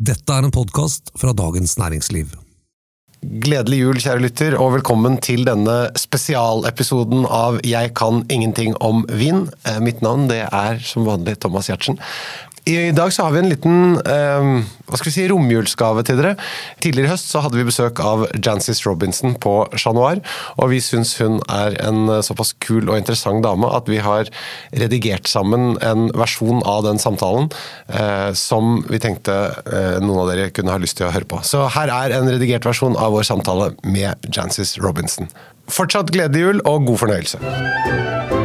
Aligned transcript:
Dette 0.00 0.32
er 0.32 0.46
en 0.46 0.52
podkast 0.54 1.10
fra 1.20 1.34
Dagens 1.36 1.74
Næringsliv. 1.76 2.30
Gledelig 3.20 3.82
jul, 3.82 3.98
kjære 4.00 4.22
lytter, 4.24 4.54
og 4.56 4.70
velkommen 4.78 5.18
til 5.20 5.42
denne 5.44 5.90
spesialepisoden 6.00 7.26
av 7.28 7.58
Jeg 7.68 7.90
kan 8.00 8.22
ingenting 8.32 8.72
om 8.80 9.02
vin. 9.12 9.42
Eh, 9.68 9.76
Mitt 9.84 10.00
navn 10.00 10.24
det 10.30 10.46
er 10.46 10.80
som 10.80 11.04
vanlig 11.04 11.34
Thomas 11.44 11.68
Giertsen. 11.68 12.00
I 12.68 12.90
dag 12.92 13.12
så 13.12 13.24
har 13.24 13.32
vi 13.32 13.40
en 13.40 13.48
liten 13.48 14.00
eh, 14.04 14.48
hva 14.90 14.98
skal 14.98 15.08
vi 15.08 15.14
si, 15.14 15.26
romjulsgave 15.30 16.02
til 16.06 16.18
dere. 16.20 16.34
Tidligere 16.82 17.08
i 17.08 17.12
høst 17.12 17.30
så 17.32 17.42
hadde 17.44 17.58
vi 17.58 17.66
besøk 17.68 18.02
av 18.04 18.26
Jancis 18.36 18.82
Robinson 18.86 19.36
på 19.40 19.54
Chat 19.76 19.96
Noir, 19.96 20.20
og 20.58 20.72
vi 20.72 20.80
syns 20.84 21.14
hun 21.22 21.38
er 21.48 21.78
en 21.84 22.10
såpass 22.26 22.52
kul 22.62 22.90
og 22.90 22.98
interessant 22.98 23.44
dame 23.46 23.70
at 23.70 23.88
vi 23.90 24.00
har 24.02 24.28
redigert 24.76 25.30
sammen 25.30 25.78
en 25.86 26.08
versjon 26.18 26.60
av 26.68 26.84
den 26.88 27.00
samtalen 27.00 27.48
eh, 27.88 28.30
som 28.36 28.82
vi 28.90 29.00
tenkte 29.02 29.38
eh, 29.64 29.96
noen 30.02 30.24
av 30.24 30.32
dere 30.32 30.50
kunne 30.54 30.74
ha 30.74 30.82
lyst 30.82 30.98
til 31.00 31.08
å 31.08 31.14
høre 31.14 31.28
på. 31.30 31.40
Så 31.46 31.64
her 31.76 31.92
er 31.94 32.18
en 32.18 32.28
redigert 32.30 32.68
versjon 32.68 32.98
av 32.98 33.14
vår 33.16 33.28
samtale 33.30 33.72
med 33.86 34.30
Jancis 34.34 34.76
Robinson. 34.82 35.30
Fortsatt 35.70 36.10
gledelig 36.10 36.46
jul 36.46 36.64
og 36.66 36.90
god 36.90 37.04
fornøyelse. 37.06 38.39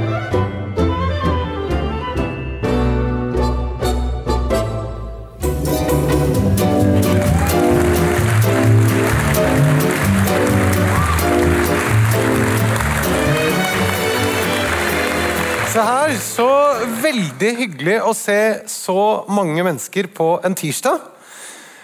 Veldig 17.05 17.51
hyggelig 17.59 17.97
å 18.01 18.13
se 18.17 18.39
så 18.71 19.01
mange 19.29 19.61
mennesker 19.65 20.07
på 20.15 20.35
en 20.45 20.55
tirsdag. 20.57 21.03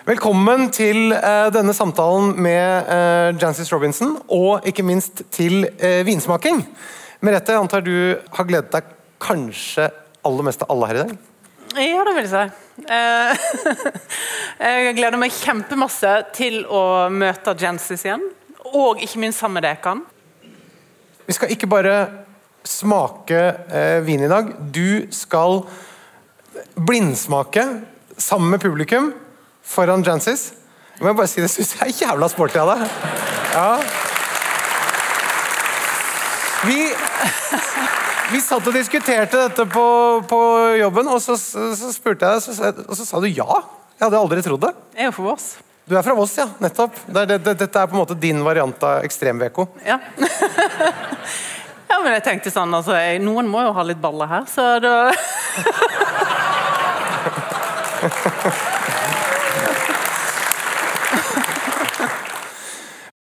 Velkommen 0.08 0.72
til 0.74 1.14
eh, 1.14 1.50
denne 1.54 1.76
samtalen 1.78 2.32
med 2.42 2.90
eh, 2.90 3.28
Jancis 3.38 3.70
Robinson, 3.74 4.16
og 4.34 4.66
ikke 4.68 4.86
minst 4.88 5.22
til 5.34 5.68
eh, 5.78 6.02
vinsmaking. 6.08 6.64
Merete, 7.22 7.54
jeg 7.54 7.62
antar 7.62 7.86
du 7.86 8.18
har 8.34 8.48
gledet 8.50 8.74
deg 8.74 8.88
kanskje 9.22 9.92
aller 10.26 10.48
mest 10.48 10.66
av 10.66 10.74
alle 10.74 10.90
her 10.90 10.98
i 10.98 11.04
dag? 11.04 11.14
Ja, 11.78 12.02
det 12.08 12.16
vil 12.18 12.26
jeg 12.26 12.32
si. 12.34 12.88
Eh, 12.98 13.46
jeg 14.66 14.98
gleder 14.98 15.22
meg 15.22 15.38
kjempemasse 15.38 16.16
til 16.34 16.64
å 16.66 17.12
møte 17.14 17.54
Jancis 17.62 18.08
igjen, 18.08 18.26
og 18.74 19.04
ikke 19.06 19.22
minst 19.22 19.44
sammen 19.44 19.62
med 19.62 19.70
dere. 19.70 20.00
Vi 21.30 21.38
skal 21.38 21.54
ikke 21.54 21.70
bare 21.70 22.21
smake 22.64 23.40
eh, 23.72 24.00
vin 24.06 24.24
i 24.24 24.30
dag. 24.32 24.54
Du 24.60 25.08
skal 25.12 25.64
blindsmake 26.76 27.66
sammen 28.18 28.50
med 28.50 28.62
publikum 28.62 29.12
foran 29.66 30.04
Jancis. 30.04 30.52
Jeg 30.98 31.08
må 31.08 31.14
bare 31.18 31.30
si 31.32 31.42
Det 31.42 31.50
syns 31.50 31.74
jeg 31.80 31.88
er 31.88 32.02
jævla 32.06 32.30
sporty 32.30 32.60
av 32.62 32.74
deg. 32.74 32.84
Ja. 33.56 33.70
Vi, 36.62 36.78
vi 38.36 38.42
satt 38.44 38.68
og 38.70 38.76
diskuterte 38.76 39.48
dette 39.48 39.66
på, 39.66 39.86
på 40.30 40.42
jobben, 40.78 41.10
og 41.10 41.22
så, 41.24 41.38
så 41.40 41.90
spurte 41.96 42.30
jeg 42.30 42.38
deg, 42.38 42.46
så 42.46 42.74
og 42.86 42.98
så 43.00 43.08
sa 43.08 43.22
du 43.24 43.30
ja. 43.32 43.50
Jeg 43.98 44.08
hadde 44.08 44.22
aldri 44.22 44.46
trodd 44.46 44.62
det. 44.68 44.72
Jeg 44.98 45.10
er 45.10 45.14
jo 45.14 45.26
Voss. 45.26 45.50
oss. 45.56 45.68
Du 45.90 45.98
er 45.98 46.06
fra 46.06 46.14
Voss, 46.18 46.36
ja. 46.38 46.46
Nettopp. 46.62 46.96
Det 47.08 47.24
er, 47.24 47.32
det, 47.34 47.40
det, 47.46 47.56
dette 47.66 47.82
er 47.82 47.90
på 47.90 47.98
en 47.98 48.04
måte 48.04 48.18
din 48.18 48.40
variant 48.46 48.86
av 48.86 49.06
ekstrem-VK. 49.06 49.66
Ja. 49.86 49.98
men 52.04 52.16
jeg 52.18 52.24
tenkte 52.26 52.52
sånn, 52.54 52.74
altså, 52.74 52.96
jeg, 52.98 53.22
Noen 53.24 53.48
må 53.52 53.62
jo 53.66 53.74
ha 53.78 53.84
litt 53.86 54.02
baller 54.02 54.28
her, 54.32 54.46
så 54.50 54.80
da 54.82 55.12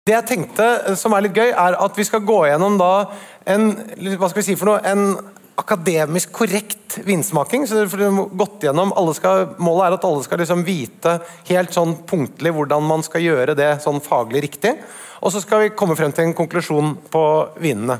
Det 0.05 0.15
jeg 0.15 0.25
tenkte 0.25 0.65
eh, 0.89 0.95
som 0.97 1.13
er 1.13 1.25
litt 1.27 1.37
gøy, 1.37 1.51
er 1.53 1.75
at 1.77 1.97
vi 1.97 2.05
skal 2.07 2.25
gå 2.25 2.39
gjennom 2.49 2.77
da 2.81 2.93
en 3.49 3.73
hva 4.17 4.29
skal 4.29 4.41
vi 4.41 4.47
si 4.47 4.55
for 4.57 4.71
noe, 4.71 4.79
en 4.85 5.17
akademisk 5.59 6.31
korrekt 6.33 6.99
vinsmaking. 7.05 7.67
så 7.67 7.83
dere 7.83 8.09
gått 8.31 8.63
gjennom, 8.63 8.93
skal, 9.13 9.55
Målet 9.59 9.85
er 9.85 9.97
at 9.97 10.07
alle 10.07 10.23
skal 10.23 10.41
liksom 10.41 10.63
vite 10.65 11.19
helt 11.49 11.75
sånn 11.75 11.97
punktlig 12.09 12.53
hvordan 12.55 12.85
man 12.87 13.03
skal 13.05 13.25
gjøre 13.25 13.57
det 13.59 13.73
sånn 13.83 14.01
faglig 14.01 14.45
riktig. 14.47 14.77
Og 15.19 15.33
så 15.33 15.41
skal 15.43 15.65
vi 15.65 15.75
komme 15.75 15.97
frem 15.99 16.13
til 16.15 16.29
en 16.29 16.37
konklusjon 16.37 16.95
på 17.11 17.23
vinene. 17.59 17.99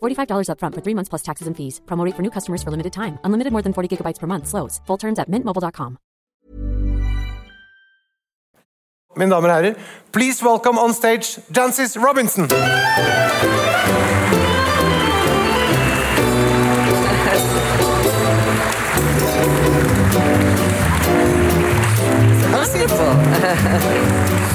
$45 0.00 0.48
upfront 0.48 0.74
for 0.74 0.82
three 0.82 0.94
months 0.94 1.08
plus 1.08 1.22
taxes 1.22 1.46
and 1.48 1.56
fees. 1.56 1.80
Promo 1.86 2.04
rate 2.04 2.14
for 2.14 2.22
new 2.22 2.30
customers 2.30 2.62
for 2.62 2.70
limited 2.70 2.92
time. 2.92 3.18
Unlimited 3.24 3.52
more 3.52 3.62
than 3.62 3.72
40 3.72 3.96
gigabytes 3.96 4.18
per 4.18 4.26
month. 4.26 4.48
Slows. 4.48 4.80
Full 4.86 4.96
terms 4.96 5.18
at 5.18 5.30
mintmobile.com. 5.30 5.98
Mine 9.16 9.30
damer 9.30 9.48
og 9.48 9.54
herrer, 9.54 9.74
please 10.12 10.42
welcome 10.44 10.78
on 10.78 10.92
stage 10.92 11.38
Jancis 11.50 11.96
Robinson. 11.96 12.48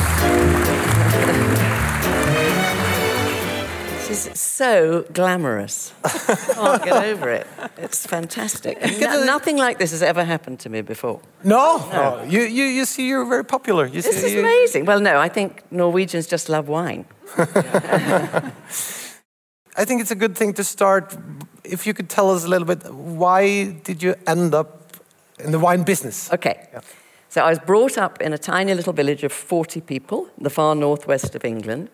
She's 4.12 4.40
so 4.42 5.06
glamorous. 5.14 5.94
I 6.04 6.10
can't 6.54 6.84
get 6.84 7.04
over 7.06 7.30
it. 7.30 7.48
It's 7.78 8.06
fantastic. 8.06 8.78
No- 9.00 9.24
nothing 9.24 9.56
like 9.56 9.78
this 9.80 9.92
has 9.92 10.02
ever 10.04 10.26
happened 10.26 10.60
to 10.60 10.70
me 10.70 10.82
before. 10.82 11.22
No, 11.46 11.78
no. 11.78 12.20
Oh, 12.20 12.24
you, 12.28 12.42
you, 12.42 12.66
you 12.66 12.84
see, 12.86 13.08
you're 13.08 13.24
very 13.26 13.46
popular. 13.46 13.86
You 13.86 14.02
This 14.02 14.18
see, 14.20 14.26
is 14.28 14.34
you- 14.34 14.42
amazing. 14.42 14.84
Well, 14.86 15.00
no, 15.00 15.18
I 15.18 15.30
think 15.30 15.64
Norwegians 15.72 16.28
just 16.28 16.50
love 16.50 16.68
wine. 16.68 17.06
I 19.78 19.86
think 19.86 20.02
it's 20.02 20.12
a 20.12 20.16
good 20.16 20.36
thing 20.36 20.54
to 20.56 20.64
start. 20.66 21.16
If 21.64 21.88
you 21.88 21.94
could 21.94 22.10
tell 22.10 22.32
us 22.32 22.44
a 22.44 22.50
little 22.50 22.68
bit, 22.68 22.92
why 22.94 23.72
did 23.84 24.04
you 24.04 24.16
end 24.28 24.54
up 24.54 24.98
in 25.40 25.52
the 25.52 25.60
wine 25.60 25.84
business? 25.84 26.30
Okay. 26.34 26.68
So 27.30 27.42
I 27.42 27.50
was 27.50 27.60
brought 27.60 27.98
up 27.98 28.22
in 28.22 28.34
a 28.34 28.38
tiny 28.38 28.74
little 28.74 28.92
village 28.92 29.24
of 29.24 29.32
40 29.32 29.80
people, 29.80 30.28
the 30.38 30.50
far 30.50 30.76
northwest 30.76 31.34
of 31.34 31.46
England. 31.46 31.90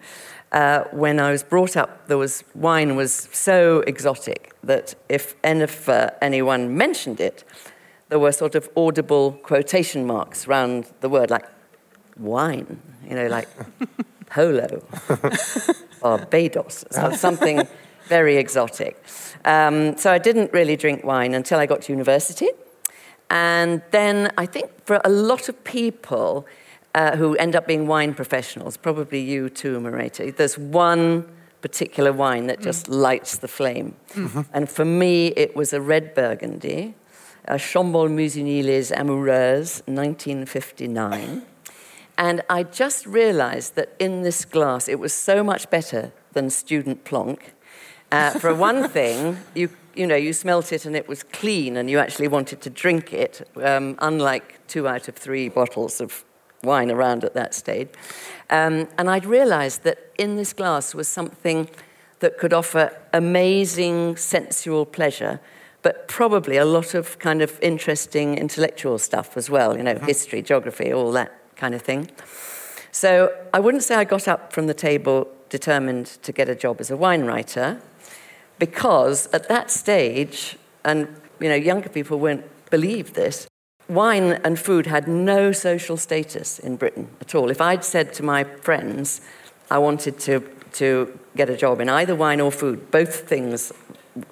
Uh, 0.51 0.85
when 0.91 1.19
I 1.19 1.31
was 1.31 1.43
brought 1.43 1.75
up, 1.75 2.07
there 2.07 2.17
was 2.17 2.43
wine 2.55 2.95
was 2.95 3.27
so 3.33 3.81
exotic 3.81 4.53
that 4.63 4.95
if, 5.09 5.35
if 5.43 5.89
uh, 5.89 6.11
anyone 6.21 6.77
mentioned 6.77 7.19
it, 7.19 7.43
there 8.09 8.19
were 8.19 8.31
sort 8.31 8.55
of 8.55 8.69
audible 8.77 9.33
quotation 9.43 10.05
marks 10.07 10.47
around 10.47 10.85
the 11.01 11.09
word, 11.09 11.29
like 11.29 11.45
wine, 12.17 12.79
you 13.07 13.15
know, 13.15 13.27
like 13.27 13.49
polo, 14.27 14.83
Barbados, 16.01 16.85
so 16.91 17.11
something 17.11 17.67
very 18.07 18.37
exotic. 18.37 19.03
Um, 19.43 19.97
so 19.97 20.11
I 20.11 20.17
didn't 20.17 20.53
really 20.53 20.77
drink 20.77 21.03
wine 21.03 21.33
until 21.33 21.59
I 21.59 21.65
got 21.65 21.81
to 21.83 21.91
university. 21.91 22.49
And 23.29 23.81
then 23.91 24.31
I 24.37 24.45
think 24.45 24.71
for 24.85 25.01
a 25.03 25.09
lot 25.09 25.49
of 25.49 25.63
people 25.63 26.47
uh, 26.97 27.15
who 27.15 27.35
end 27.35 27.55
up 27.55 27.67
being 27.67 27.85
wine 27.85 28.11
professionals, 28.15 28.75
probably 28.75 29.21
you 29.21 29.49
too, 29.49 29.79
Merete, 29.79 30.35
there's 30.35 30.57
one 30.57 31.29
particular 31.61 32.11
wine 32.11 32.47
that 32.47 32.59
just 32.59 32.89
lights 32.89 33.37
the 33.37 33.47
flame. 33.47 33.93
And 34.51 34.67
for 34.67 34.83
me, 34.83 35.27
it 35.27 35.55
was 35.55 35.73
a 35.73 35.79
red 35.79 36.15
Burgundy, 36.15 36.95
a 37.45 37.55
Chambolle 37.55 38.09
Musigny 38.09 38.63
Les 38.63 38.89
Amoureuses, 38.91 39.83
1959. 39.85 41.43
And 42.17 42.41
I 42.49 42.63
just 42.63 43.05
realized 43.05 43.75
that 43.75 43.95
in 43.99 44.23
this 44.23 44.43
glass, 44.43 44.87
it 44.87 44.99
was 44.99 45.13
so 45.13 45.43
much 45.43 45.69
better 45.69 46.11
than 46.33 46.49
student 46.49 47.03
plonk. 47.03 47.53
Uh, 48.11 48.31
for 48.39 48.55
one 48.55 48.89
thing, 48.97 49.37
you, 49.53 49.69
you 49.95 50.07
know, 50.07 50.15
you 50.15 50.33
smelt 50.33 50.71
it 50.73 50.83
and 50.87 50.95
it 50.95 51.07
was 51.07 51.21
clean 51.21 51.77
and 51.77 51.91
you 51.91 51.99
actually 51.99 52.27
wanted 52.27 52.59
to 52.61 52.71
drink 52.71 53.13
it, 53.13 53.47
um, 53.61 53.95
unlike 53.99 54.65
two 54.67 54.87
out 54.87 55.07
of 55.07 55.15
three 55.15 55.47
bottles 55.47 56.01
of 56.01 56.23
wine 56.63 56.91
around 56.91 57.23
at 57.23 57.33
that 57.33 57.53
stage. 57.53 57.89
Um, 58.49 58.87
and 58.97 59.09
I'd 59.09 59.25
realized 59.25 59.83
that 59.83 60.11
in 60.17 60.35
this 60.35 60.53
glass 60.53 60.95
was 60.95 61.07
something 61.07 61.69
that 62.19 62.37
could 62.37 62.53
offer 62.53 62.97
amazing 63.13 64.17
sensual 64.17 64.85
pleasure, 64.85 65.39
but 65.81 66.07
probably 66.07 66.57
a 66.57 66.65
lot 66.65 66.93
of 66.93 67.19
kind 67.19 67.41
of 67.41 67.59
interesting 67.61 68.37
intellectual 68.37 68.97
stuff 68.97 69.37
as 69.37 69.49
well, 69.49 69.77
you 69.77 69.83
know, 69.83 69.97
history, 69.99 70.41
geography, 70.41 70.91
all 70.91 71.11
that 71.11 71.31
kind 71.55 71.75
of 71.75 71.81
thing. 71.81 72.09
So 72.91 73.33
I 73.53 73.59
wouldn't 73.59 73.83
say 73.83 73.95
I 73.95 74.03
got 74.03 74.27
up 74.27 74.51
from 74.51 74.67
the 74.67 74.73
table 74.73 75.27
determined 75.49 76.07
to 76.23 76.31
get 76.31 76.49
a 76.49 76.55
job 76.55 76.77
as 76.79 76.89
a 76.89 76.97
wine 76.97 77.25
writer, 77.25 77.79
because 78.59 79.27
at 79.27 79.47
that 79.47 79.69
stage, 79.69 80.57
and 80.83 81.07
you 81.39 81.49
know, 81.49 81.55
younger 81.55 81.89
people 81.89 82.19
won't 82.19 82.45
believe 82.71 83.13
this, 83.13 83.47
wine 83.89 84.33
and 84.43 84.59
food 84.59 84.85
had 84.85 85.07
no 85.07 85.51
social 85.51 85.97
status 85.97 86.59
in 86.59 86.75
Britain 86.75 87.07
at 87.21 87.35
all. 87.35 87.49
If 87.49 87.61
I'd 87.61 87.83
said 87.83 88.13
to 88.13 88.23
my 88.23 88.43
friends 88.43 89.21
I 89.69 89.77
wanted 89.77 90.19
to, 90.19 90.39
to 90.73 91.19
get 91.35 91.49
a 91.49 91.57
job 91.57 91.81
in 91.81 91.89
either 91.89 92.15
wine 92.15 92.41
or 92.41 92.51
food, 92.51 92.91
both 92.91 93.27
things 93.27 93.71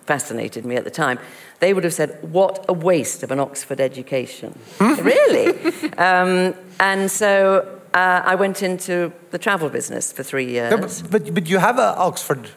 fascinated 0.05 0.65
me 0.65 0.75
at 0.75 0.83
the 0.83 0.91
time, 0.91 1.19
they 1.59 1.73
would 1.73 1.83
have 1.83 1.93
said, 1.93 2.17
What 2.21 2.65
a 2.67 2.73
waste 2.73 3.23
of 3.23 3.31
an 3.31 3.39
Oxford 3.39 3.79
education. 3.79 4.57
really? 4.79 5.73
Um, 5.97 6.53
and 6.79 7.09
so 7.09 7.79
uh, 7.93 8.21
I 8.25 8.35
went 8.35 8.61
into 8.61 9.13
the 9.31 9.37
travel 9.37 9.69
business 9.69 10.11
for 10.11 10.23
three 10.23 10.49
years. 10.49 10.71
No, 10.71 10.77
but, 10.77 11.03
but, 11.09 11.33
but 11.33 11.47
you 11.47 11.57
have 11.59 11.79
an 11.79 11.93
Oxford 11.97 12.49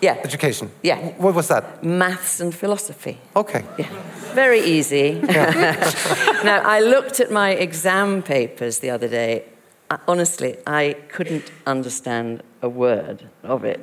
yeah. 0.00 0.20
education. 0.24 0.70
Yeah. 0.82 0.98
What 1.18 1.34
was 1.34 1.48
that? 1.48 1.82
Maths 1.82 2.40
and 2.40 2.54
philosophy. 2.54 3.18
Okay. 3.34 3.64
Yeah. 3.78 3.88
Very 4.34 4.60
easy. 4.60 5.12
now, 5.22 6.62
I 6.64 6.80
looked 6.80 7.20
at 7.20 7.30
my 7.30 7.50
exam 7.50 8.22
papers 8.22 8.80
the 8.80 8.90
other 8.90 9.08
day. 9.08 9.44
I, 9.90 9.98
honestly, 10.06 10.56
I 10.66 10.96
couldn't 11.08 11.50
understand 11.66 12.42
a 12.62 12.68
word 12.68 13.28
of 13.42 13.64
it. 13.64 13.80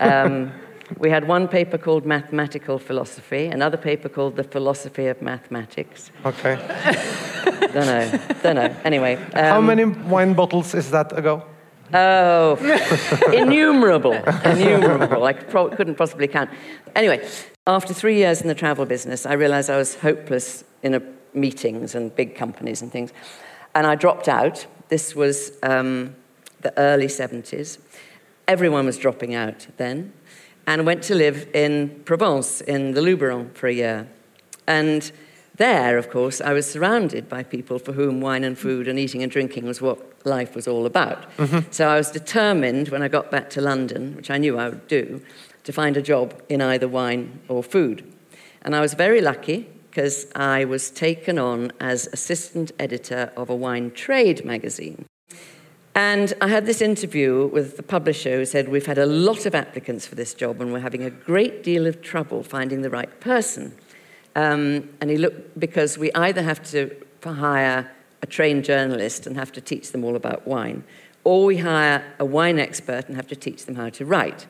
Um, 0.00 0.52
we 0.98 1.10
had 1.10 1.26
one 1.26 1.48
paper 1.48 1.78
called 1.78 2.04
Mathematical 2.04 2.78
Philosophy, 2.78 3.46
another 3.46 3.76
paper 3.76 4.08
called 4.08 4.36
The 4.36 4.44
Philosophy 4.44 5.06
of 5.06 5.22
Mathematics. 5.22 6.10
Okay. 6.24 6.56
Don't 7.72 7.86
know. 7.86 8.20
Don't 8.42 8.56
know. 8.56 8.76
Anyway. 8.84 9.16
How 9.34 9.58
um, 9.58 9.66
many 9.66 9.84
wine 9.84 10.34
bottles 10.34 10.74
is 10.74 10.90
that 10.90 11.16
ago? 11.16 11.44
Oh, 11.94 12.56
innumerable, 13.32 14.14
innumerable. 14.44 15.24
I 15.24 15.32
pro- 15.32 15.68
couldn't 15.68 15.96
possibly 15.96 16.28
count. 16.28 16.50
Anyway, 16.94 17.28
after 17.66 17.92
three 17.92 18.16
years 18.16 18.40
in 18.40 18.48
the 18.48 18.54
travel 18.54 18.86
business, 18.86 19.26
I 19.26 19.34
realized 19.34 19.70
I 19.70 19.76
was 19.76 19.96
hopeless 19.96 20.64
in 20.82 20.94
a, 20.94 21.02
meetings 21.34 21.94
and 21.94 22.14
big 22.14 22.34
companies 22.34 22.82
and 22.82 22.90
things. 22.90 23.12
And 23.74 23.86
I 23.86 23.94
dropped 23.94 24.28
out. 24.28 24.66
This 24.88 25.14
was 25.14 25.52
um, 25.62 26.14
the 26.60 26.76
early 26.78 27.06
70s. 27.06 27.78
Everyone 28.48 28.86
was 28.86 28.98
dropping 28.98 29.34
out 29.34 29.66
then. 29.76 30.12
And 30.66 30.86
went 30.86 31.02
to 31.04 31.14
live 31.14 31.48
in 31.54 32.02
Provence, 32.04 32.60
in 32.60 32.92
the 32.92 33.00
Luberon, 33.00 33.52
for 33.54 33.66
a 33.66 33.72
year. 33.72 34.08
And 34.66 35.10
there, 35.56 35.98
of 35.98 36.08
course, 36.10 36.40
I 36.40 36.52
was 36.52 36.70
surrounded 36.70 37.28
by 37.28 37.42
people 37.42 37.78
for 37.78 37.92
whom 37.92 38.20
wine 38.20 38.42
and 38.42 38.58
food 38.58 38.88
and 38.88 38.98
eating 38.98 39.22
and 39.22 39.30
drinking 39.30 39.66
was 39.66 39.82
what 39.82 40.26
life 40.26 40.54
was 40.54 40.66
all 40.66 40.86
about. 40.86 41.30
Mm-hmm. 41.36 41.70
So 41.70 41.88
I 41.88 41.96
was 41.96 42.10
determined 42.10 42.88
when 42.88 43.02
I 43.02 43.08
got 43.08 43.30
back 43.30 43.50
to 43.50 43.60
London, 43.60 44.16
which 44.16 44.30
I 44.30 44.38
knew 44.38 44.58
I 44.58 44.70
would 44.70 44.88
do, 44.88 45.22
to 45.64 45.72
find 45.72 45.96
a 45.96 46.02
job 46.02 46.40
in 46.48 46.62
either 46.62 46.88
wine 46.88 47.40
or 47.48 47.62
food. 47.62 48.10
And 48.62 48.74
I 48.74 48.80
was 48.80 48.94
very 48.94 49.20
lucky 49.20 49.68
because 49.90 50.26
I 50.34 50.64
was 50.64 50.90
taken 50.90 51.38
on 51.38 51.70
as 51.80 52.08
assistant 52.12 52.72
editor 52.78 53.30
of 53.36 53.50
a 53.50 53.54
wine 53.54 53.90
trade 53.90 54.44
magazine. 54.44 55.04
And 55.94 56.32
I 56.40 56.48
had 56.48 56.64
this 56.64 56.80
interview 56.80 57.48
with 57.52 57.76
the 57.76 57.82
publisher 57.82 58.36
who 58.36 58.46
said, 58.46 58.70
We've 58.70 58.86
had 58.86 58.96
a 58.96 59.04
lot 59.04 59.44
of 59.44 59.54
applicants 59.54 60.06
for 60.06 60.14
this 60.14 60.32
job 60.32 60.62
and 60.62 60.72
we're 60.72 60.80
having 60.80 61.02
a 61.02 61.10
great 61.10 61.62
deal 61.62 61.86
of 61.86 62.00
trouble 62.00 62.42
finding 62.42 62.80
the 62.80 62.88
right 62.88 63.20
person. 63.20 63.76
Um, 64.34 64.88
and 65.00 65.10
he 65.10 65.16
looked, 65.16 65.58
because 65.58 65.98
we 65.98 66.12
either 66.12 66.42
have 66.42 66.62
to 66.70 66.90
hire 67.24 67.90
a 68.22 68.26
trained 68.26 68.64
journalist 68.64 69.26
and 69.26 69.36
have 69.36 69.52
to 69.52 69.60
teach 69.60 69.92
them 69.92 70.04
all 70.04 70.16
about 70.16 70.46
wine, 70.46 70.84
or 71.24 71.44
we 71.44 71.58
hire 71.58 72.04
a 72.18 72.24
wine 72.24 72.58
expert 72.58 73.06
and 73.08 73.16
have 73.16 73.28
to 73.28 73.36
teach 73.36 73.66
them 73.66 73.74
how 73.74 73.90
to 73.90 74.04
write. 74.04 74.46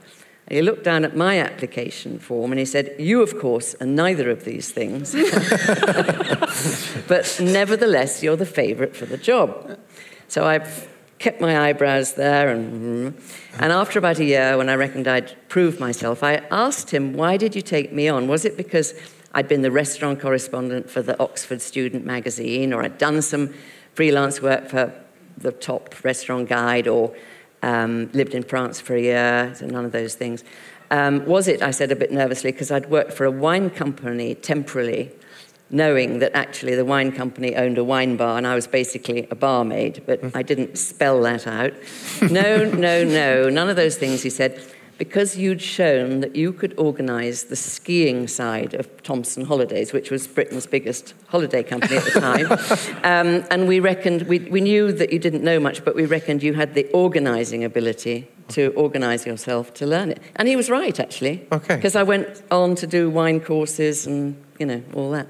And 0.47 0.57
he 0.57 0.63
looked 0.63 0.85
down 0.85 1.05
at 1.05 1.17
my 1.17 1.39
application 1.39 2.19
form 2.19 2.53
and 2.53 2.59
he 2.59 2.65
said, 2.65 2.95
You, 2.99 3.23
of 3.23 3.39
course, 3.39 3.75
are 3.81 3.87
neither 3.87 4.29
of 4.31 4.45
these 4.45 4.71
things. 4.71 5.13
but 7.09 7.41
nevertheless, 7.41 8.23
you're 8.23 8.37
the 8.37 8.47
favourite 8.47 8.97
for 8.97 9.07
the 9.07 9.17
job. 9.17 9.79
So 10.29 10.45
I 10.45 10.69
kept 11.19 11.41
my 11.41 11.69
eyebrows 11.69 12.15
there. 12.15 12.51
And, 12.51 13.17
and 13.59 13.73
after 13.73 13.99
about 13.99 14.19
a 14.19 14.25
year, 14.25 14.59
when 14.59 14.69
I 14.69 14.75
reckoned 14.75 15.07
I'd 15.07 15.37
proved 15.49 15.79
myself, 15.79 16.23
I 16.23 16.43
asked 16.51 16.91
him, 16.91 17.15
Why 17.15 17.37
did 17.37 17.55
you 17.55 17.63
take 17.63 17.93
me 17.93 18.09
on? 18.09 18.27
Was 18.27 18.45
it 18.45 18.57
because 18.57 18.95
I'd 19.35 19.49
been 19.49 19.63
the 19.63 19.71
restaurant 19.71 20.21
correspondent 20.21 20.91
for 20.91 21.03
the 21.03 21.19
Oxford 21.19 21.63
Student 21.63 22.05
magazine, 22.05 22.73
or 22.73 22.83
I'd 22.83 22.99
done 22.99 23.23
some 23.23 23.55
freelance 23.95 24.43
work 24.43 24.69
for 24.69 24.93
the 25.39 25.53
top 25.53 26.05
restaurant 26.05 26.49
guide, 26.49 26.87
or 26.87 27.15
um, 27.63 28.11
lived 28.13 28.35
in 28.35 28.43
France 28.43 28.81
for 28.81 28.95
a 28.95 29.01
year, 29.01 29.55
so 29.55 29.67
none 29.67 29.85
of 29.85 29.93
those 29.93 30.15
things. 30.15 30.45
Um, 30.91 31.25
was 31.25 31.49
it, 31.49 31.63
I 31.63 31.71
said 31.71 31.91
a 31.91 31.97
bit 31.97 32.13
nervously, 32.13 32.53
because 32.53 32.71
I'd 32.71 32.91
worked 32.91 33.13
for 33.13 33.25
a 33.25 33.31
wine 33.31 33.71
company 33.71 34.35
temporarily, 34.35 35.11
knowing 35.71 36.19
that 36.19 36.33
actually 36.35 36.75
the 36.75 36.85
wine 36.85 37.11
company 37.11 37.57
owned 37.57 37.79
a 37.79 37.85
wine 37.85 38.19
bar 38.19 38.37
and 38.37 38.47
I 38.47 38.55
was 38.55 38.67
basically 38.67 39.27
a 39.31 39.35
barmaid, 39.35 40.03
but 40.05 40.21
I 40.37 40.43
didn't 40.43 40.77
spell 40.77 41.23
that 41.23 41.47
out. 41.47 41.73
No, 42.31 42.67
no, 42.67 43.05
no, 43.05 43.49
none 43.49 43.71
of 43.71 43.77
those 43.77 43.97
things, 43.97 44.23
he 44.23 44.29
said 44.29 44.63
because 45.03 45.37
you'd 45.37 45.61
shown 45.61 46.21
that 46.21 46.37
you 46.37 46.53
could 46.53 46.73
organise 46.79 47.43
the 47.43 47.57
skiing 47.57 48.29
side 48.29 48.73
of 48.73 49.03
Thomson 49.03 49.45
Holidays, 49.45 49.93
which 49.93 50.13
was 50.13 50.29
Britain's 50.29 50.65
biggest 50.65 51.13
holiday 51.27 51.65
company 51.65 51.97
at 51.97 52.05
the 52.05 52.21
time. 52.21 52.47
um, 53.03 53.45
and 53.51 53.67
we 53.67 53.81
reckoned, 53.81 54.23
we, 54.29 54.39
we 54.39 54.61
knew 54.61 54.93
that 54.93 55.13
you 55.13 55.19
didn't 55.19 55.43
know 55.43 55.59
much, 55.59 55.85
but 55.85 55.97
we 55.97 56.07
reckoned 56.07 56.41
you 56.45 56.55
had 56.55 56.75
the 56.75 56.89
organising 56.93 57.65
ability 57.65 58.29
to 58.51 58.69
organise 58.77 59.27
yourself 59.27 59.75
to 59.75 59.87
learn 59.87 60.13
it. 60.13 60.23
And 60.37 60.47
he 60.47 60.55
was 60.55 60.71
right, 60.71 61.01
actually. 61.01 61.49
Okay. 61.51 61.75
Because 61.75 61.97
I 61.97 62.05
went 62.05 62.41
on 62.53 62.77
to 62.77 62.87
do 62.87 63.11
wine 63.11 63.41
courses 63.41 64.07
and, 64.07 64.37
you 64.61 64.67
know, 64.67 64.85
all 64.95 65.11
that. 65.11 65.27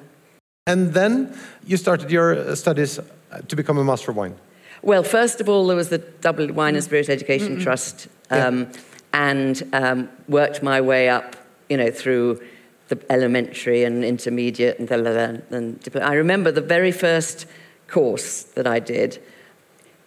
And 0.66 0.92
then 0.92 1.34
you 1.64 1.78
started 1.78 2.10
your 2.10 2.34
uh, 2.34 2.54
studies 2.56 2.98
uh, 2.98 3.04
to 3.48 3.56
become 3.56 3.78
a 3.78 3.84
master 3.84 4.10
of 4.10 4.19
wine. 4.19 4.34
Well, 4.82 5.02
first 5.02 5.40
of 5.40 5.48
all, 5.48 5.66
there 5.66 5.76
was 5.76 5.88
the 5.88 5.96
Dublin 5.98 6.54
Wine 6.54 6.74
and 6.74 6.84
Spirit 6.84 7.08
Education 7.08 7.58
Trust. 7.58 8.08
Um, 8.30 8.70
and 9.12 9.62
um, 9.73 10.09
worked 10.29 10.62
my 10.62 10.81
way 10.81 11.09
up, 11.09 11.37
you 11.69 11.76
know, 11.76 11.91
through 11.91 12.41
the 12.88 13.00
elementary 13.11 13.85
and 13.85 14.05
intermediate 14.05 14.79
and, 14.79 14.91
and, 14.91 15.43
and 15.50 15.97
I 16.03 16.14
remember 16.14 16.53
the 16.53 16.61
very 16.61 16.93
first 16.93 17.47
course 17.88 18.43
that 18.55 18.67
I 18.67 18.79
did. 18.79 19.23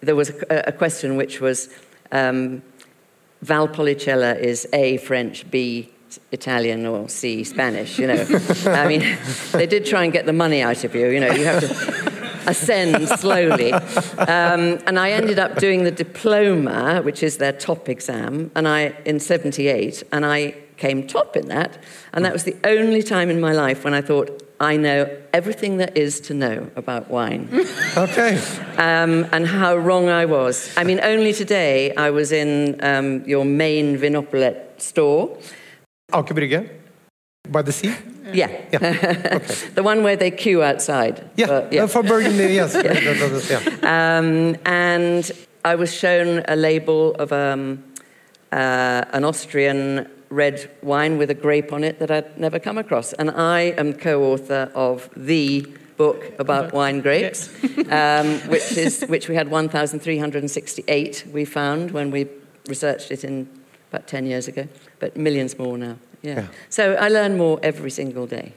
There 0.00 0.14
was 0.14 0.30
a, 0.50 0.68
a 0.68 0.72
question 0.72 1.16
which 1.16 1.40
was 1.40 1.68
um, 2.12 2.62
Valpolicella 3.44 4.38
is 4.38 4.68
A 4.72 4.98
French, 4.98 5.50
B 5.50 5.90
Italian, 6.32 6.86
or 6.86 7.08
C 7.08 7.44
Spanish. 7.44 7.98
You 7.98 8.08
know, 8.08 8.26
I 8.66 8.88
mean, 8.88 9.18
they 9.52 9.66
did 9.66 9.86
try 9.86 10.04
and 10.04 10.12
get 10.12 10.26
the 10.26 10.32
money 10.32 10.62
out 10.62 10.84
of 10.84 10.94
you. 10.94 11.08
You 11.08 11.20
know, 11.20 11.32
you 11.32 11.44
have 11.44 11.60
to 11.60 12.15
ascend 12.46 13.08
slowly. 13.08 13.72
Um, 13.72 14.78
and 14.86 14.98
I 14.98 15.10
ended 15.10 15.38
up 15.38 15.58
doing 15.58 15.84
the 15.84 15.90
diploma, 15.90 17.02
which 17.02 17.22
is 17.22 17.38
their 17.38 17.52
top 17.52 17.88
exam, 17.88 18.50
and 18.54 18.66
I 18.66 18.94
in 19.04 19.20
'78, 19.20 20.02
and 20.12 20.24
I 20.24 20.54
came 20.76 21.06
top 21.06 21.36
in 21.36 21.48
that. 21.48 21.78
And 22.12 22.24
that 22.24 22.32
was 22.32 22.44
the 22.44 22.56
only 22.64 23.02
time 23.02 23.30
in 23.30 23.40
my 23.40 23.52
life 23.52 23.84
when 23.84 23.94
I 23.94 24.02
thought, 24.02 24.42
I 24.58 24.76
know 24.76 25.08
everything 25.32 25.76
there 25.76 25.92
is 25.94 26.20
to 26.20 26.34
know 26.34 26.70
about 26.76 27.10
wine. 27.10 27.48
Okay. 27.96 28.38
Um, 28.76 29.26
and 29.32 29.46
how 29.46 29.74
wrong 29.74 30.10
I 30.10 30.26
was. 30.26 30.70
I 30.76 30.84
mean, 30.84 31.00
only 31.02 31.32
today 31.32 31.94
I 31.94 32.10
was 32.10 32.30
in 32.30 32.78
um, 32.84 33.24
your 33.24 33.44
main 33.44 33.96
Vinopolet 33.96 34.78
store. 34.78 35.38
Aker 36.12 36.34
Brygge, 36.36 36.68
by 37.48 37.62
the 37.62 37.72
sea. 37.72 37.94
Yeah. 38.32 38.48
the 39.74 39.82
one 39.82 40.02
where 40.02 40.16
they 40.16 40.30
queue 40.30 40.62
outside. 40.62 41.28
Yeah, 41.36 41.46
But, 41.46 41.74
uh, 41.76 41.86
for 41.86 42.02
Burgundy, 42.02 42.54
yes. 42.54 42.72
That- 42.72 42.84
that 42.84 43.32
is- 43.32 43.50
yeah. 43.50 44.18
Um, 44.18 44.56
and 44.64 45.30
I 45.64 45.74
was 45.74 45.92
shown 45.92 46.42
a 46.48 46.56
label 46.56 47.14
of 47.14 47.32
um, 47.32 47.82
uh, 48.52 49.04
an 49.12 49.24
Austrian 49.24 50.08
red 50.28 50.68
wine 50.82 51.18
with 51.18 51.30
a 51.30 51.34
grape 51.34 51.72
on 51.72 51.84
it 51.84 51.98
that 51.98 52.10
I'd 52.10 52.38
never 52.38 52.58
come 52.58 52.78
across. 52.78 53.12
And 53.12 53.30
I 53.30 53.74
am 53.78 53.92
co-author 53.94 54.70
of 54.74 55.08
the 55.16 55.66
book 55.96 56.24
about 56.38 56.72
wine 56.72 57.00
grapes, 57.00 57.48
um, 57.90 58.38
which 58.48 58.76
is 58.76 59.02
which 59.08 59.28
we 59.28 59.34
had 59.34 59.48
1,368. 59.50 61.24
We 61.32 61.44
found 61.44 61.90
when 61.92 62.10
we 62.10 62.26
researched 62.68 63.10
it 63.10 63.24
in 63.24 63.48
about 63.90 64.06
10 64.06 64.26
years 64.26 64.48
ago, 64.48 64.66
but 64.98 65.16
millions 65.16 65.58
more 65.58 65.78
now. 65.78 65.96
Yeah. 66.22 66.34
Yeah. 66.40 66.46
So 66.68 66.94
I 66.94 67.08
learn 67.08 67.36
more 67.36 67.58
every 67.62 67.90
single 67.90 68.26
day. 68.26 68.52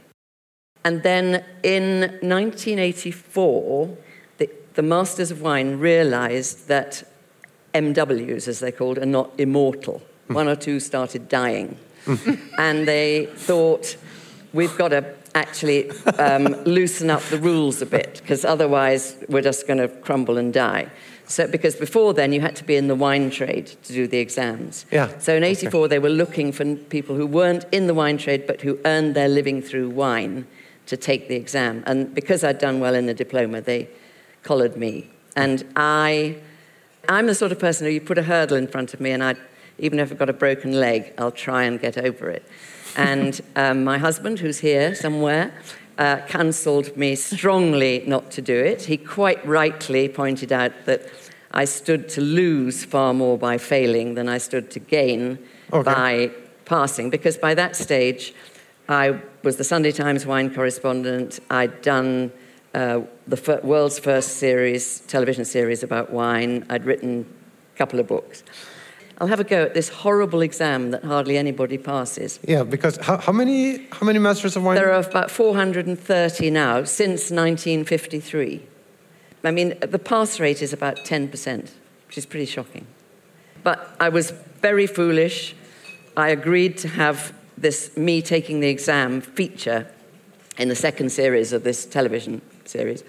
And 0.84 1.04
then 1.04 1.44
in 1.64 2.02
1984, 2.22 3.98
the, 4.38 4.50
the 4.74 4.82
Masters 4.82 5.32
of 5.32 5.42
Wine 5.42 5.78
realized 5.78 6.68
that 6.68 7.04
MWs, 7.74 8.48
as 8.48 8.60
they're 8.60 8.72
called, 8.72 8.98
are 8.98 9.06
not 9.06 9.32
immortal. 9.38 10.02
One 10.28 10.48
or 10.48 10.56
two 10.56 10.80
started 10.80 11.28
dying. 11.28 11.78
and 12.58 12.88
they 12.88 13.28
thought, 13.36 13.98
we've 14.54 14.76
got 14.78 14.90
to 14.90 15.16
actually 15.36 15.92
um, 16.18 16.46
loosen 16.64 17.10
up 17.10 17.22
the 17.24 17.38
rules 17.38 17.82
a 17.82 17.86
bit, 17.86 18.20
because 18.22 18.46
otherwise 18.46 19.18
we're 19.28 19.42
just 19.42 19.68
going 19.68 19.80
to 19.80 19.88
crumble 19.88 20.38
and 20.38 20.54
die. 20.54 20.90
So, 21.30 21.46
because 21.46 21.76
before 21.76 22.16
then 22.16 22.34
you 22.34 22.42
had 22.42 22.56
to 22.56 22.64
be 22.64 22.76
in 22.76 22.88
the 22.88 22.96
wine 22.96 23.30
trade 23.30 23.68
to 23.84 23.94
do 23.94 24.08
the 24.08 24.18
exams. 24.18 24.88
Yeah, 24.92 25.16
So 25.20 25.36
in 25.36 25.44
84 25.44 25.88
they 25.88 26.00
were 26.00 26.10
looking 26.10 26.52
for 26.52 26.76
people 26.76 27.16
who 27.16 27.28
weren't 27.28 27.66
in 27.72 27.86
the 27.86 27.94
wine 27.94 28.18
trade 28.18 28.48
but 28.48 28.62
who 28.62 28.80
earned 28.84 29.14
their 29.16 29.28
living 29.28 29.62
through 29.62 29.92
wine 29.92 30.48
to 30.88 30.98
take 30.98 31.28
the 31.28 31.36
exam. 31.36 31.84
And 31.86 32.16
because 32.16 32.44
I'd 32.44 32.58
done 32.58 32.80
well 32.80 32.96
in 32.96 33.06
the 33.06 33.14
diploma, 33.14 33.62
they 33.62 33.90
collared 34.42 34.76
me. 34.76 35.08
And 35.36 35.64
I, 35.76 36.38
I'm 37.08 37.28
the 37.28 37.36
sort 37.36 37.52
of 37.52 37.60
person 37.60 37.86
who 37.86 37.94
you 37.94 38.02
put 38.02 38.18
a 38.18 38.24
hurdle 38.24 38.58
in 38.58 38.66
front 38.66 38.96
of 38.96 39.00
me 39.00 39.12
and 39.12 39.24
I, 39.24 39.36
even 39.78 40.00
if 40.00 40.12
I've 40.12 40.18
got 40.18 40.30
a 40.30 40.34
broken 40.34 40.80
leg, 40.80 41.14
I'll 41.20 41.32
try 41.32 41.64
and 41.64 41.80
get 41.80 41.96
over 41.96 42.32
it. 42.32 42.44
And 42.98 43.40
um, 43.56 43.84
my 43.84 44.00
husband, 44.00 44.40
who's 44.40 44.58
here 44.58 44.96
somewhere, 44.96 45.54
uh, 46.00 46.22
cancelled 46.28 46.96
me 46.98 47.14
strongly 47.14 48.04
not 48.08 48.32
to 48.32 48.42
do 48.42 48.56
it. 48.56 48.84
He 48.84 48.98
quite 48.98 49.46
rightly 49.46 50.08
pointed 50.08 50.52
out 50.52 50.72
that 50.86 51.08
I 51.52 51.66
stood 51.66 52.10
to 52.10 52.22
lose 52.22 52.86
far 52.86 53.14
more 53.14 53.38
by 53.38 53.58
failing 53.58 54.16
than 54.16 54.30
I 54.30 54.38
stood 54.38 54.70
to 54.72 54.80
gain 54.80 55.40
Okay. 55.74 55.84
by 55.94 56.32
passing, 56.66 57.10
because 57.10 57.38
by 57.38 57.54
that 57.56 57.76
stage, 57.76 58.34
I 58.88 59.20
was 59.44 59.58
the 59.58 59.64
Sunday 59.64 59.92
Times 59.92 60.26
wine 60.26 60.54
correspondent. 60.54 61.40
I'd 61.50 61.82
done 61.82 62.32
uh, 62.74 63.02
the 63.28 63.38
fir- 63.38 63.62
world's 63.64 64.00
first 64.00 64.38
series, 64.38 65.02
television 65.02 65.46
series 65.46 65.84
about 65.84 66.12
wine. 66.12 66.66
I'd 66.70 66.86
written 66.86 67.26
a 67.76 67.78
couple 67.78 68.00
of 68.00 68.08
books. 68.08 68.44
I'll 69.20 69.28
have 69.28 69.40
a 69.40 69.44
go 69.44 69.64
at 69.64 69.74
this 69.74 69.90
horrible 69.90 70.42
exam 70.42 70.92
that 70.92 71.04
hardly 71.04 71.38
anybody 71.38 71.78
passes. 71.78 72.40
Yeah, 72.48 72.64
because 72.64 72.96
how, 72.98 73.18
how 73.18 73.34
many 73.34 73.88
how 73.92 74.06
many 74.06 74.18
masters 74.20 74.56
of 74.56 74.64
wine? 74.64 74.76
There 74.76 74.94
are 74.94 75.02
about 75.02 75.30
430 75.30 76.50
now 76.52 76.84
since 76.86 77.30
1953. 77.30 78.62
I 79.44 79.52
mean, 79.52 79.78
the 79.80 80.00
pass 80.00 80.40
rate 80.40 80.62
is 80.62 80.74
about 80.74 80.98
10%, 80.98 81.72
which 82.08 82.18
is 82.18 82.26
pretty 82.26 82.46
shocking. 82.46 82.86
But 83.64 83.96
I 84.00 84.10
was 84.10 84.32
very 84.62 84.88
foolish. 84.88 85.56
I 86.18 86.30
agreed 86.30 86.78
to 86.80 86.88
have 86.88 87.34
this 87.58 87.96
me 87.98 88.22
taking 88.22 88.60
the 88.60 88.68
exam 88.68 89.22
feature 89.22 89.88
in 90.58 90.70
the 90.70 90.76
second 90.76 91.12
series 91.12 91.54
of 91.54 91.64
this 91.64 91.86
television 91.86 92.42
series. 92.66 93.04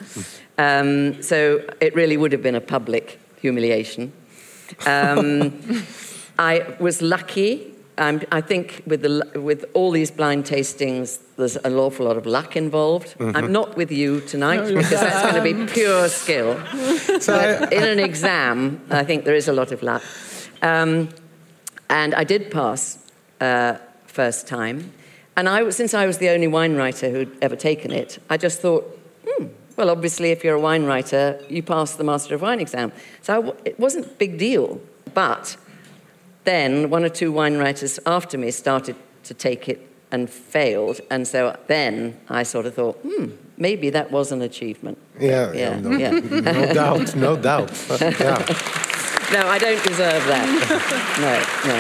Um, 0.59 1.23
so 1.23 1.63
it 1.81 1.95
really 1.95 2.17
would 2.17 2.33
have 2.33 2.43
been 2.43 2.55
a 2.55 2.61
public 2.61 3.21
humiliation. 3.41 4.13
Um, 4.87 5.61
I 6.39 6.77
was 6.79 7.03
lucky. 7.03 7.70
Um, 8.01 8.23
I 8.33 8.41
think 8.41 8.83
with, 8.87 9.03
the, 9.03 9.31
with 9.39 9.67
all 9.75 9.91
these 9.91 10.11
blind 10.11 10.47
tastings, 10.47 11.19
there's 11.37 11.57
an 11.57 11.75
awful 11.75 12.07
lot 12.07 12.17
of 12.17 12.25
luck 12.25 12.57
involved. 12.57 13.15
I'm 13.21 13.53
not 13.53 13.77
with 13.77 13.93
you 13.93 14.23
tonight 14.23 14.67
because 14.69 14.89
that's 14.89 15.23
going 15.23 15.35
to 15.35 15.65
be 15.67 15.73
pure 15.73 16.09
skill. 16.09 16.59
But 17.27 17.73
in 17.73 17.85
an 17.85 17.99
exam, 17.99 18.81
I 18.91 19.05
think 19.05 19.25
there 19.25 19.35
is 19.35 19.49
a 19.49 19.53
lot 19.53 19.71
of 19.71 19.83
luck. 19.83 20.03
Um, 20.63 21.11
and 21.91 22.15
I 22.15 22.25
did 22.25 22.51
pass 22.51 22.99
uh, 23.41 23.75
first 24.07 24.49
time. 24.49 24.93
And 25.37 25.47
I, 25.47 25.69
since 25.71 25.93
I 25.93 26.07
was 26.07 26.17
the 26.19 26.31
only 26.31 26.49
wine 26.49 26.77
writer 26.77 27.11
who'd 27.11 27.37
ever 27.43 27.57
taken 27.57 27.91
it, 27.93 28.19
I 28.31 28.39
just 28.39 28.61
thought, 28.61 28.85
hmm, 29.29 29.47
well, 29.77 29.91
obviously, 29.91 30.31
if 30.31 30.43
you're 30.43 30.57
a 30.57 30.61
wine 30.61 30.85
writer, 30.87 31.39
you 31.51 31.63
pass 31.63 31.97
the 31.97 32.05
Master 32.05 32.35
of 32.35 32.41
Wine 32.41 32.61
exam. 32.61 32.93
So 33.21 33.33
I 33.33 33.37
w- 33.37 33.57
it 33.67 33.79
wasn't 33.79 34.07
a 34.07 34.15
big 34.19 34.39
deal. 34.39 34.81
But 35.13 35.57
then 36.51 36.91
one 36.91 37.05
or 37.05 37.09
two 37.21 37.31
wine 37.33 37.57
writers 37.63 37.99
after 38.07 38.37
me 38.39 38.51
started 38.51 38.97
to 39.29 39.35
take 39.35 39.69
it 39.73 39.81
and 40.13 40.29
failed. 40.29 41.01
And 41.11 41.27
so 41.27 41.41
then 41.69 42.19
I 42.29 42.43
sort 42.45 42.67
of 42.67 42.75
thought, 42.75 42.97
hmm, 43.07 43.27
maybe 43.57 43.91
that 43.91 44.11
was 44.11 44.33
an 44.33 44.43
achievement. 44.43 44.99
Yeah, 45.21 45.53
Yeah, 45.53 45.79
no, 45.81 45.91
yeah. 46.05 46.11
no 46.11 46.75
doubt, 46.83 47.15
no 47.17 47.37
doubt. 47.37 47.71
yeah. 48.01 48.45
No, 49.33 49.47
I 49.47 49.59
don't 49.59 49.81
deserve 49.85 50.25
that. 50.27 50.47
no, 51.27 51.35
no. 51.71 51.79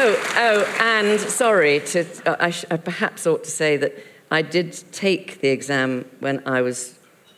oh, 0.00 0.10
oh, 0.46 0.58
and 0.80 1.18
sorry 1.20 1.80
to. 1.92 2.04
Uh, 2.24 2.36
I, 2.38 2.50
sh- 2.50 2.64
I 2.70 2.76
perhaps 2.76 3.26
ought 3.26 3.42
to 3.42 3.50
say 3.50 3.76
that 3.78 3.92
I 4.30 4.42
did 4.42 4.68
take 4.92 5.40
the 5.40 5.48
exam 5.48 6.04
when 6.20 6.36
I 6.46 6.62
was 6.62 6.94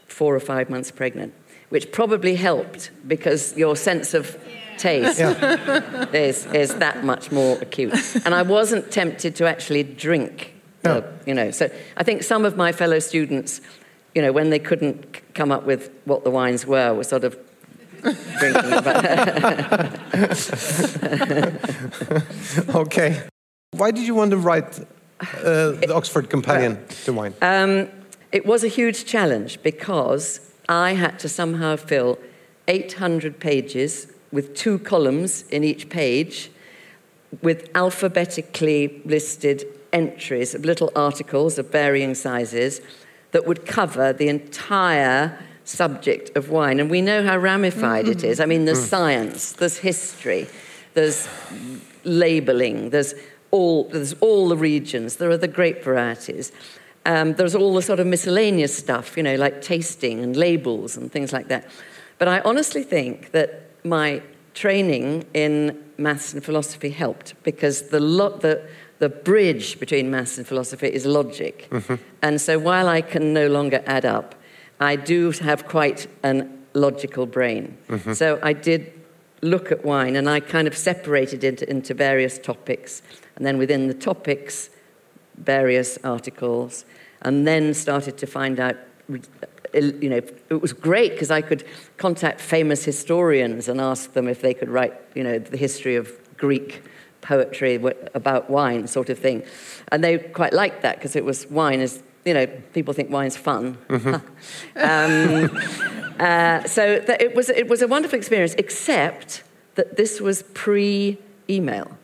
four 0.08 0.34
or 0.36 0.40
five 0.40 0.68
months 0.68 0.90
pregnant, 0.90 1.32
which 1.70 1.90
probably 1.90 2.34
helped 2.36 2.90
because 3.06 3.56
your 3.56 3.76
sense 3.76 4.12
of 4.12 4.36
taste 4.78 5.20
is, 6.14 6.46
is 6.46 6.74
that 6.76 7.04
much 7.04 7.30
more 7.32 7.58
acute. 7.60 7.94
And 8.24 8.34
I 8.34 8.42
wasn't 8.42 8.90
tempted 8.90 9.34
to 9.36 9.46
actually 9.46 9.82
drink. 9.82 10.54
the- 10.82 11.04
you 11.26 11.34
know, 11.34 11.50
so 11.50 11.68
I 11.96 12.02
think 12.04 12.22
some 12.22 12.44
of 12.46 12.56
my 12.56 12.72
fellow 12.72 12.98
students, 13.00 13.60
you 14.14 14.22
know, 14.22 14.32
when 14.32 14.50
they 14.50 14.58
couldn't 14.58 15.16
c- 15.16 15.22
come 15.34 15.52
up 15.52 15.64
with 15.66 15.90
what 16.06 16.24
the 16.24 16.30
wines 16.30 16.66
were, 16.66 16.94
were 16.94 17.04
sort 17.04 17.24
of 17.24 17.36
drinking 18.38 18.72
about. 18.72 19.04
Okay. 22.74 23.22
Why 23.72 23.90
did 23.90 24.06
you 24.06 24.14
want 24.14 24.30
to 24.30 24.36
write 24.38 24.78
uh, 24.80 25.72
the 25.82 25.92
Oxford 25.94 26.30
Companion 26.30 26.78
to 27.04 27.12
wine? 27.12 27.34
Um, 27.42 27.88
it 28.32 28.46
was 28.46 28.64
a 28.64 28.68
huge 28.68 29.04
challenge 29.04 29.62
because 29.62 30.40
I 30.68 30.94
had 30.94 31.18
to 31.20 31.28
somehow 31.28 31.76
fill 31.76 32.18
800 32.66 33.38
pages 33.40 34.06
with 34.30 34.54
two 34.54 34.78
columns 34.78 35.42
in 35.48 35.64
each 35.64 35.88
page 35.88 36.50
with 37.42 37.70
alphabetically 37.74 39.02
listed 39.04 39.64
entries 39.92 40.54
of 40.54 40.64
little 40.64 40.90
articles 40.94 41.58
of 41.58 41.70
varying 41.70 42.14
sizes 42.14 42.80
that 43.32 43.46
would 43.46 43.66
cover 43.66 44.12
the 44.12 44.28
entire 44.28 45.38
subject 45.64 46.34
of 46.36 46.50
wine. 46.50 46.80
And 46.80 46.90
we 46.90 47.02
know 47.02 47.22
how 47.22 47.36
ramified 47.36 48.08
it 48.08 48.24
is. 48.24 48.40
I 48.40 48.46
mean, 48.46 48.64
there's 48.64 48.82
science, 48.82 49.52
there's 49.52 49.78
history, 49.78 50.46
there's 50.94 51.28
labeling, 52.04 52.90
there's 52.90 53.14
all, 53.50 53.84
there's 53.84 54.14
all 54.14 54.48
the 54.48 54.56
regions, 54.56 55.16
there 55.16 55.30
are 55.30 55.36
the 55.36 55.48
grape 55.48 55.82
varieties. 55.82 56.52
Um, 57.04 57.34
there's 57.34 57.54
all 57.54 57.74
the 57.74 57.82
sort 57.82 58.00
of 58.00 58.06
miscellaneous 58.06 58.76
stuff, 58.76 59.16
you 59.16 59.22
know, 59.22 59.36
like 59.36 59.62
tasting 59.62 60.20
and 60.20 60.36
labels 60.36 60.96
and 60.96 61.10
things 61.10 61.32
like 61.32 61.48
that. 61.48 61.66
But 62.18 62.28
I 62.28 62.40
honestly 62.40 62.82
think 62.82 63.30
that 63.32 63.67
my 63.84 64.22
training 64.54 65.24
in 65.34 65.78
maths 65.96 66.32
and 66.32 66.44
philosophy 66.44 66.90
helped 66.90 67.34
because 67.42 67.88
the, 67.88 68.00
lo- 68.00 68.36
the, 68.36 68.68
the 68.98 69.08
bridge 69.08 69.78
between 69.78 70.10
maths 70.10 70.38
and 70.38 70.46
philosophy 70.46 70.88
is 70.88 71.06
logic. 71.06 71.68
Mm-hmm. 71.70 71.94
And 72.22 72.40
so 72.40 72.58
while 72.58 72.88
I 72.88 73.00
can 73.00 73.32
no 73.32 73.48
longer 73.48 73.82
add 73.86 74.04
up, 74.04 74.34
I 74.80 74.96
do 74.96 75.30
have 75.32 75.66
quite 75.66 76.06
an 76.22 76.58
logical 76.74 77.26
brain. 77.26 77.76
Mm-hmm. 77.88 78.12
So 78.12 78.38
I 78.42 78.52
did 78.52 78.92
look 79.42 79.70
at 79.72 79.84
wine 79.84 80.16
and 80.16 80.28
I 80.28 80.40
kind 80.40 80.68
of 80.68 80.76
separated 80.76 81.44
it 81.44 81.62
into 81.62 81.94
various 81.94 82.38
topics. 82.38 83.02
And 83.36 83.46
then 83.46 83.58
within 83.58 83.88
the 83.88 83.94
topics, 83.94 84.70
various 85.36 85.98
articles, 86.04 86.84
and 87.22 87.46
then 87.46 87.74
started 87.74 88.18
to 88.18 88.26
find 88.26 88.60
out. 88.60 88.76
You 89.78 90.10
know, 90.10 90.20
it 90.50 90.60
was 90.60 90.72
great 90.72 91.12
because 91.12 91.30
I 91.30 91.40
could 91.40 91.64
contact 91.96 92.40
famous 92.40 92.84
historians 92.84 93.68
and 93.68 93.80
ask 93.80 94.12
them 94.12 94.28
if 94.28 94.42
they 94.42 94.54
could 94.54 94.68
write, 94.68 94.94
you 95.14 95.24
know, 95.24 95.38
the 95.38 95.56
history 95.56 95.96
of 95.96 96.10
Greek 96.36 96.82
poetry 97.20 97.74
about 98.14 98.48
wine, 98.48 98.86
sort 98.86 99.10
of 99.10 99.18
thing, 99.18 99.42
and 99.88 100.02
they 100.02 100.18
quite 100.18 100.52
liked 100.52 100.82
that 100.82 100.96
because 100.96 101.16
it 101.16 101.24
was 101.24 101.46
wine 101.50 101.80
is, 101.80 102.02
you 102.24 102.34
know, 102.34 102.46
people 102.72 102.94
think 102.94 103.10
wine's 103.10 103.36
fun. 103.36 103.76
um, 103.90 104.22
uh, 106.18 106.64
so 106.64 107.00
that 107.00 107.20
it 107.20 107.34
was 107.34 107.48
it 107.50 107.68
was 107.68 107.82
a 107.82 107.88
wonderful 107.88 108.18
experience, 108.18 108.54
except 108.58 109.42
that 109.74 109.96
this 109.96 110.20
was 110.20 110.42
pre-email. 110.54 111.96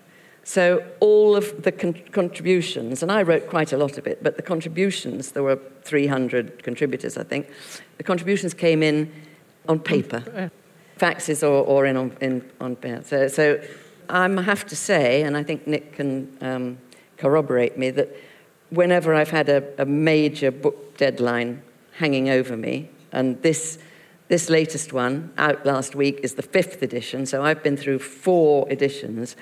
So 0.44 0.84
all 1.00 1.34
of 1.34 1.62
the 1.62 1.72
con- 1.72 1.94
contributions, 2.12 3.02
and 3.02 3.10
I 3.10 3.22
wrote 3.22 3.48
quite 3.48 3.72
a 3.72 3.78
lot 3.78 3.96
of 3.96 4.06
it, 4.06 4.22
but 4.22 4.36
the 4.36 4.42
contributions, 4.42 5.32
there 5.32 5.42
were 5.42 5.58
300 5.82 6.62
contributors, 6.62 7.16
I 7.16 7.24
think. 7.24 7.50
The 7.96 8.04
contributions 8.04 8.52
came 8.52 8.82
in 8.82 9.10
on 9.66 9.80
paper, 9.80 10.50
faxes 10.98 11.42
or, 11.42 11.64
or 11.64 11.86
in 11.86 11.96
on, 11.96 12.16
in, 12.20 12.50
on 12.60 12.76
paper. 12.76 13.02
So, 13.04 13.28
so 13.28 13.60
I 14.10 14.28
have 14.42 14.66
to 14.66 14.76
say, 14.76 15.22
and 15.22 15.36
I 15.36 15.42
think 15.42 15.66
Nick 15.66 15.94
can 15.94 16.36
um, 16.42 16.78
corroborate 17.16 17.78
me, 17.78 17.90
that 17.90 18.14
whenever 18.68 19.14
I've 19.14 19.30
had 19.30 19.48
a, 19.48 19.64
a 19.80 19.86
major 19.86 20.50
book 20.50 20.98
deadline 20.98 21.62
hanging 21.92 22.28
over 22.28 22.56
me, 22.56 22.90
and 23.12 23.40
this 23.42 23.78
this 24.28 24.48
latest 24.48 24.92
one, 24.92 25.32
out 25.36 25.66
last 25.66 25.94
week, 25.94 26.20
is 26.22 26.34
the 26.34 26.42
fifth 26.42 26.82
edition, 26.82 27.26
so 27.26 27.44
I've 27.44 27.62
been 27.62 27.76
through 27.76 27.98
four 27.98 28.70
editions. 28.72 29.36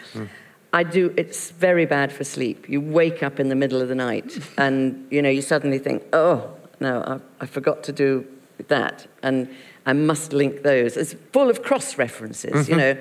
I 0.72 0.84
do, 0.84 1.12
it's 1.16 1.50
very 1.50 1.84
bad 1.84 2.12
for 2.12 2.24
sleep. 2.24 2.68
You 2.68 2.80
wake 2.80 3.22
up 3.22 3.38
in 3.38 3.48
the 3.48 3.54
middle 3.54 3.82
of 3.82 3.88
the 3.88 3.94
night 3.94 4.38
and, 4.56 5.06
you 5.10 5.20
know, 5.20 5.28
you 5.28 5.42
suddenly 5.42 5.78
think, 5.78 6.02
oh, 6.12 6.50
no, 6.80 7.02
I, 7.02 7.44
I 7.44 7.46
forgot 7.46 7.82
to 7.84 7.92
do 7.92 8.26
that. 8.68 9.06
And 9.22 9.54
I 9.84 9.92
must 9.92 10.32
link 10.32 10.62
those. 10.62 10.96
It's 10.96 11.14
full 11.32 11.50
of 11.50 11.62
cross 11.62 11.98
references, 11.98 12.68
you 12.68 12.76
know. 12.76 12.96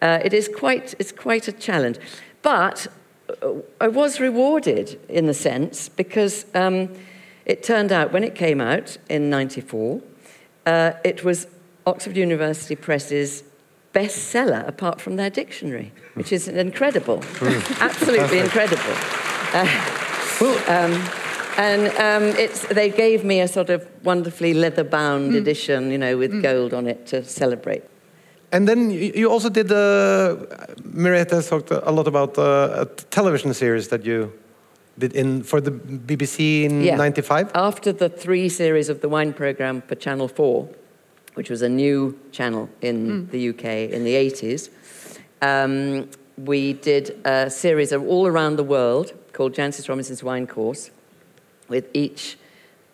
Uh, 0.00 0.18
it 0.24 0.32
is 0.32 0.48
quite, 0.48 0.94
it's 0.98 1.12
quite 1.12 1.46
a 1.46 1.52
challenge. 1.52 1.98
But 2.40 2.86
uh, 3.42 3.52
I 3.80 3.88
was 3.88 4.18
rewarded 4.18 4.98
in 5.10 5.26
the 5.26 5.34
sense 5.34 5.90
because 5.90 6.46
um, 6.54 6.88
it 7.44 7.62
turned 7.62 7.92
out 7.92 8.12
when 8.12 8.24
it 8.24 8.34
came 8.34 8.62
out 8.62 8.96
in 9.10 9.28
94, 9.28 10.00
uh, 10.64 10.92
it 11.04 11.22
was 11.22 11.46
Oxford 11.86 12.16
University 12.16 12.76
Press's 12.76 13.42
bestseller 13.92 14.66
apart 14.66 15.00
from 15.00 15.16
their 15.16 15.30
dictionary, 15.30 15.92
which 16.14 16.32
is 16.32 16.48
incredible. 16.48 17.22
Absolutely 17.80 18.38
incredible. 18.38 18.94
Um, 20.68 20.92
and 21.58 21.88
um, 21.98 22.34
it's, 22.38 22.66
they 22.68 22.88
gave 22.88 23.24
me 23.24 23.40
a 23.40 23.48
sort 23.48 23.68
of 23.68 23.86
wonderfully 24.04 24.54
leather 24.54 24.84
bound 24.84 25.34
edition, 25.34 25.90
you 25.90 25.98
know, 25.98 26.16
with 26.16 26.42
gold 26.42 26.72
on 26.72 26.86
it 26.86 27.06
to 27.08 27.22
celebrate. 27.24 27.82
And 28.52 28.66
then 28.66 28.90
you 28.90 29.30
also 29.30 29.50
did, 29.50 29.70
uh, 29.70 30.36
Merete 30.82 31.46
talked 31.46 31.70
a 31.70 31.90
lot 31.90 32.06
about 32.08 32.38
uh, 32.38 32.84
a 32.84 32.86
television 33.10 33.52
series 33.52 33.88
that 33.88 34.04
you 34.04 34.32
did 34.98 35.12
in 35.12 35.42
for 35.42 35.60
the 35.60 35.70
BBC 35.70 36.64
in 36.64 36.82
Yeah. 36.82 36.96
95. 36.96 37.50
After 37.54 37.92
the 37.92 38.08
three 38.08 38.48
series 38.48 38.88
of 38.88 39.00
the 39.00 39.08
wine 39.08 39.32
program 39.32 39.82
for 39.82 39.94
Channel 39.94 40.28
4, 40.28 40.68
which 41.34 41.50
was 41.50 41.62
a 41.62 41.68
new 41.68 42.18
channel 42.32 42.68
in 42.80 43.28
the 43.28 43.50
UK 43.50 43.64
in 43.92 44.04
the 44.04 44.14
80s, 44.14 44.68
um, 45.42 46.08
we 46.36 46.72
did 46.72 47.20
a 47.24 47.50
series 47.50 47.92
of 47.92 48.06
all 48.06 48.26
around 48.26 48.56
the 48.56 48.64
world 48.64 49.12
called 49.32 49.54
Jancis 49.54 49.88
Robinson's 49.88 50.22
Wine 50.22 50.46
Course, 50.46 50.90
with 51.68 51.88
each 51.94 52.36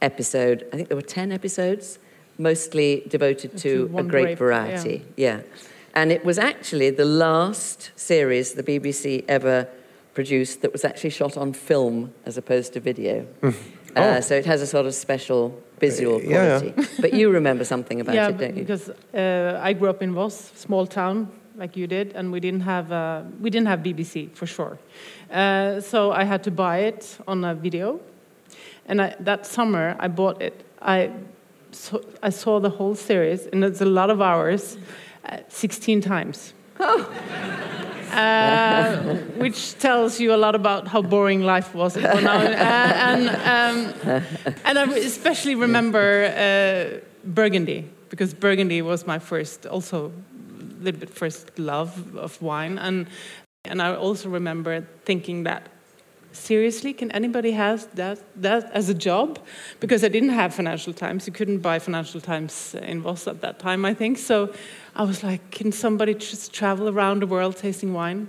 episode, 0.03 0.67
I 0.73 0.77
think 0.77 0.89
there 0.89 0.97
were 0.97 1.03
10 1.03 1.33
episodes, 1.33 1.99
mostly 2.39 3.03
devoted 3.09 3.57
to, 3.59 3.89
To 3.89 3.99
a 3.99 4.03
great 4.03 4.25
grape 4.25 4.39
variety. 4.39 5.05
Yeah. 5.17 5.41
And 5.95 6.13
it 6.13 6.25
was 6.25 6.39
actually 6.39 6.91
the 6.91 7.07
last 7.07 7.91
series 7.97 8.53
the 8.53 8.63
BBC 8.63 9.25
ever 9.27 9.67
produced 10.13 10.63
that 10.63 10.73
was 10.73 10.85
actually 10.85 11.11
shot 11.11 11.37
on 11.37 11.53
film 11.53 12.13
as 12.27 12.37
opposed 12.37 12.75
to 12.75 12.81
video. 12.81 13.27
Uh, 13.97 14.21
so 14.21 14.35
it 14.35 14.47
has 14.47 14.61
a 14.63 14.67
sort 14.67 14.87
of 14.87 14.95
special 14.95 15.53
visual 15.81 16.19
Hmm. 16.19 16.27
Oh. 16.27 16.31
Yeah, 16.31 16.45
yeah. 16.45 16.71
quality. 16.73 17.03
but 17.03 17.13
you 17.15 17.31
remember 17.31 17.65
something 17.65 18.01
about 18.01 18.15
yeah, 18.15 18.29
it, 18.29 18.39
don't 18.39 18.57
you? 18.57 18.63
because 18.63 18.91
uh, 19.15 19.59
I 19.69 19.73
grew 19.73 19.89
up 19.91 20.03
in 20.03 20.13
Voss, 20.15 20.53
small 20.55 20.87
town 20.87 21.29
like 21.57 21.77
you 21.77 21.87
did, 21.87 22.13
and 22.15 22.31
we 22.33 22.41
didn't 22.41 22.61
have 22.63 22.93
uh, 22.93 23.23
we 23.41 23.51
didn't 23.51 23.69
have 23.69 23.81
BBC 23.81 24.31
for 24.35 24.47
sure. 24.47 24.79
Uh, 25.31 25.81
so 25.81 26.13
I 26.13 26.25
had 26.25 26.43
to 26.45 26.51
buy 26.51 26.79
it 26.79 27.19
on 27.27 27.45
a 27.45 27.55
video, 27.55 28.01
and 28.89 29.01
I, 29.01 29.15
that 29.21 29.47
summer 29.47 29.97
I 29.99 30.09
bought 30.09 30.43
it. 30.43 30.65
I 30.83 31.11
so, 31.73 32.01
I 32.23 32.31
saw 32.31 32.61
the 32.61 32.71
whole 32.71 32.95
series, 32.95 33.47
and 33.53 33.65
it's 33.65 33.81
a 33.81 33.87
lot 33.87 34.11
of 34.11 34.21
hours, 34.21 34.79
uh, 35.25 35.39
16 35.49 36.01
times. 36.01 36.53
Uh, 38.13 39.17
which 39.37 39.79
tells 39.79 40.21
you 40.21 40.35
a 40.35 40.37
lot 40.37 40.55
about 40.55 40.89
how 40.89 41.03
boring 41.03 41.43
life 41.43 41.75
was. 41.75 41.97
Uh, 41.97 42.01
and, 42.01 43.29
um, 43.29 44.23
and 44.65 44.79
I 44.79 44.85
especially 44.97 45.55
remember 45.55 46.25
uh, 46.25 47.01
Burgundy 47.25 47.91
because 48.09 48.35
Burgundy 48.35 48.83
was 48.83 49.07
my 49.07 49.19
first, 49.19 49.67
also 49.67 50.13
a 50.81 50.85
little 50.85 51.01
bit 51.01 51.11
first 51.11 51.59
love 51.59 52.17
of 52.17 52.41
wine, 52.41 52.79
and 52.79 53.07
and 53.65 53.83
I 53.83 53.95
also 53.95 54.29
remember 54.29 54.87
thinking 55.05 55.45
that 55.45 55.69
seriously, 56.33 56.93
can 56.93 57.11
anybody 57.13 57.53
have 57.53 57.95
that 57.97 58.19
that 58.43 58.71
as 58.73 58.89
a 58.89 58.95
job? 58.95 59.39
Because 59.81 60.05
I 60.05 60.09
didn't 60.09 60.31
have 60.31 60.55
Financial 60.55 60.93
Times, 60.93 61.27
you 61.27 61.33
couldn't 61.33 61.59
buy 61.59 61.79
Financial 61.79 62.21
Times 62.21 62.75
in 62.75 63.03
Voss 63.03 63.27
at 63.27 63.41
that 63.41 63.59
time, 63.59 63.85
I 63.85 63.95
think. 63.95 64.19
So 64.19 64.53
I 64.99 65.03
was 65.03 65.23
like, 65.23 65.51
can 65.51 65.73
somebody 65.73 66.15
just 66.15 66.55
travel 66.55 66.89
around 66.89 67.21
the 67.21 67.27
world 67.27 67.59
tasting 67.59 67.93
wine? 67.93 68.29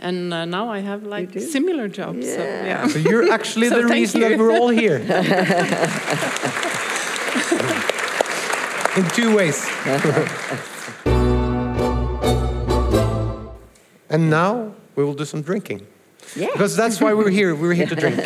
And 0.00 0.34
uh, 0.34 0.44
now 0.44 0.68
I 0.68 0.80
have 0.80 1.04
like 1.04 1.38
similar 1.38 1.86
jobs. 1.86 2.26
So, 2.26 2.38
yeah. 2.40 2.88
So 2.88 2.98
you're 2.98 3.30
actually 3.32 3.68
So 3.68 3.82
the 3.82 3.86
reason 3.86 4.20
you. 4.20 4.28
that 4.28 4.38
we're 4.38 4.50
all 4.50 4.68
here. 4.68 4.96
In 8.96 9.04
two 9.10 9.36
ways. 9.36 9.64
and 14.10 14.28
now 14.28 14.74
we 14.96 15.04
will 15.04 15.14
do 15.14 15.24
some 15.24 15.42
drinking. 15.42 15.86
Yeah. 16.34 16.48
Because 16.52 16.74
that's 16.74 17.00
why 17.00 17.14
we're 17.14 17.30
here. 17.30 17.54
We're 17.54 17.74
here 17.74 17.86
to 17.86 17.94
drink. 17.94 18.18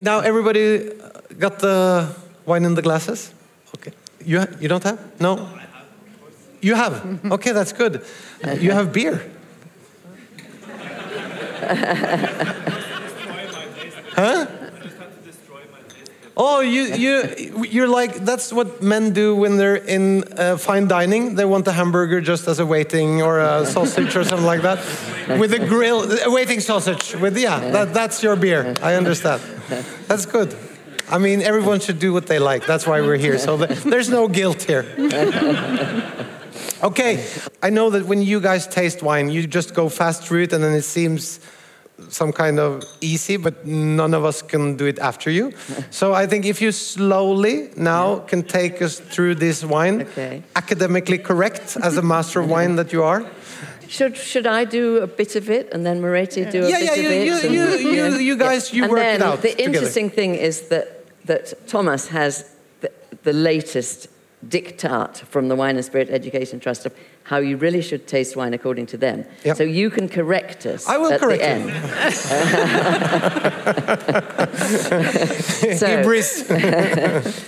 now 0.00 0.20
everybody 0.20 0.92
got 1.38 1.58
the 1.58 2.08
wine 2.46 2.64
in 2.64 2.74
the 2.74 2.82
glasses? 2.82 3.34
Okay. 3.76 3.92
You, 4.24 4.40
ha- 4.40 4.46
you 4.60 4.68
don't 4.68 4.82
have? 4.82 4.98
No? 5.20 5.46
You 6.66 6.74
have? 6.74 6.94
Okay, 7.30 7.52
that's 7.52 7.72
good. 7.72 8.04
You 8.58 8.72
have 8.72 8.92
beer. 8.92 9.22
huh? 14.16 14.46
Oh, 16.36 16.60
you, 16.60 16.82
you, 17.04 17.64
you're 17.70 17.86
like, 17.86 18.16
that's 18.16 18.52
what 18.52 18.82
men 18.82 19.12
do 19.12 19.36
when 19.36 19.56
they're 19.58 19.76
in 19.76 20.24
uh, 20.36 20.56
fine 20.56 20.88
dining. 20.88 21.36
They 21.36 21.44
want 21.44 21.68
a 21.68 21.72
hamburger 21.72 22.20
just 22.20 22.48
as 22.48 22.58
a 22.58 22.66
waiting 22.66 23.22
or 23.22 23.38
a 23.38 23.64
sausage 23.64 24.16
or 24.16 24.24
something 24.24 24.44
like 24.44 24.62
that. 24.62 24.78
With 25.38 25.52
a 25.54 25.60
grill, 25.60 26.10
a 26.20 26.30
waiting 26.30 26.58
sausage. 26.58 27.14
With, 27.14 27.38
yeah, 27.38 27.60
that, 27.70 27.94
that's 27.94 28.24
your 28.24 28.34
beer. 28.34 28.74
I 28.82 28.96
understand. 28.96 29.40
That's 30.08 30.26
good. 30.26 30.52
I 31.08 31.18
mean, 31.18 31.42
everyone 31.42 31.78
should 31.78 32.00
do 32.00 32.12
what 32.12 32.26
they 32.26 32.40
like. 32.40 32.66
That's 32.66 32.88
why 32.88 33.00
we're 33.02 33.18
here. 33.18 33.38
So 33.38 33.56
there's 33.56 34.10
no 34.10 34.26
guilt 34.26 34.62
here. 34.64 34.84
Okay, 36.82 37.24
I 37.62 37.70
know 37.70 37.90
that 37.90 38.06
when 38.06 38.22
you 38.22 38.40
guys 38.40 38.66
taste 38.66 39.02
wine, 39.02 39.30
you 39.30 39.46
just 39.46 39.74
go 39.74 39.88
fast 39.88 40.22
through 40.24 40.42
it 40.42 40.52
and 40.52 40.62
then 40.62 40.72
it 40.74 40.82
seems 40.82 41.40
some 42.10 42.30
kind 42.32 42.58
of 42.60 42.82
easy, 43.00 43.38
but 43.38 43.66
none 43.66 44.12
of 44.12 44.24
us 44.24 44.42
can 44.42 44.76
do 44.76 44.84
it 44.86 44.98
after 44.98 45.30
you. 45.30 45.52
So 45.90 46.12
I 46.12 46.26
think 46.26 46.44
if 46.44 46.60
you 46.60 46.72
slowly 46.72 47.70
now 47.76 48.18
can 48.18 48.42
take 48.42 48.82
us 48.82 49.00
through 49.00 49.36
this 49.36 49.64
wine, 49.64 50.02
Okay. 50.02 50.42
academically 50.54 51.18
correct 51.18 51.76
as 51.82 51.96
a 51.96 52.02
master 52.02 52.40
of 52.40 52.50
wine 52.50 52.76
that 52.76 52.92
you 52.92 53.02
are. 53.02 53.24
Should, 53.88 54.16
should 54.16 54.46
I 54.46 54.64
do 54.66 54.98
a 54.98 55.06
bit 55.06 55.36
of 55.36 55.48
it 55.48 55.72
and 55.72 55.86
then 55.86 56.02
Merete 56.02 56.50
do 56.50 56.64
a 56.64 56.68
Yeah, 56.68 56.78
bit 56.80 56.84
yeah, 56.84 56.92
of 56.92 56.98
you- 56.98 57.10
it? 57.10 57.26
you- 57.26 57.34
and- 57.34 57.54
you- 57.86 57.92
you- 58.18 58.18
you 58.18 58.36
guys, 58.36 58.72
you 58.74 58.82
and 58.82 58.90
work 58.92 59.00
it 59.00 59.18
then 59.18 59.22
out 59.22 59.40
The 59.42 59.50
together. 59.50 59.62
interesting 59.70 60.10
thing 60.10 60.34
is 60.34 60.68
that, 60.68 60.86
that 61.26 61.66
Thomas 61.66 62.08
has 62.08 62.44
the, 62.82 62.90
the 63.22 63.32
latest 63.32 64.08
diktat 64.44 65.16
from 65.18 65.48
the 65.48 65.56
Wine 65.56 65.76
and 65.76 65.84
Spirit 65.84 66.10
Education 66.10 66.60
Trust 66.60 66.86
of 66.86 66.94
how 67.24 67.38
you 67.38 67.56
really 67.56 67.82
should 67.82 68.06
taste 68.06 68.36
wine 68.36 68.54
according 68.54 68.86
to 68.86 68.96
them. 68.96 69.24
Yep. 69.44 69.56
So 69.56 69.64
you 69.64 69.90
can 69.90 70.08
correct 70.08 70.66
us 70.66 70.86
I 70.86 70.96
will 70.98 71.12
at 71.12 71.20
correct 71.20 71.42
the 71.42 71.48
you. 71.48 71.54
end. 75.70 75.78
so, 75.78 76.02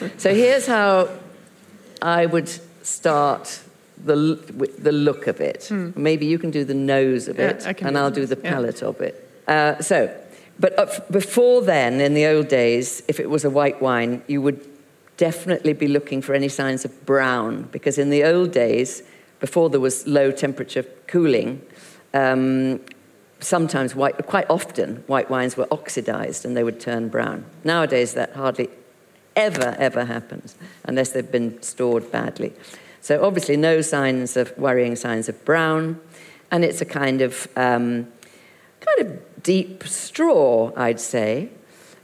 so 0.18 0.34
here's 0.34 0.66
how 0.66 1.08
I 2.02 2.26
would 2.26 2.48
start 2.82 3.60
the, 4.04 4.14
the 4.78 4.92
look 4.92 5.26
of 5.26 5.40
it. 5.40 5.70
Maybe 5.70 6.26
you 6.26 6.38
can 6.38 6.50
do 6.50 6.64
the 6.64 6.74
nose 6.74 7.28
of 7.28 7.36
Hmm. 7.36 7.42
Yeah, 7.42 7.68
it, 7.70 7.82
and 7.82 7.98
I'll 7.98 8.10
do 8.10 8.26
the 8.26 8.34
nose, 8.36 8.44
yeah. 8.44 8.50
palate 8.50 8.82
of 8.82 9.00
it. 9.00 9.30
Uh, 9.46 9.80
so, 9.80 10.14
but 10.58 11.10
before 11.12 11.62
then, 11.62 12.00
in 12.00 12.14
the 12.14 12.26
old 12.26 12.48
days, 12.48 13.02
if 13.08 13.20
it 13.20 13.30
was 13.30 13.44
a 13.44 13.50
white 13.50 13.80
wine, 13.80 14.22
you 14.26 14.42
would 14.42 14.67
definitely 15.18 15.74
be 15.74 15.88
looking 15.88 16.22
for 16.22 16.34
any 16.34 16.48
signs 16.48 16.86
of 16.86 17.04
brown, 17.04 17.64
because 17.70 17.98
in 17.98 18.08
the 18.08 18.24
old 18.24 18.52
days, 18.52 19.02
before 19.40 19.68
there 19.68 19.80
was 19.80 20.06
low 20.06 20.30
temperature 20.30 20.84
cooling, 21.06 21.60
um, 22.14 22.80
sometimes 23.40 23.94
white, 23.94 24.16
quite 24.26 24.46
often, 24.48 25.04
white 25.06 25.28
wines 25.28 25.56
were 25.56 25.68
oxidized 25.70 26.44
and 26.44 26.56
they 26.56 26.64
would 26.64 26.80
turn 26.80 27.08
brown. 27.08 27.44
Nowadays, 27.64 28.14
that 28.14 28.32
hardly 28.32 28.70
ever, 29.36 29.76
ever 29.78 30.04
happens 30.04 30.56
unless 30.84 31.10
they've 31.10 31.30
been 31.30 31.60
stored 31.62 32.10
badly. 32.10 32.52
So 33.00 33.24
obviously, 33.24 33.56
no 33.56 33.80
signs 33.80 34.36
of 34.36 34.56
worrying 34.56 34.96
signs 34.96 35.28
of 35.28 35.44
brown, 35.44 36.00
and 36.50 36.64
it's 36.64 36.80
a 36.80 36.84
kind 36.84 37.20
of 37.20 37.46
um, 37.56 38.08
kind 38.80 39.00
of 39.00 39.42
deep 39.42 39.84
straw, 39.84 40.72
I'd 40.76 41.00
say. 41.00 41.50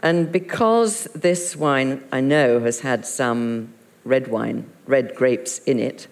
And 0.05 0.31
because 0.31 1.05
this 1.15 1.57
wine, 1.57 2.05
I 2.13 2.21
know, 2.21 2.61
has 2.61 2.81
had 2.81 3.07
some 3.07 3.73
red 4.05 4.29
wine, 4.29 4.71
red 4.87 5.15
grapes 5.15 5.61
in 5.61 5.81
it, 5.81 6.09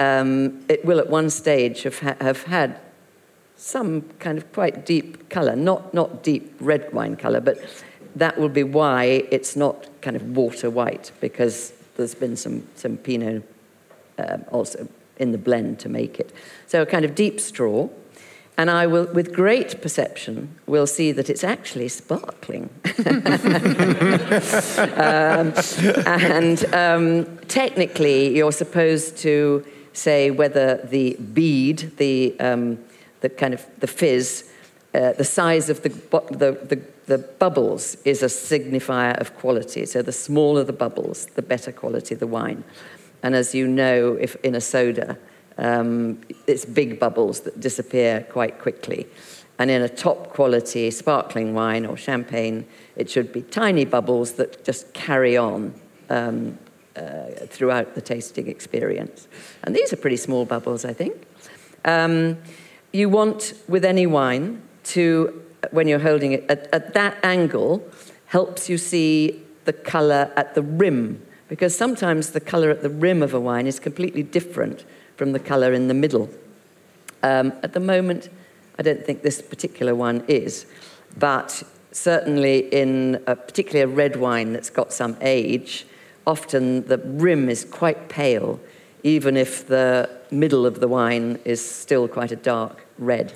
um, 0.00 0.64
it 0.68 0.84
will 0.84 0.98
at 0.98 1.08
one 1.08 1.30
stage 1.30 1.84
have, 1.84 2.00
ha- 2.00 2.16
have 2.20 2.42
had 2.42 2.80
some 3.56 4.02
kind 4.18 4.38
of 4.38 4.52
quite 4.52 4.84
deep 4.84 5.30
colour, 5.30 5.54
not, 5.54 5.94
not 5.94 6.24
deep 6.24 6.52
red 6.58 6.92
wine 6.92 7.14
colour, 7.14 7.40
but 7.40 7.58
that 8.16 8.38
will 8.38 8.48
be 8.48 8.64
why 8.64 9.04
it's 9.30 9.54
not 9.54 9.86
kind 10.02 10.16
of 10.16 10.36
water 10.36 10.68
white, 10.68 11.12
because 11.20 11.72
there's 11.96 12.16
been 12.16 12.36
some, 12.36 12.66
some 12.74 12.96
Pinot 12.96 13.44
um, 14.18 14.44
also 14.50 14.88
in 15.18 15.30
the 15.30 15.38
blend 15.38 15.78
to 15.78 15.88
make 15.88 16.18
it. 16.18 16.32
So 16.66 16.82
a 16.82 16.86
kind 16.86 17.04
of 17.04 17.14
deep 17.14 17.38
straw. 17.38 17.88
And 18.58 18.70
I 18.72 18.88
will, 18.88 19.06
with 19.06 19.32
great 19.32 19.80
perception, 19.80 20.56
will 20.66 20.88
see 20.88 21.12
that 21.12 21.30
it's 21.30 21.44
actually 21.44 21.86
sparkling. 21.88 22.68
um, 24.96 25.54
and 26.04 26.64
um, 26.74 27.38
technically, 27.46 28.36
you're 28.36 28.50
supposed 28.50 29.16
to 29.18 29.64
say 29.92 30.32
whether 30.32 30.84
the 30.84 31.14
bead, 31.32 31.92
the, 31.98 32.38
um, 32.40 32.80
the 33.20 33.28
kind 33.28 33.54
of 33.54 33.64
the 33.78 33.86
fizz, 33.86 34.50
uh, 34.92 35.12
the 35.12 35.24
size 35.24 35.70
of 35.70 35.82
the, 35.82 35.90
the, 35.90 36.58
the, 36.66 36.82
the 37.06 37.18
bubbles 37.18 37.96
is 38.04 38.24
a 38.24 38.26
signifier 38.26 39.16
of 39.20 39.36
quality. 39.36 39.86
So 39.86 40.02
the 40.02 40.12
smaller 40.12 40.64
the 40.64 40.72
bubbles, 40.72 41.26
the 41.36 41.42
better 41.42 41.70
quality 41.70 42.16
the 42.16 42.26
wine. 42.26 42.64
And 43.22 43.36
as 43.36 43.54
you 43.54 43.68
know, 43.68 44.14
if 44.14 44.34
in 44.42 44.56
a 44.56 44.60
soda, 44.60 45.16
um, 45.58 46.20
it's 46.46 46.64
big 46.64 46.98
bubbles 46.98 47.40
that 47.40 47.60
disappear 47.60 48.26
quite 48.30 48.58
quickly. 48.58 49.06
And 49.58 49.70
in 49.70 49.82
a 49.82 49.88
top 49.88 50.30
quality 50.30 50.90
sparkling 50.90 51.52
wine 51.52 51.84
or 51.84 51.96
champagne, 51.96 52.64
it 52.96 53.10
should 53.10 53.32
be 53.32 53.42
tiny 53.42 53.84
bubbles 53.84 54.32
that 54.34 54.64
just 54.64 54.92
carry 54.94 55.36
on 55.36 55.74
um, 56.10 56.58
uh, 56.96 57.30
throughout 57.46 57.96
the 57.96 58.00
tasting 58.00 58.46
experience. 58.46 59.26
And 59.64 59.74
these 59.74 59.92
are 59.92 59.96
pretty 59.96 60.16
small 60.16 60.44
bubbles, 60.44 60.84
I 60.84 60.92
think. 60.92 61.14
Um, 61.84 62.38
you 62.92 63.08
want, 63.08 63.52
with 63.68 63.84
any 63.84 64.06
wine, 64.06 64.62
to, 64.84 65.42
when 65.72 65.88
you're 65.88 65.98
holding 65.98 66.32
it, 66.32 66.44
at, 66.48 66.72
at 66.72 66.94
that 66.94 67.16
angle, 67.24 67.86
helps 68.26 68.68
you 68.68 68.78
see 68.78 69.42
the 69.64 69.72
colour 69.72 70.32
at 70.36 70.54
the 70.54 70.62
rim, 70.62 71.20
because 71.48 71.76
sometimes 71.76 72.30
the 72.30 72.40
colour 72.40 72.70
at 72.70 72.82
the 72.82 72.88
rim 72.88 73.22
of 73.22 73.34
a 73.34 73.40
wine 73.40 73.66
is 73.66 73.80
completely 73.80 74.22
different 74.22 74.84
from 75.18 75.32
the 75.32 75.40
colour 75.40 75.72
in 75.72 75.88
the 75.88 75.94
middle. 75.94 76.30
Um, 77.24 77.52
at 77.64 77.72
the 77.72 77.80
moment, 77.80 78.30
I 78.78 78.82
don't 78.82 79.04
think 79.04 79.22
this 79.22 79.42
particular 79.42 79.94
one 79.94 80.24
is, 80.28 80.64
but 81.18 81.64
certainly 81.90 82.60
in 82.72 83.20
a, 83.26 83.34
particularly 83.34 83.92
a 83.92 83.94
red 83.94 84.14
wine 84.14 84.52
that's 84.52 84.70
got 84.70 84.92
some 84.92 85.16
age, 85.20 85.84
often 86.24 86.86
the 86.86 86.98
rim 86.98 87.48
is 87.48 87.64
quite 87.64 88.08
pale, 88.08 88.60
even 89.02 89.36
if 89.36 89.66
the 89.66 90.08
middle 90.30 90.64
of 90.64 90.78
the 90.78 90.86
wine 90.86 91.40
is 91.44 91.60
still 91.68 92.06
quite 92.06 92.30
a 92.30 92.36
dark 92.36 92.86
red. 92.98 93.32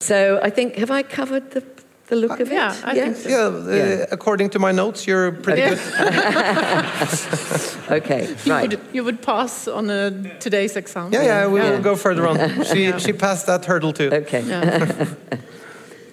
So 0.00 0.38
I 0.42 0.50
think, 0.50 0.76
have 0.76 0.90
I 0.90 1.02
covered 1.02 1.52
the, 1.52 1.64
the 2.08 2.16
look 2.16 2.40
of 2.40 2.50
yeah, 2.50 2.72
it? 2.74 2.84
I 2.84 2.94
think 2.94 3.16
so. 3.16 3.28
Yeah, 3.28 3.46
uh, 3.46 3.76
Yeah. 3.76 4.06
according 4.10 4.50
to 4.50 4.58
my 4.58 4.72
notes, 4.72 5.06
you're 5.06 5.32
pretty 5.32 5.60
Yeah. 5.62 5.74
good. 5.74 5.78
Okay, 7.90 8.28
You, 8.44 8.52
right. 8.52 8.68
would, 8.70 8.80
you 8.92 9.04
would 9.04 9.22
pass 9.22 9.66
on 9.68 9.90
a, 9.90 10.10
today's 10.40 10.76
exam. 10.76 11.10
Yeah, 11.12 11.22
yeah, 11.22 11.46
we 11.48 11.60
Yeah. 11.60 11.70
will 11.70 11.82
go 11.82 11.96
further 11.96 12.26
on. 12.26 12.64
She, 12.64 12.92
she 12.98 13.12
passed 13.12 13.46
that 13.46 13.64
hurdle 13.64 13.92
too. 13.92 14.10
Okay. 14.12 14.42
Yeah. 14.42 15.06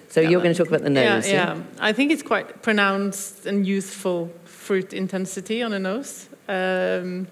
So 0.08 0.22
you're 0.22 0.40
going 0.40 0.54
to 0.54 0.64
talk 0.64 0.68
about 0.68 0.82
the 0.82 0.90
yeah, 0.92 1.14
nose, 1.16 1.28
yeah. 1.30 1.58
I 1.78 1.92
think 1.92 2.10
it's 2.10 2.22
quite 2.22 2.62
pronounced 2.62 3.44
and 3.44 3.66
youthful 3.66 4.30
fruit 4.46 4.94
intensity 4.94 5.62
on 5.62 5.72
the 5.72 5.78
nose. 5.78 6.28
Um, 6.48 7.26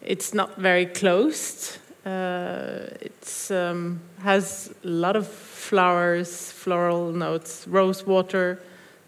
it's 0.00 0.32
not 0.32 0.56
very 0.56 0.86
closed. 0.86 1.76
Uh, 2.06 2.86
it's 3.02 3.50
um, 3.50 4.00
has 4.22 4.72
a 4.84 4.88
lot 4.88 5.16
of 5.16 5.26
flowers, 5.26 6.50
floral 6.52 7.12
notes, 7.12 7.66
rose 7.68 8.06
water, 8.06 8.58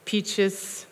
peaches, 0.05 0.87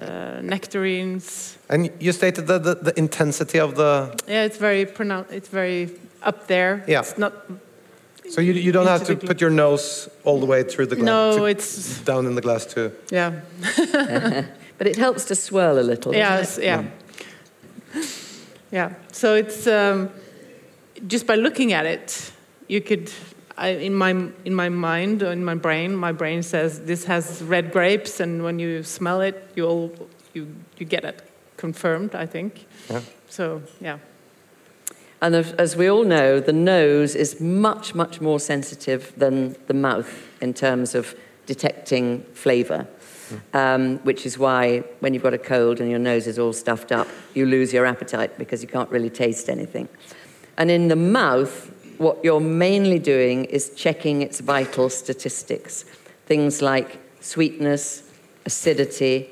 uh, 0.00 0.40
nectarines. 0.42 1.56
And 1.68 1.90
you 2.00 2.12
stated 2.12 2.46
that 2.46 2.62
the, 2.62 2.74
the 2.74 2.98
intensity 2.98 3.58
of 3.60 3.74
the. 3.74 4.14
Yeah, 4.28 4.44
it's 4.44 4.58
very 4.58 4.86
pronounced. 4.86 5.32
It's 5.32 5.48
very 5.48 5.90
up 6.22 6.46
there. 6.46 6.84
Yeah. 6.88 7.00
It's 7.00 7.18
not. 7.18 7.32
So 8.30 8.40
you, 8.42 8.52
you 8.52 8.72
don't 8.72 8.86
have 8.86 9.04
to 9.06 9.16
put 9.16 9.40
your 9.40 9.50
nose 9.50 10.08
all 10.24 10.38
the 10.38 10.46
way 10.46 10.62
through 10.62 10.86
the 10.88 10.96
glass. 10.96 11.06
No, 11.36 11.46
it's 11.46 12.00
down 12.04 12.26
in 12.26 12.34
the 12.34 12.42
glass 12.42 12.66
too. 12.66 12.92
yeah. 13.10 13.40
But 14.78 14.86
it 14.86 14.96
helps 14.96 15.24
to 15.24 15.34
swirl 15.34 15.76
a 15.78 15.82
little. 15.82 16.12
doesn't 16.12 16.18
Yes, 16.38 16.58
it? 16.58 16.64
yeah. 16.64 16.84
Yeah. 18.70 18.94
So 19.12 19.34
it's 19.34 19.66
um, 19.66 20.10
just 21.08 21.26
by 21.26 21.34
looking 21.34 21.72
at 21.72 21.84
it, 21.86 22.32
you 22.68 22.80
could, 22.80 23.10
I, 23.56 23.70
in 23.70 23.94
my 23.94 24.10
in 24.44 24.54
my 24.54 24.68
mind 24.68 25.22
or 25.22 25.32
in 25.32 25.44
my 25.44 25.54
brain, 25.54 25.96
my 25.96 26.12
brain 26.12 26.42
says 26.42 26.80
this 26.82 27.04
has 27.04 27.42
red 27.42 27.72
grapes, 27.72 28.20
and 28.20 28.44
when 28.44 28.58
you 28.58 28.82
smell 28.82 29.20
it, 29.20 29.50
you'll 29.56 29.92
you 30.34 30.54
you 30.76 30.86
get 30.86 31.04
it 31.04 31.22
confirmed. 31.56 32.14
I 32.14 32.26
think. 32.26 32.66
Yeah. 32.90 33.00
So 33.28 33.62
yeah. 33.80 33.98
And 35.20 35.34
as, 35.34 35.52
as 35.54 35.74
we 35.74 35.90
all 35.90 36.04
know, 36.04 36.38
the 36.38 36.52
nose 36.52 37.16
is 37.16 37.40
much, 37.40 37.92
much 37.92 38.20
more 38.20 38.38
sensitive 38.38 39.12
than 39.16 39.56
the 39.66 39.74
mouth 39.74 40.28
in 40.40 40.54
terms 40.54 40.94
of 40.94 41.14
detecting 41.46 42.22
flavour. 42.34 42.86
Um, 43.52 43.98
which 44.04 44.24
is 44.24 44.38
why 44.38 44.78
when 45.00 45.12
you've 45.12 45.22
got 45.22 45.34
a 45.34 45.38
cold 45.38 45.80
and 45.80 45.90
your 45.90 45.98
nose 45.98 46.26
is 46.26 46.38
all 46.38 46.54
stuffed 46.54 46.92
up, 46.92 47.06
you 47.34 47.44
lose 47.44 47.74
your 47.74 47.84
appetite 47.84 48.38
because 48.38 48.62
you 48.62 48.68
can't 48.68 48.88
really 48.88 49.10
taste 49.10 49.50
anything. 49.50 49.86
And 50.56 50.70
in 50.70 50.88
the 50.88 50.96
mouth, 50.96 51.70
what 51.98 52.24
you're 52.24 52.40
mainly 52.40 52.98
doing 52.98 53.44
is 53.46 53.70
checking 53.70 54.22
its 54.22 54.40
vital 54.40 54.88
statistics. 54.88 55.84
Things 56.26 56.62
like 56.62 56.98
sweetness, 57.20 58.02
acidity, 58.46 59.30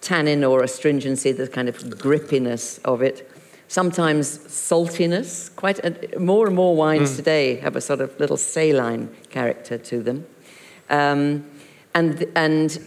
tannin 0.00 0.44
or 0.44 0.62
astringency, 0.62 1.32
the 1.32 1.48
kind 1.48 1.68
of 1.68 1.78
grippiness 1.78 2.80
of 2.84 3.02
it. 3.02 3.28
Sometimes 3.68 4.38
saltiness. 4.38 5.54
Quite 5.56 5.78
a, 5.78 6.18
more 6.18 6.46
and 6.46 6.54
more 6.54 6.76
wines 6.76 7.16
today 7.16 7.56
have 7.56 7.74
a 7.74 7.80
sort 7.80 8.00
of 8.00 8.18
little 8.20 8.36
saline 8.36 9.08
character 9.30 9.78
to 9.78 10.02
them, 10.02 10.26
um, 10.90 11.44
and 11.94 12.26
and 12.36 12.78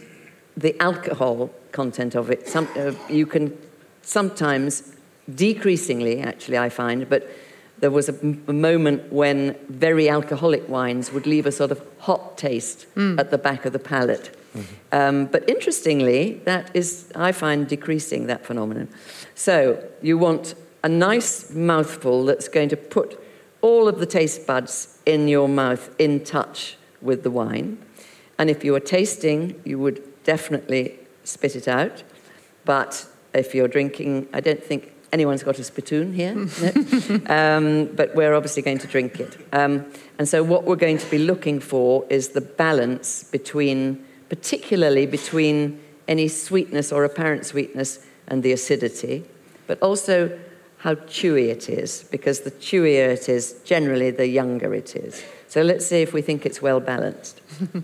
the 0.56 0.80
alcohol 0.80 1.50
content 1.72 2.14
of 2.14 2.30
it. 2.30 2.48
Some, 2.48 2.68
uh, 2.76 2.92
you 3.08 3.26
can 3.26 3.56
sometimes 4.02 4.94
decreasingly, 5.34 6.20
actually, 6.20 6.58
I 6.58 6.68
find, 6.68 7.08
but. 7.08 7.28
There 7.78 7.90
was 7.90 8.08
a, 8.08 8.14
m- 8.22 8.42
a 8.48 8.52
moment 8.52 9.12
when 9.12 9.56
very 9.68 10.08
alcoholic 10.08 10.68
wines 10.68 11.12
would 11.12 11.26
leave 11.26 11.46
a 11.46 11.52
sort 11.52 11.70
of 11.70 11.82
hot 11.98 12.38
taste 12.38 12.86
at 12.96 13.30
the 13.30 13.38
back 13.38 13.64
of 13.66 13.72
the 13.72 13.78
palate. 13.78 14.30
Um, 14.92 15.26
but 15.26 15.46
interestingly, 15.48 16.40
that 16.44 16.70
is, 16.74 17.10
I 17.14 17.32
find, 17.32 17.68
decreasing 17.68 18.26
that 18.28 18.46
phenomenon. 18.46 18.88
So 19.34 19.84
you 20.00 20.16
want 20.16 20.54
a 20.82 20.88
nice 20.88 21.50
mouthful 21.50 22.24
that's 22.24 22.48
going 22.48 22.70
to 22.70 22.76
put 22.76 23.20
all 23.60 23.88
of 23.88 23.98
the 23.98 24.06
taste 24.06 24.46
buds 24.46 24.98
in 25.04 25.28
your 25.28 25.48
mouth 25.48 25.94
in 25.98 26.24
touch 26.24 26.78
with 27.02 27.22
the 27.22 27.30
wine. 27.30 27.76
And 28.38 28.48
if 28.48 28.64
you 28.64 28.74
are 28.74 28.80
tasting, 28.80 29.60
you 29.64 29.78
would 29.78 30.02
definitely 30.24 30.98
spit 31.24 31.56
it 31.56 31.68
out. 31.68 32.02
But 32.64 33.06
if 33.34 33.54
you're 33.54 33.68
drinking, 33.68 34.28
I 34.32 34.40
don't 34.40 34.62
think 34.62 34.95
anyone's 35.12 35.42
got 35.42 35.58
a 35.58 35.64
spittoon 35.64 36.12
here, 36.12 36.34
no? 36.34 37.20
um, 37.26 37.86
but 37.94 38.14
we're 38.14 38.34
obviously 38.34 38.62
going 38.62 38.78
to 38.78 38.86
drink 38.86 39.20
it. 39.20 39.36
Um, 39.52 39.86
and 40.18 40.28
so, 40.28 40.42
what 40.42 40.64
we're 40.64 40.76
going 40.76 40.98
to 40.98 41.10
be 41.10 41.18
looking 41.18 41.60
for 41.60 42.04
is 42.10 42.30
the 42.30 42.40
balance 42.40 43.24
between, 43.24 44.04
particularly 44.28 45.06
between 45.06 45.80
any 46.08 46.28
sweetness 46.28 46.92
or 46.92 47.04
apparent 47.04 47.46
sweetness 47.46 48.00
and 48.28 48.42
the 48.42 48.52
acidity, 48.52 49.24
but 49.66 49.80
also 49.82 50.38
how 50.78 50.94
chewy 50.94 51.48
it 51.48 51.68
is, 51.68 52.04
because 52.10 52.40
the 52.40 52.50
chewier 52.50 53.08
it 53.08 53.28
is, 53.28 53.54
generally 53.64 54.10
the 54.10 54.26
younger 54.26 54.74
it 54.74 54.94
is. 54.96 55.24
So, 55.48 55.62
let's 55.62 55.86
see 55.86 56.02
if 56.02 56.12
we 56.12 56.22
think 56.22 56.46
it's 56.46 56.60
well 56.60 56.80
balanced. 56.80 57.40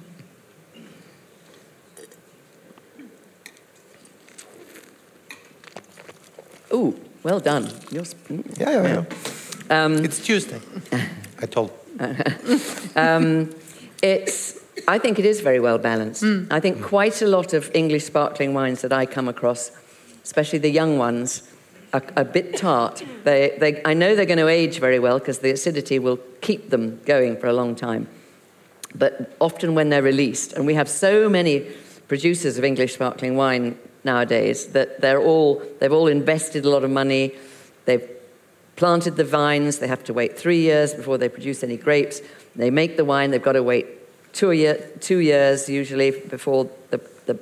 Ooh, 6.72 6.98
well 7.22 7.40
done. 7.40 7.68
You're 7.90 8.04
sp- 8.06 8.28
mm. 8.28 8.58
Yeah, 8.58 8.70
yeah, 8.70 9.04
yeah. 9.70 9.84
Um, 9.84 10.04
it's 10.04 10.20
Tuesday. 10.20 10.60
I 11.40 11.46
told. 11.46 11.70
Um, 12.94 13.54
it's, 14.02 14.58
I 14.86 14.98
think 14.98 15.18
it 15.18 15.24
is 15.24 15.40
very 15.40 15.60
well 15.60 15.78
balanced. 15.78 16.24
I 16.50 16.60
think 16.60 16.82
quite 16.82 17.22
a 17.22 17.26
lot 17.26 17.54
of 17.54 17.70
English 17.72 18.04
sparkling 18.04 18.52
wines 18.52 18.82
that 18.82 18.92
I 18.92 19.06
come 19.06 19.28
across, 19.28 19.70
especially 20.24 20.58
the 20.58 20.70
young 20.70 20.98
ones, 20.98 21.42
are 21.92 22.02
a 22.16 22.24
bit 22.24 22.56
tart. 22.56 23.02
They, 23.24 23.56
they, 23.58 23.80
I 23.84 23.94
know 23.94 24.14
they're 24.14 24.26
going 24.26 24.38
to 24.38 24.48
age 24.48 24.78
very 24.78 24.98
well 24.98 25.18
because 25.18 25.38
the 25.38 25.50
acidity 25.50 25.98
will 25.98 26.18
keep 26.40 26.70
them 26.70 27.00
going 27.06 27.36
for 27.36 27.46
a 27.46 27.52
long 27.52 27.74
time. 27.74 28.08
But 28.94 29.34
often 29.40 29.74
when 29.74 29.88
they're 29.88 30.02
released, 30.02 30.52
and 30.52 30.66
we 30.66 30.74
have 30.74 30.88
so 30.88 31.28
many 31.28 31.60
producers 32.08 32.58
of 32.58 32.64
English 32.64 32.94
sparkling 32.94 33.36
wine 33.36 33.78
nowadays 34.04 34.68
that 34.68 35.00
they're 35.00 35.20
all, 35.20 35.62
they've 35.80 35.92
all 35.92 36.06
invested 36.08 36.64
a 36.64 36.70
lot 36.70 36.84
of 36.84 36.90
money, 36.90 37.34
they've 37.84 38.08
planted 38.76 39.16
the 39.16 39.24
vines, 39.24 39.78
they 39.78 39.86
have 39.88 40.04
to 40.04 40.12
wait 40.12 40.38
three 40.38 40.60
years 40.60 40.94
before 40.94 41.18
they 41.18 41.28
produce 41.28 41.62
any 41.62 41.76
grapes. 41.76 42.20
They 42.56 42.70
make 42.70 42.96
the 42.96 43.04
wine, 43.04 43.30
they've 43.30 43.42
got 43.42 43.52
to 43.52 43.62
wait 43.62 43.86
two, 44.32 44.52
year, 44.52 44.74
two 45.00 45.18
years 45.18 45.68
usually 45.68 46.10
before 46.10 46.68
the, 46.90 47.00
the 47.26 47.38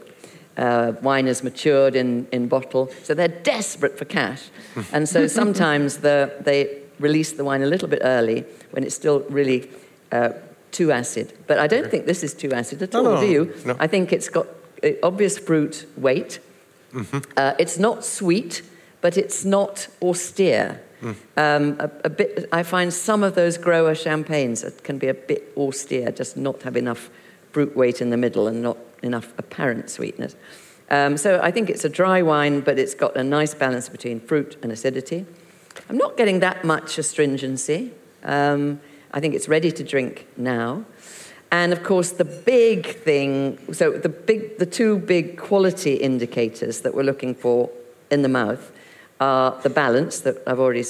uh, 0.56 0.92
wine 1.02 1.26
is 1.28 1.42
matured 1.42 1.96
in, 1.96 2.26
in 2.32 2.48
bottle. 2.48 2.90
So 3.04 3.14
they're 3.14 3.28
desperate 3.28 3.98
for 3.98 4.04
cash. 4.04 4.50
and 4.92 5.08
so 5.08 5.26
sometimes 5.26 5.98
the, 5.98 6.34
they 6.40 6.82
release 6.98 7.32
the 7.32 7.44
wine 7.44 7.62
a 7.62 7.66
little 7.66 7.88
bit 7.88 8.00
early 8.02 8.44
when 8.72 8.84
it's 8.84 8.94
still 8.94 9.20
really 9.30 9.70
uh, 10.12 10.30
too 10.72 10.92
acid. 10.92 11.32
But 11.46 11.58
I 11.58 11.66
don't 11.66 11.90
think 11.90 12.06
this 12.06 12.22
is 12.22 12.34
too 12.34 12.52
acid 12.52 12.82
at 12.82 12.92
No, 12.92 12.98
all, 12.98 13.14
no, 13.14 13.20
do 13.20 13.26
you? 13.26 13.54
no. 13.64 13.76
I 13.78 13.86
think 13.86 14.12
it's 14.12 14.28
got 14.28 14.46
uh, 14.84 14.90
obvious 15.02 15.38
fruit 15.38 15.86
weight. 15.96 16.40
Uh, 17.36 17.54
it's 17.58 17.78
not 17.78 18.04
sweet, 18.04 18.62
but 19.00 19.16
it's 19.16 19.44
not 19.44 19.88
austere. 20.02 20.80
Um, 21.36 21.76
a, 21.80 21.90
a 22.04 22.10
bit, 22.10 22.48
I 22.52 22.62
find 22.62 22.92
some 22.92 23.22
of 23.22 23.34
those 23.34 23.56
grower 23.56 23.94
champagnes 23.94 24.64
can 24.82 24.98
be 24.98 25.08
a 25.08 25.14
bit 25.14 25.52
austere, 25.56 26.12
just 26.12 26.36
not 26.36 26.62
have 26.62 26.76
enough 26.76 27.10
fruit 27.52 27.74
weight 27.76 28.00
in 28.00 28.10
the 28.10 28.16
middle 28.16 28.46
and 28.48 28.62
not 28.62 28.76
enough 29.02 29.32
apparent 29.38 29.88
sweetness. 29.90 30.36
Um, 30.90 31.16
so 31.16 31.40
I 31.42 31.50
think 31.50 31.70
it's 31.70 31.84
a 31.84 31.88
dry 31.88 32.20
wine, 32.20 32.60
but 32.60 32.78
it's 32.78 32.94
got 32.94 33.16
a 33.16 33.24
nice 33.24 33.54
balance 33.54 33.88
between 33.88 34.20
fruit 34.20 34.56
and 34.62 34.72
acidity. 34.72 35.24
I'm 35.88 35.96
not 35.96 36.16
getting 36.16 36.40
that 36.40 36.64
much 36.64 36.98
astringency. 36.98 37.92
Um, 38.24 38.80
I 39.12 39.20
think 39.20 39.34
it's 39.34 39.48
ready 39.48 39.72
to 39.72 39.84
drink 39.84 40.26
now. 40.36 40.84
And 41.52 41.72
of 41.72 41.82
course, 41.82 42.12
the 42.12 42.24
big 42.24 42.86
thing 42.86 43.58
so, 43.72 43.92
the, 43.92 44.08
big, 44.08 44.58
the 44.58 44.66
two 44.66 44.98
big 44.98 45.36
quality 45.36 45.94
indicators 45.94 46.80
that 46.82 46.94
we're 46.94 47.02
looking 47.02 47.34
for 47.34 47.70
in 48.10 48.22
the 48.22 48.28
mouth 48.28 48.72
are 49.20 49.60
the 49.62 49.70
balance 49.70 50.20
that 50.20 50.36
I've 50.46 50.60
already 50.60 50.84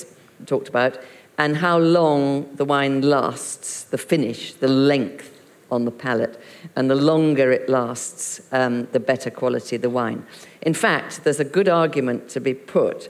talked 0.47 0.69
about 0.69 0.99
and 1.39 1.57
how 1.57 1.79
long 1.79 2.55
the 2.57 2.65
wine 2.65 3.01
lasts, 3.01 3.85
the 3.85 3.97
finish, 3.97 4.53
the 4.53 4.69
length 4.69 5.41
on 5.71 5.87
the 5.87 5.91
palate. 5.91 6.39
And 6.77 6.91
the 6.91 6.95
longer 6.95 7.51
it 7.51 7.69
lasts, 7.69 8.41
um, 8.53 8.87
the 8.93 9.01
better 9.01 9.31
quality 9.31 9.79
the 9.79 9.89
wine. 9.89 10.27
In 10.61 10.75
fact, 10.75 11.25
there's 11.25 11.41
a 11.41 11.45
good 11.45 11.69
argument 11.69 12.29
to 12.31 12.41
be 12.41 12.53
put 12.53 13.09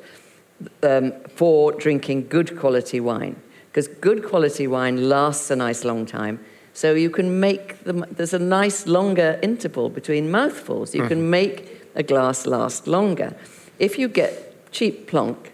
um, 0.82 1.12
for 1.34 1.72
drinking 1.72 2.28
good 2.28 2.56
quality 2.58 3.00
wine, 3.00 3.36
because 3.68 3.88
good 3.88 4.24
quality 4.24 4.66
wine 4.66 5.08
lasts 5.08 5.50
a 5.50 5.56
nice 5.56 5.84
long 5.84 6.06
time. 6.06 6.38
So 6.72 6.94
you 6.94 7.11
can 7.11 7.40
make 7.40 7.85
the, 7.85 7.92
there's 8.11 8.35
a 8.35 8.38
nice 8.38 8.87
longer 8.87 9.38
interval 9.42 9.88
between 9.90 10.30
mouthfuls. 10.30 10.94
You 10.94 11.02
mm. 11.02 11.09
can 11.09 11.18
mm-hmm. 11.18 11.30
make 11.30 11.83
a 11.94 12.02
glass 12.02 12.46
last 12.46 12.87
longer. 12.87 13.37
If 13.78 13.98
you 13.98 14.09
get 14.09 14.72
cheap 14.72 15.06
plonk, 15.06 15.52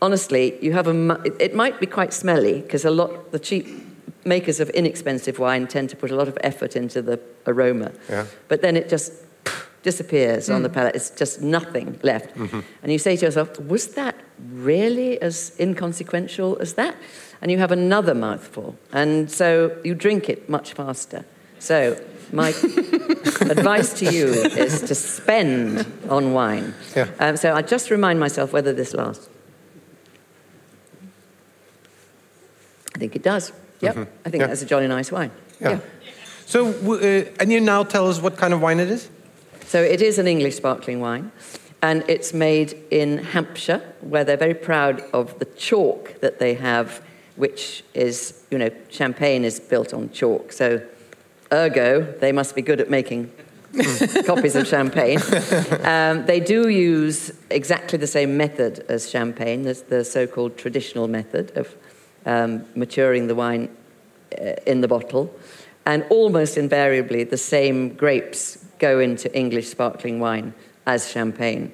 honestly, 0.00 0.58
you 0.62 0.72
have 0.72 0.86
a, 0.86 1.22
it 1.40 1.54
might 1.54 1.80
be 1.80 1.86
quite 1.86 2.12
smelly 2.12 2.60
because 2.60 2.84
a 2.84 2.90
lot, 2.90 3.32
the 3.32 3.38
cheap 3.38 3.66
makers 4.24 4.60
of 4.60 4.70
inexpensive 4.70 5.38
wine 5.38 5.66
tend 5.66 5.90
to 5.90 5.96
put 5.96 6.10
a 6.10 6.16
lot 6.16 6.28
of 6.28 6.38
effort 6.42 6.76
into 6.76 7.02
the 7.02 7.20
aroma. 7.46 7.92
Yeah. 8.08 8.26
But 8.48 8.62
then 8.62 8.76
it 8.76 8.88
just 8.88 9.12
disappears 9.82 10.48
mm. 10.48 10.54
on 10.54 10.62
the 10.62 10.68
mm. 10.68 10.74
palate. 10.74 10.96
It's 10.96 11.10
just 11.10 11.42
nothing 11.42 11.98
left. 12.02 12.34
Mm-hmm. 12.34 12.60
And 12.82 12.92
you 12.92 12.98
say 12.98 13.16
to 13.16 13.26
yourself, 13.26 13.60
was 13.60 13.94
that 13.94 14.14
really 14.52 15.20
as 15.20 15.54
inconsequential 15.58 16.58
as 16.60 16.74
that? 16.74 16.96
And 17.44 17.52
you 17.52 17.58
have 17.58 17.72
another 17.72 18.14
mouthful. 18.14 18.74
And 18.90 19.30
so 19.30 19.78
you 19.84 19.94
drink 19.94 20.30
it 20.30 20.48
much 20.48 20.72
faster. 20.72 21.26
So 21.58 22.02
my 22.32 22.48
advice 23.42 23.92
to 23.98 24.10
you 24.10 24.28
is 24.28 24.80
to 24.80 24.94
spend 24.94 25.86
on 26.08 26.32
wine. 26.32 26.72
Yeah. 26.96 27.10
Um, 27.20 27.36
so 27.36 27.54
I 27.54 27.60
just 27.60 27.90
remind 27.90 28.18
myself 28.18 28.54
whether 28.54 28.72
this 28.72 28.94
lasts. 28.94 29.28
I 32.94 32.98
think 32.98 33.14
it 33.14 33.22
does. 33.22 33.52
Yep. 33.82 33.94
Mm-hmm. 33.94 34.26
I 34.26 34.30
think 34.30 34.40
yeah. 34.40 34.46
that's 34.46 34.62
a 34.62 34.66
jolly 34.66 34.88
nice 34.88 35.12
wine. 35.12 35.30
Yeah. 35.60 35.70
yeah. 35.70 35.80
So, 36.46 36.68
uh, 36.68 37.30
and 37.40 37.52
you 37.52 37.60
now 37.60 37.82
tell 37.84 38.08
us 38.08 38.22
what 38.22 38.38
kind 38.38 38.54
of 38.54 38.62
wine 38.62 38.80
it 38.80 38.90
is? 38.90 39.10
So, 39.66 39.82
it 39.82 40.00
is 40.00 40.18
an 40.18 40.26
English 40.26 40.56
sparkling 40.56 41.00
wine, 41.00 41.30
and 41.82 42.04
it's 42.08 42.32
made 42.32 42.74
in 42.90 43.18
Hampshire, 43.18 43.82
where 44.00 44.24
they're 44.24 44.38
very 44.38 44.54
proud 44.54 45.02
of 45.12 45.38
the 45.40 45.44
chalk 45.44 46.20
that 46.20 46.38
they 46.38 46.54
have, 46.54 47.02
which 47.36 47.84
is, 47.94 48.42
you 48.50 48.58
know, 48.58 48.70
champagne 48.90 49.44
is 49.44 49.60
built 49.60 49.92
on 49.92 50.10
chalk. 50.10 50.52
So, 50.52 50.82
ergo, 51.52 52.02
they 52.20 52.32
must 52.32 52.54
be 52.54 52.62
good 52.62 52.80
at 52.80 52.90
making 52.90 53.30
copies 54.24 54.54
of 54.54 54.66
champagne. 54.66 55.18
Um, 55.82 56.26
they 56.26 56.40
do 56.40 56.68
use 56.68 57.32
exactly 57.50 57.98
the 57.98 58.06
same 58.06 58.36
method 58.36 58.84
as 58.88 59.10
champagne, 59.10 59.62
the, 59.62 59.74
the 59.88 60.04
so 60.04 60.26
called 60.26 60.56
traditional 60.56 61.08
method 61.08 61.56
of 61.56 61.74
um, 62.24 62.64
maturing 62.74 63.26
the 63.26 63.34
wine 63.34 63.68
uh, 64.40 64.52
in 64.66 64.80
the 64.80 64.88
bottle. 64.88 65.34
And 65.86 66.04
almost 66.08 66.56
invariably, 66.56 67.24
the 67.24 67.36
same 67.36 67.94
grapes 67.94 68.64
go 68.78 69.00
into 69.00 69.34
English 69.36 69.68
sparkling 69.68 70.18
wine 70.20 70.54
as 70.86 71.10
champagne 71.10 71.72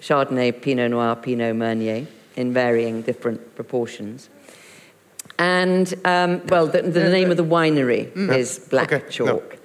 Chardonnay, 0.00 0.62
Pinot 0.62 0.90
Noir, 0.90 1.14
Pinot 1.16 1.54
Meunier, 1.54 2.06
in 2.36 2.52
varying 2.52 3.02
different 3.02 3.54
proportions. 3.54 4.30
And, 5.40 5.94
um, 6.04 6.46
well, 6.48 6.66
the, 6.66 6.82
the, 6.82 7.08
name 7.08 7.30
of 7.30 7.38
the 7.38 7.44
winery 7.44 8.12
mm. 8.12 8.36
is 8.36 8.58
Black 8.58 8.92
okay. 8.92 9.08
Chalk. 9.08 9.58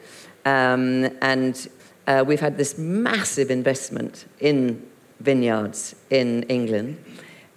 No. 0.46 0.74
Um, 0.74 1.10
and 1.22 1.68
uh, 2.08 2.24
we've 2.26 2.40
had 2.40 2.58
this 2.58 2.78
massive 2.78 3.52
investment 3.52 4.26
in 4.40 4.88
vineyards 5.20 5.94
in 6.10 6.44
England. 6.44 7.04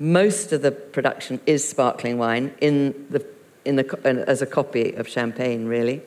Most 0.00 0.52
of 0.52 0.62
the 0.62 0.72
production 0.72 1.40
is 1.46 1.66
sparkling 1.66 2.18
wine 2.18 2.52
in 2.60 3.06
the, 3.08 3.24
in 3.64 3.76
the, 3.76 4.24
as 4.26 4.42
a 4.42 4.46
copy 4.46 4.94
of 4.94 5.06
champagne, 5.06 5.66
really. 5.66 6.02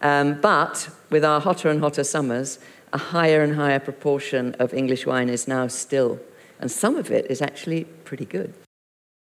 Um, 0.00 0.40
but 0.40 0.88
with 1.10 1.26
our 1.26 1.42
hotter 1.42 1.68
and 1.68 1.80
hotter 1.80 2.04
summers, 2.04 2.58
a 2.94 2.98
higher 2.98 3.42
and 3.42 3.54
higher 3.54 3.80
proportion 3.80 4.54
of 4.58 4.72
English 4.72 5.04
wine 5.04 5.28
is 5.28 5.46
now 5.46 5.66
still. 5.66 6.20
And 6.58 6.70
some 6.70 6.96
of 6.96 7.10
it 7.10 7.30
is 7.30 7.42
actually 7.42 7.84
pretty 7.84 8.24
good. 8.24 8.54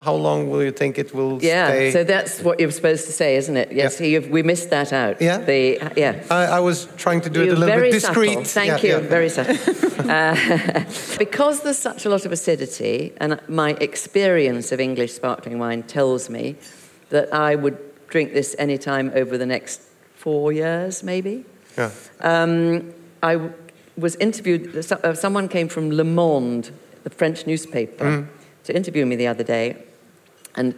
How 0.03 0.15
long 0.15 0.51
will 0.51 0.65
you 0.65 0.73
think 0.73 0.99
it 0.99 1.15
will 1.15 1.41
yeah, 1.41 1.69
stay? 1.69 1.93
so 1.93 2.03
that's 2.03 2.41
what 2.41 2.59
you're 2.59 2.73
supposed 2.73 3.07
to 3.07 3.13
say, 3.13 3.37
isn't 3.37 3.57
it? 3.57 3.71
Yes, 3.71 4.01
yeah. 4.01 4.19
we 4.19 4.43
missed 4.43 4.69
that 4.71 4.93
out. 4.93 5.23
Yeah, 5.23 5.39
the, 5.39 5.79
yeah. 5.97 6.25
I, 6.29 6.57
I, 6.57 6.59
was 6.59 6.89
trying 6.97 7.21
to 7.21 7.31
do 7.31 7.45
you're 7.45 7.51
it 7.51 7.57
a 7.57 7.61
little 7.61 7.81
bit 7.83 7.93
discreet. 7.93 8.31
Subtle. 8.31 8.45
Thank 8.45 8.83
yeah, 8.83 8.97
you, 8.97 9.03
yeah. 9.05 9.09
very 9.09 9.29
subtle. 9.29 10.11
uh, 10.11 10.85
because 11.21 11.63
there's 11.63 11.79
such 11.79 12.05
a 12.05 12.09
lot 12.09 12.27
of 12.27 12.33
acidity, 12.33 13.13
and 13.19 13.41
my 13.49 13.77
experience 13.81 14.73
of 14.73 14.81
English 14.81 15.13
sparkling 15.13 15.61
wine 15.61 15.85
tells 15.85 16.29
me 16.29 16.57
that 17.11 17.33
I 17.33 17.55
would 17.55 17.79
drink 18.09 18.33
this 18.33 18.57
anytime 18.59 19.13
over 19.15 19.39
the 19.39 19.47
next 19.47 19.83
four 20.17 20.51
years, 20.51 21.05
maybe. 21.05 21.45
Yeah. 21.79 21.93
Um, 22.23 22.93
I 23.23 23.51
was 23.97 24.17
interviewed. 24.17 24.75
Uh, 24.77 25.15
someone 25.15 25.47
came 25.47 25.69
from 25.69 25.93
Le 25.93 26.03
Monde, 26.03 26.73
the 27.05 27.11
French 27.11 27.47
newspaper, 27.47 28.05
mm. 28.05 28.29
to 28.65 28.75
interview 28.75 29.07
me 29.07 29.15
the 29.15 29.29
other 29.29 29.45
day 29.45 29.77
and 30.55 30.75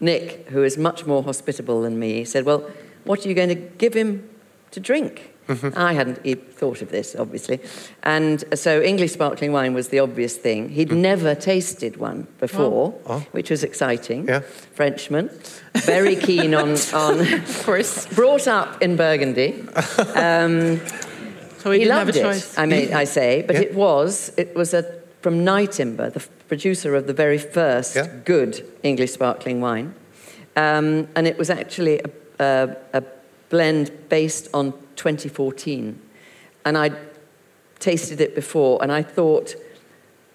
Nick, 0.00 0.48
who 0.48 0.62
is 0.62 0.78
much 0.78 1.06
more 1.06 1.22
hospitable 1.22 1.82
than 1.82 1.98
me, 1.98 2.24
said, 2.24 2.44
Well, 2.44 2.70
what 3.04 3.24
are 3.24 3.28
you 3.28 3.34
going 3.34 3.50
to 3.50 3.54
give 3.54 3.94
him 3.94 4.28
to 4.70 4.80
drink? 4.80 5.34
Mm-hmm. 5.48 5.76
I 5.76 5.94
hadn't 5.94 6.22
thought 6.52 6.80
of 6.80 6.90
this, 6.90 7.16
obviously. 7.16 7.58
And 8.04 8.44
so 8.56 8.80
English 8.80 9.12
sparkling 9.12 9.52
wine 9.52 9.74
was 9.74 9.88
the 9.88 9.98
obvious 9.98 10.36
thing. 10.36 10.68
He'd 10.68 10.90
mm. 10.90 10.98
never 10.98 11.34
tasted 11.34 11.96
one 11.96 12.28
before, 12.38 12.94
oh. 13.06 13.14
Oh. 13.14 13.26
which 13.32 13.50
was 13.50 13.64
exciting. 13.64 14.28
Yeah. 14.28 14.40
Frenchman, 14.40 15.28
very 15.74 16.14
keen 16.14 16.54
on, 16.54 16.76
on 16.94 17.20
of 17.20 17.62
course, 17.64 18.06
brought 18.14 18.46
up 18.46 18.80
in 18.82 18.96
Burgundy. 18.96 19.64
Um, 20.14 20.80
so 21.58 21.70
he, 21.70 21.80
he 21.80 21.84
loved 21.86 22.16
it. 22.16 22.54
I 22.56 22.66
mean, 22.66 22.94
I 22.94 23.04
say, 23.04 23.42
but 23.46 23.56
yeah. 23.56 23.62
it 23.62 23.74
was 23.74 24.32
it 24.36 24.54
was 24.54 24.72
a 24.72 24.82
from 25.20 25.44
Nyetimber, 25.44 26.12
the 26.12 26.26
producer 26.50 26.96
of 26.96 27.06
the 27.06 27.12
very 27.12 27.38
first 27.38 27.94
yeah. 27.94 28.08
good 28.24 28.66
English 28.82 29.12
sparkling 29.12 29.60
wine. 29.60 29.94
Um, 30.56 31.06
and 31.14 31.28
it 31.28 31.38
was 31.38 31.48
actually 31.48 32.00
a, 32.00 32.10
a, 32.40 32.76
a, 32.92 33.02
blend 33.50 33.90
based 34.08 34.48
on 34.52 34.72
2014. 34.96 36.00
And 36.64 36.76
I 36.76 36.90
tasted 37.78 38.20
it 38.20 38.34
before, 38.34 38.82
and 38.82 38.90
I 38.90 39.02
thought 39.02 39.54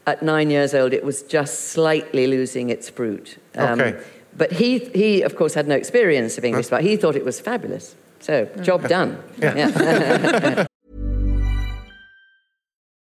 at 0.08 0.24
nine 0.24 0.50
years 0.50 0.74
old 0.74 0.94
it 0.94 1.04
was 1.04 1.22
just 1.22 1.70
slightly 1.72 2.28
losing 2.28 2.70
its 2.70 2.90
fruit. 2.90 3.38
Um, 3.56 3.80
okay. 3.80 4.04
But 4.38 4.54
he, 4.54 4.80
he, 4.80 5.22
of 5.22 5.36
course, 5.36 5.54
had 5.54 5.68
no 5.68 5.76
experience 5.76 6.38
of 6.38 6.46
English, 6.46 6.70
huh? 6.70 6.78
but 6.78 6.84
he 6.84 6.96
thought 6.96 7.16
it 7.16 7.26
was 7.26 7.42
fabulous. 7.42 7.96
So, 8.20 8.46
job 8.62 8.88
done. 8.88 9.22
Yeah. 9.38 9.56
yeah. 9.56 10.66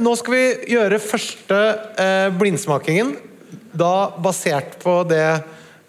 Nå 0.00 0.14
skal 0.16 0.32
vi 0.32 0.44
gjøre 0.72 0.96
første 1.04 1.58
eh, 2.00 2.28
blindsmakingen. 2.32 3.12
Da 3.76 4.10
basert 4.16 4.78
på 4.80 5.02
det, 5.10 5.44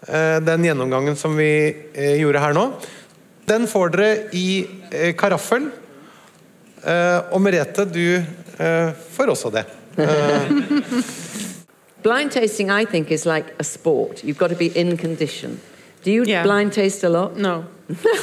eh, 0.06 0.36
den 0.44 0.64
gjennomgangen 0.68 1.16
som 1.16 1.32
vi 1.38 1.48
eh, 1.94 2.20
gjorde 2.20 2.42
her 2.44 2.52
nå. 2.56 2.66
Den 3.48 3.64
får 3.70 3.94
dere 3.94 4.10
i 4.36 4.66
eh, 4.92 5.16
karaffel. 5.16 5.70
Eh, 6.84 7.18
og 7.32 7.40
Merete, 7.40 7.88
du 7.88 8.20
eh, 8.20 8.92
får 9.16 9.32
også 9.32 9.50
det. 9.56 9.64
blind 12.04 12.30
tasting, 12.32 12.70
I 12.70 12.84
think, 12.84 13.10
is 13.10 13.24
like 13.24 13.48
a 13.58 13.64
sport. 13.64 14.22
You've 14.24 14.38
got 14.38 14.50
to 14.50 14.56
be 14.56 14.66
in 14.76 14.96
condition. 14.98 15.60
Do 16.04 16.10
you 16.10 16.24
yeah. 16.26 16.42
blind 16.42 16.72
taste 16.72 17.06
a 17.06 17.10
lot? 17.10 17.38
No. 17.38 17.64
But 18.02 18.16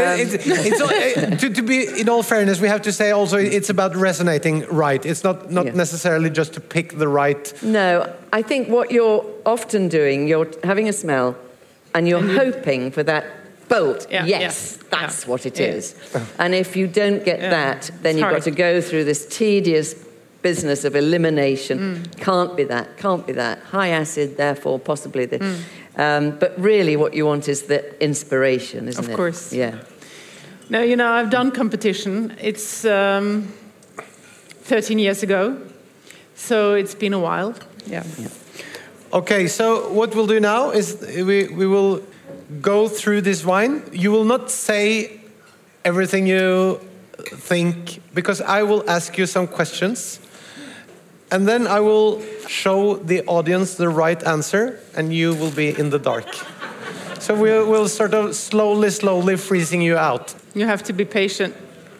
it, 0.00 0.34
it's, 0.34 0.46
it's 0.46 0.80
all, 0.80 0.90
eh, 0.90 1.36
to, 1.36 1.50
to 1.50 1.62
be 1.62 2.00
in 2.00 2.08
all 2.08 2.22
fairness, 2.22 2.60
we 2.60 2.68
have 2.68 2.82
to 2.82 2.92
say 2.92 3.10
also 3.10 3.36
it's 3.36 3.70
about 3.70 3.94
resonating 3.96 4.64
right. 4.70 5.04
It's 5.04 5.24
not 5.24 5.50
not 5.50 5.66
Yeah. 5.66 5.72
necessarily 5.72 6.30
just 6.30 6.54
to 6.54 6.60
pick 6.60 6.98
the 6.98 7.08
right. 7.08 7.52
No, 7.62 8.12
I 8.32 8.42
think 8.42 8.68
what 8.68 8.90
you're 8.90 9.24
often 9.44 9.88
doing, 9.88 10.28
you're 10.28 10.48
having 10.64 10.88
a 10.88 10.92
smell 10.92 11.36
and 11.94 12.08
you're 12.08 12.22
hoping 12.34 12.90
for 12.90 13.02
that 13.04 13.24
bolt. 13.68 14.06
Yeah, 14.10 14.24
yes, 14.24 14.78
yeah, 14.80 14.88
that's 14.90 15.24
yeah. 15.24 15.30
what 15.30 15.46
it 15.46 15.58
Yeah. 15.58 15.66
is. 15.76 15.94
And 16.38 16.54
if 16.54 16.76
you 16.76 16.86
don't 16.86 17.24
get 17.24 17.40
Yeah. 17.40 17.50
that, 17.50 17.90
then 18.02 18.16
It's 18.16 18.20
you've 18.20 18.30
got 18.30 18.42
to 18.42 18.50
go 18.50 18.80
through 18.80 19.04
this 19.04 19.26
tedious 19.26 19.94
business 20.42 20.84
of 20.84 20.94
elimination. 20.94 21.78
Mm. 21.78 22.20
Can't 22.20 22.56
be 22.56 22.64
that, 22.64 22.96
can't 22.96 23.26
be 23.26 23.32
that. 23.34 23.58
High 23.72 23.88
acid, 23.88 24.36
therefore, 24.36 24.78
possibly 24.78 25.26
the. 25.26 25.38
Mm. 25.40 25.56
Um, 25.98 26.38
but 26.38 26.58
really, 26.58 26.96
what 26.96 27.12
you 27.12 27.26
want 27.26 27.48
is 27.48 27.62
the 27.62 27.82
inspiration, 28.02 28.88
isn't 28.88 29.04
Of 29.04 29.10
it? 29.10 29.16
course. 29.16 29.52
Yeah. 29.52 29.78
No, 30.70 30.80
you 30.80 30.96
know, 30.96 31.10
I've 31.10 31.30
done 31.30 31.50
competition. 31.50 32.36
It's 32.40 32.84
um, 32.84 33.48
13 34.62 34.98
years 34.98 35.22
ago, 35.22 35.56
so 36.34 36.74
it's 36.74 36.94
been 36.94 37.14
a 37.14 37.18
while. 37.18 37.54
Yeah. 37.86 38.04
Okay, 39.12 39.48
so 39.48 39.88
what 39.90 40.14
we'll 40.14 40.26
do 40.26 40.38
now 40.38 40.70
is 40.70 40.98
we, 41.00 41.48
we 41.48 41.66
will 41.66 42.02
go 42.60 42.86
through 42.86 43.22
this 43.22 43.44
wine. 43.44 43.82
You 43.92 44.12
will 44.12 44.24
not 44.24 44.50
say 44.50 45.20
everything 45.84 46.26
you 46.26 46.80
think, 47.18 48.00
because 48.14 48.40
I 48.42 48.62
will 48.62 48.88
ask 48.88 49.16
you 49.18 49.26
some 49.26 49.46
questions. 49.46 50.20
And 51.30 51.46
then 51.46 51.66
I 51.66 51.80
will 51.80 52.22
show 52.48 52.96
the 52.96 53.22
audience 53.26 53.74
the 53.74 53.88
right 53.88 54.22
answer, 54.26 54.80
and 54.96 55.12
you 55.12 55.34
will 55.34 55.50
be 55.50 55.78
in 55.78 55.90
the 55.90 55.98
dark. 55.98 56.26
So 57.20 57.34
we'll, 57.34 57.68
we'll 57.68 57.88
sort 57.88 58.14
of 58.14 58.34
slowly, 58.34 58.90
slowly 58.90 59.36
freezing 59.36 59.82
you 59.82 59.96
out. 59.98 60.34
You 60.54 60.66
have 60.66 60.82
to 60.84 60.92
be 60.92 61.04
patient. 61.04 61.54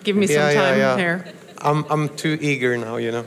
Give 0.05 0.17
me 0.17 0.27
some 0.27 0.55
time 0.55 0.99
here. 0.99 1.25
I'm, 1.59 1.85
I'm 1.91 2.09
too 2.17 2.39
eager 2.41 2.77
now, 2.79 2.97
you 2.97 3.11
know. 3.11 3.25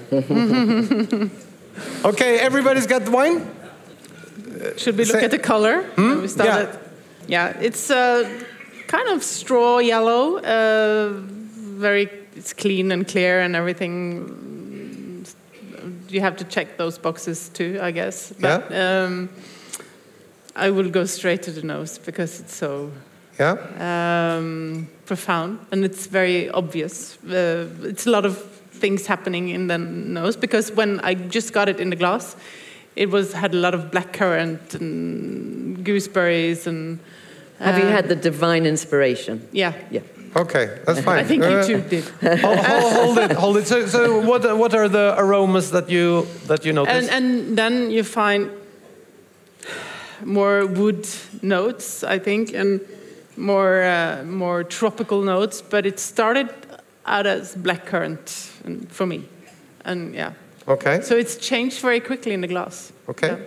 okay, 2.06 2.40
everybody's 2.40 2.88
got 2.88 3.06
the 3.06 3.12
wine? 3.12 3.46
Should 4.78 4.98
we 4.98 5.06
look 5.06 5.18
Say- 5.20 5.26
at 5.26 5.32
the 5.32 5.40
color? 5.40 5.84
started. 6.28 6.70
Yeah. 6.74 6.78
Yeah, 7.28 7.58
it's 7.62 7.90
uh, 7.92 8.28
kind 8.88 9.10
of 9.10 9.24
straw 9.24 9.80
yellow. 9.80 10.38
Uh, 10.40 11.10
very, 11.14 12.10
it's 12.36 12.54
clean 12.54 12.92
and 12.92 13.08
clear 13.08 13.40
and 13.42 13.56
everything. 13.56 14.50
You 16.12 16.22
have 16.22 16.36
to 16.38 16.44
check 16.44 16.78
those 16.78 16.98
boxes 16.98 17.50
too, 17.50 17.80
I 17.82 17.92
guess. 17.92 18.34
But 18.40 18.72
um, 18.76 19.30
I 20.56 20.70
will 20.70 20.90
go 20.90 21.06
straight 21.06 21.44
to 21.44 21.52
the 21.52 21.62
nose 21.62 21.98
because 21.98 22.40
it's 22.42 22.56
so 22.56 22.92
Yeah? 23.40 23.56
um, 23.80 24.88
profound 25.06 25.60
and 25.72 25.86
it's 25.86 26.08
very 26.08 26.50
obvious. 26.50 27.18
Uh, 27.24 27.68
it's 27.84 28.06
a 28.06 28.10
lot 28.10 28.26
of 28.26 28.38
things 28.82 29.08
happening 29.08 29.50
in 29.50 29.68
the 29.68 29.78
nose 29.78 30.36
because 30.36 30.72
when 30.76 31.00
I 31.00 31.14
just 31.14 31.54
got 31.54 31.70
it 31.70 31.80
in 31.80 31.90
the 31.90 31.96
glass, 31.96 32.36
it 32.96 33.10
was 33.10 33.34
had 33.34 33.54
a 33.54 33.58
lot 33.58 33.74
of 33.74 33.92
blackcurrant 33.92 34.76
and 34.76 35.86
gooseberries 35.86 36.68
and. 36.68 37.00
Have 37.60 37.78
you 37.78 37.86
uh, 37.86 37.92
had 37.92 38.08
the 38.10 38.16
divine 38.16 38.66
inspiration? 38.66 39.48
Yeah, 39.52 39.74
Yeah. 39.92 40.02
Okay, 40.36 40.80
that's 40.86 41.02
fine. 41.02 41.20
I 41.20 41.24
think 41.28 41.44
Uh, 41.44 41.50
you 41.50 41.64
two 41.66 41.82
did. 41.90 42.04
hold, 42.42 42.58
hold, 42.60 42.94
hold 42.94 43.18
it, 43.18 43.32
hold 43.32 43.58
it. 43.58 43.68
So, 43.68 43.86
so 43.88 44.20
what, 44.22 44.44
what 44.58 44.74
are 44.74 44.88
the 44.90 45.14
aromas 45.18 45.72
that 45.72 45.90
you 45.90 46.26
that 46.48 46.66
you 46.66 46.74
notice? 46.74 47.10
and 47.10 47.10
and 47.10 47.58
then 47.58 47.92
you 47.92 48.04
find 48.04 48.50
more 50.24 50.66
wood 50.66 51.08
notes, 51.42 52.04
I 52.04 52.20
think, 52.20 52.54
and 52.54 52.80
more 53.38 53.84
uh, 53.84 54.24
more 54.24 54.64
tropical 54.64 55.22
notes. 55.22 55.62
But 55.62 55.86
it 55.86 56.00
started 56.00 56.48
out 57.06 57.26
as 57.26 57.56
blackcurrant 57.56 58.30
for 58.90 59.06
me, 59.06 59.24
and 59.86 60.14
yeah. 60.16 60.32
okay, 60.68 61.02
So 61.02 61.16
it's 61.18 61.36
changed 61.38 61.82
very 61.82 62.00
quickly 62.00 62.34
in 62.34 62.42
the 62.42 62.48
glass. 62.48 62.92
okay. 63.08 63.28
Yeah. 63.28 63.38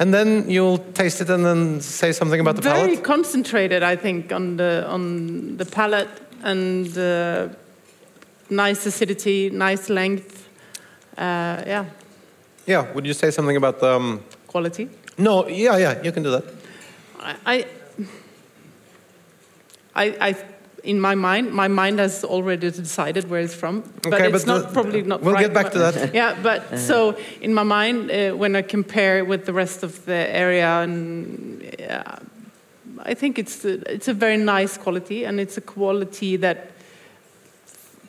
And 0.00 0.12
then 0.12 0.50
you'll 0.50 0.78
taste 0.92 1.20
it 1.20 1.30
and 1.30 1.44
then 1.44 1.80
say 1.80 2.10
something 2.12 2.40
about 2.40 2.56
the 2.56 2.62
Very 2.62 2.80
palate. 2.96 3.04
concentrated, 3.04 3.84
I 3.84 3.94
think, 3.96 4.32
on 4.32 4.56
the 4.56 4.84
on 4.88 5.56
the 5.56 5.64
palate 5.64 6.08
and 6.44 6.96
uh, 6.98 7.48
nice 8.50 8.86
acidity, 8.86 9.50
nice 9.50 9.88
length. 9.90 10.48
Uh, 11.16 11.62
yeah, 11.66 11.84
Yeah. 12.66 12.92
Would 12.94 13.06
you 13.06 13.14
say 13.14 13.30
something 13.30 13.56
about 13.56 13.78
the? 13.80 13.96
Um, 13.96 14.20
quality. 14.46 14.88
no. 15.18 15.48
Yeah. 15.48 15.78
Yeah. 15.78 16.02
You 16.02 16.12
can 16.12 16.22
do 16.22 16.30
that. 16.30 16.44
I, 17.20 17.34
I, 17.46 17.66
I, 19.94 20.04
I, 20.28 20.34
in 20.82 21.00
my 21.00 21.14
mind, 21.14 21.52
my 21.52 21.68
mind 21.68 21.98
has 21.98 22.24
already 22.24 22.70
decided 22.70 23.30
where 23.30 23.40
it's 23.40 23.54
from, 23.54 23.82
but 24.02 24.12
Okay, 24.14 24.28
it's 24.28 24.44
but 24.44 24.46
not 24.46 24.62
the- 24.68 24.72
probably 24.74 25.02
not. 25.02 25.22
we'll 25.22 25.34
right, 25.34 25.44
get 25.46 25.54
back 25.54 25.72
to 25.72 25.78
that. 25.78 26.14
Yeah, 26.14 26.36
but 26.42 26.78
so 26.78 27.16
in 27.40 27.54
my 27.54 27.62
mind, 27.62 28.10
uh, 28.10 28.32
when 28.36 28.54
I 28.56 28.62
compare 28.62 29.24
with 29.24 29.46
the 29.46 29.52
rest 29.52 29.82
of 29.82 30.04
the 30.04 30.12
area, 30.36 30.68
and 30.82 31.62
yeah, 31.78 32.18
I 33.04 33.14
think 33.14 33.38
it's 33.38 33.64
a, 33.64 33.74
it's 33.94 34.08
a 34.08 34.14
very 34.14 34.36
nice 34.36 34.78
quality, 34.78 35.24
and 35.26 35.38
it's 35.40 35.56
a 35.58 35.60
quality 35.60 36.36
that 36.38 36.70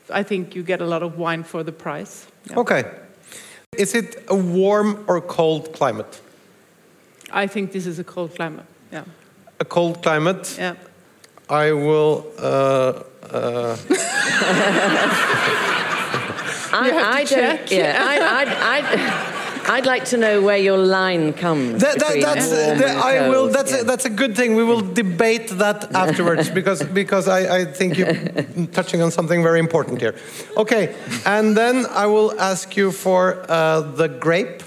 I 0.09 0.23
think 0.23 0.55
you 0.55 0.63
get 0.63 0.81
a 0.81 0.85
lot 0.85 1.03
of 1.03 1.17
wine 1.17 1.43
for 1.43 1.63
the 1.63 1.71
price. 1.71 2.27
Yeah. 2.49 2.59
Okay. 2.59 2.83
Is 3.77 3.93
it 3.93 4.23
a 4.29 4.35
warm 4.35 5.03
or 5.07 5.19
cold 5.21 5.73
climate? 5.73 6.21
I 7.31 7.47
think 7.47 7.71
this 7.71 7.85
is 7.85 7.99
a 7.99 8.03
cold 8.03 8.35
climate. 8.35 8.65
Yeah, 8.91 9.03
A 9.59 9.65
cold 9.65 10.01
climate. 10.01 10.55
yeah. 10.59 10.75
I 11.49 11.71
will. 11.73 12.25
Uh, 12.37 13.03
uh, 13.33 13.77
I, 16.71 16.87
have 16.89 17.01
to 17.01 17.19
I 17.19 17.25
check. 17.25 17.59
don't. 17.69 17.71
Yeah, 17.79 17.97
I, 18.01 18.17
I, 18.17 18.43
I, 18.77 19.34
I'd 19.67 19.85
like 19.85 20.05
to 20.05 20.17
know 20.17 20.41
where 20.41 20.57
your 20.57 20.77
line 20.77 21.33
comes. 21.33 21.81
That, 21.81 21.99
that, 21.99 22.21
that's, 22.21 22.49
warm 22.51 22.77
that- 22.79 22.97
I 22.97 23.29
will. 23.29 23.47
That's 23.49 23.71
yeah. 23.71 23.81
a, 23.81 23.83
that's 23.83 24.05
a 24.05 24.09
good 24.09 24.35
thing. 24.35 24.55
We 24.55 24.63
will 24.63 24.81
debate 24.81 25.49
that 25.57 25.91
afterwards 25.95 26.49
because 26.49 26.83
because 26.83 27.27
I, 27.27 27.61
I 27.61 27.65
think 27.65 27.97
you're 27.97 28.13
touching 28.73 29.01
on 29.01 29.11
something 29.11 29.41
very 29.43 29.59
important 29.59 30.01
here. 30.01 30.15
Okay, 30.55 30.95
and 31.25 31.57
then 31.57 31.85
I 31.87 32.05
will 32.05 32.39
ask 32.39 32.77
you 32.77 32.91
for 32.91 33.45
uh, 33.49 33.81
the 33.81 34.07
grape, 34.07 34.61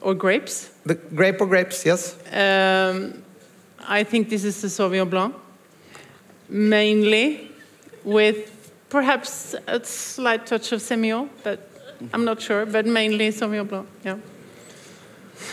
Or 0.00 0.14
grapes. 0.14 0.68
the 0.84 0.94
grape 0.94 1.40
or 1.40 1.46
grapes. 1.46 1.84
Yes. 1.86 2.14
Um, 2.32 3.22
I 3.88 4.04
think 4.04 4.28
this 4.28 4.44
is 4.44 4.60
the 4.60 4.68
Sauvignon 4.68 5.08
Blanc, 5.08 5.34
mainly 6.48 7.50
with 8.04 8.70
perhaps 8.90 9.54
a 9.66 9.82
slight 9.84 10.46
touch 10.46 10.72
of 10.72 10.80
Semillon, 10.80 11.28
but 11.42 11.67
I'm 12.12 12.24
not 12.24 12.40
sure. 12.40 12.66
But 12.66 12.86
mainly 12.86 13.30
Sauvignon 13.30 13.68
Blanc. 13.68 13.86
Yeah. 14.04 14.16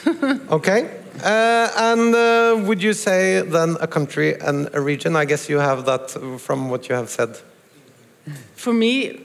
Okay. 0.49 0.89
Uh, 1.23 1.69
and 1.77 2.13
uh, 2.15 2.62
would 2.67 2.81
you 2.81 2.93
say 2.93 3.41
then 3.41 3.77
a 3.79 3.88
country 3.88 4.39
and 4.39 4.69
a 4.73 4.81
region? 4.81 5.15
I 5.15 5.25
guess 5.25 5.49
you 5.49 5.60
have 5.60 5.86
that 5.86 6.12
from 6.39 6.69
what 6.69 6.89
you 6.89 6.95
have 6.95 7.10
said. 7.10 7.38
For 8.55 8.73
me, 8.73 9.21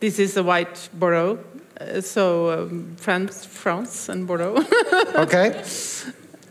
this 0.00 0.18
is 0.18 0.36
a 0.36 0.42
white 0.42 0.88
Bordeaux. 0.92 1.38
Uh, 1.80 2.00
so 2.00 2.50
um, 2.50 2.96
France, 2.96 3.44
France, 3.44 4.08
and 4.08 4.26
Bordeaux. 4.26 4.64
Okay. 5.16 5.62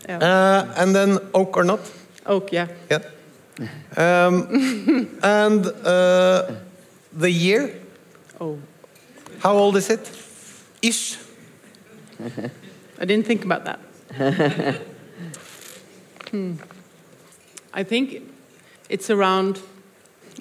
Yeah. 0.08 0.18
Uh, 0.18 0.74
and 0.76 0.94
then 0.94 1.18
oak 1.34 1.56
or 1.56 1.64
not? 1.64 1.80
Oak, 2.26 2.52
yeah. 2.52 2.68
Yeah. 2.90 3.00
Um, 3.96 5.18
and 5.22 5.66
uh, 5.66 6.50
the 7.12 7.30
year? 7.30 7.74
Oh, 8.40 8.58
How 9.40 9.56
old 9.56 9.76
is 9.76 9.90
it? 9.90 10.10
Ish. 10.82 11.18
I 12.98 13.04
didn't 13.04 13.26
think 13.26 13.44
about 13.44 13.64
that. 13.64 14.80
Hmm. 16.30 16.54
I 17.72 17.84
think 17.84 18.22
it's 18.88 19.10
around. 19.10 19.60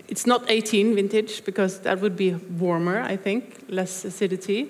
It's 0.07 0.26
not 0.26 0.43
18 0.49 0.95
vintage 0.95 1.45
because 1.45 1.80
that 1.82 2.01
would 2.01 2.15
be 2.17 2.34
warmer. 2.34 3.01
I 3.01 3.15
think 3.15 3.63
less 3.69 4.03
acidity. 4.03 4.69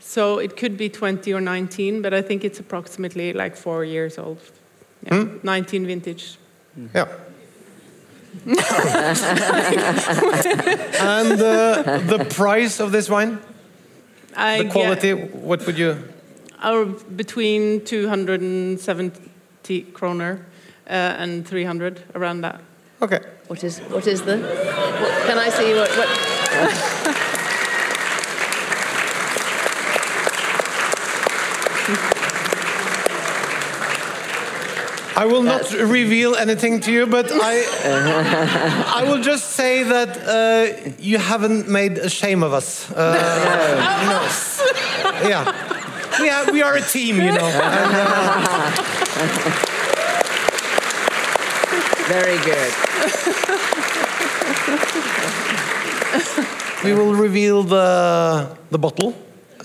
So 0.00 0.38
it 0.38 0.56
could 0.56 0.76
be 0.76 0.88
20 0.88 1.32
or 1.32 1.40
19, 1.40 2.02
but 2.02 2.14
I 2.14 2.22
think 2.22 2.44
it's 2.44 2.58
approximately 2.58 3.32
like 3.32 3.56
four 3.56 3.84
years 3.84 4.18
old. 4.18 4.40
Yeah, 5.06 5.28
19 5.42 5.86
vintage. 5.86 6.36
Yeah. 6.94 7.06
And 11.00 11.40
uh, 11.40 11.98
the 12.06 12.24
price 12.30 12.80
of 12.80 12.92
this 12.92 13.08
wine? 13.08 13.38
I 14.36 14.58
The 14.58 14.64
get- 14.64 14.72
quality, 14.72 15.12
what 15.14 15.64
would 15.66 15.78
you? 15.78 15.96
Are 16.62 16.84
between 16.84 17.84
270 17.84 19.82
kroner 19.92 20.44
uh, 20.86 20.92
and 20.92 21.46
300, 21.46 22.02
around 22.14 22.40
that. 22.42 22.60
Okay. 23.00 23.20
What 23.46 23.62
is 23.64 23.78
what 23.90 24.06
is 24.06 24.22
the? 24.22 24.36
What, 24.38 25.26
can 25.26 25.38
I 25.38 25.48
see 25.50 25.72
what? 25.74 25.88
what 25.90 26.08
I 35.18 35.26
will 35.26 35.42
not 35.42 35.72
reveal 35.72 36.36
anything 36.36 36.78
to 36.82 36.92
you, 36.92 37.04
but 37.04 37.26
I, 37.32 37.64
I 39.00 39.02
will 39.02 39.20
just 39.20 39.50
say 39.50 39.82
that 39.82 40.16
uh, 40.16 40.68
you 41.00 41.18
haven't 41.18 41.68
made 41.68 41.98
a 41.98 42.08
shame 42.08 42.44
of 42.44 42.52
us. 42.52 42.88
Uh, 42.92 42.94
no. 45.22 45.28
Yeah. 45.28 45.52
We 46.20 46.30
are, 46.30 46.52
we 46.52 46.62
are 46.62 46.76
a 46.76 46.82
team, 46.82 47.16
you 47.16 47.32
know. 47.32 47.48
And, 47.58 47.94
uh, 47.94 48.70
Very 52.06 52.38
good. 52.44 52.72
we 56.84 56.92
will 56.92 57.14
reveal 57.14 57.64
the, 57.64 58.56
the 58.70 58.78
bottle 58.78 59.14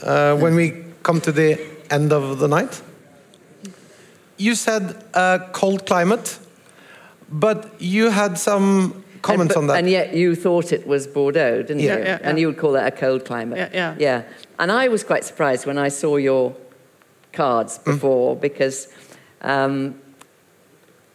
uh, 0.01 0.36
when 0.36 0.56
we 0.56 0.84
come 1.04 1.22
to 1.22 1.32
the 1.32 1.60
end 1.91 2.12
of 2.12 2.39
the 2.39 2.47
night. 2.47 2.82
You 4.44 4.56
said 4.56 4.84
uh, 5.14 5.39
cold 5.54 5.86
climate, 5.86 6.38
but 7.30 7.60
you 7.80 8.10
had 8.10 8.38
some 8.38 9.04
comments 9.22 9.56
and, 9.56 9.62
on 9.62 9.68
that. 9.68 9.78
And 9.80 9.89
yet 9.89 10.14
you 10.14 10.36
thought 10.36 10.74
it 10.74 10.86
was 10.86 11.08
Bordeaux, 11.08 11.62
didn't 11.64 11.80
Yeah. 11.80 11.94
you? 11.98 12.04
Yeah, 12.04 12.20
yeah, 12.22 12.28
And 12.30 12.38
you 12.39 12.48
would 12.48 12.58
call 12.58 12.74
that 12.74 12.86
a 12.94 12.96
cold 13.06 13.24
climate. 13.26 13.58
Yeah, 13.58 13.70
yeah. 13.74 13.96
Yeah. 14.00 14.22
And 14.60 14.70
I 14.72 14.89
was 14.89 15.04
quite 15.04 15.24
surprised 15.24 15.66
when 15.66 15.78
I 15.78 15.89
saw 15.89 16.18
your 16.18 16.54
cards 17.32 17.80
Mm. 17.80 17.86
before 17.86 18.36
because, 18.36 18.88
um, 19.41 19.96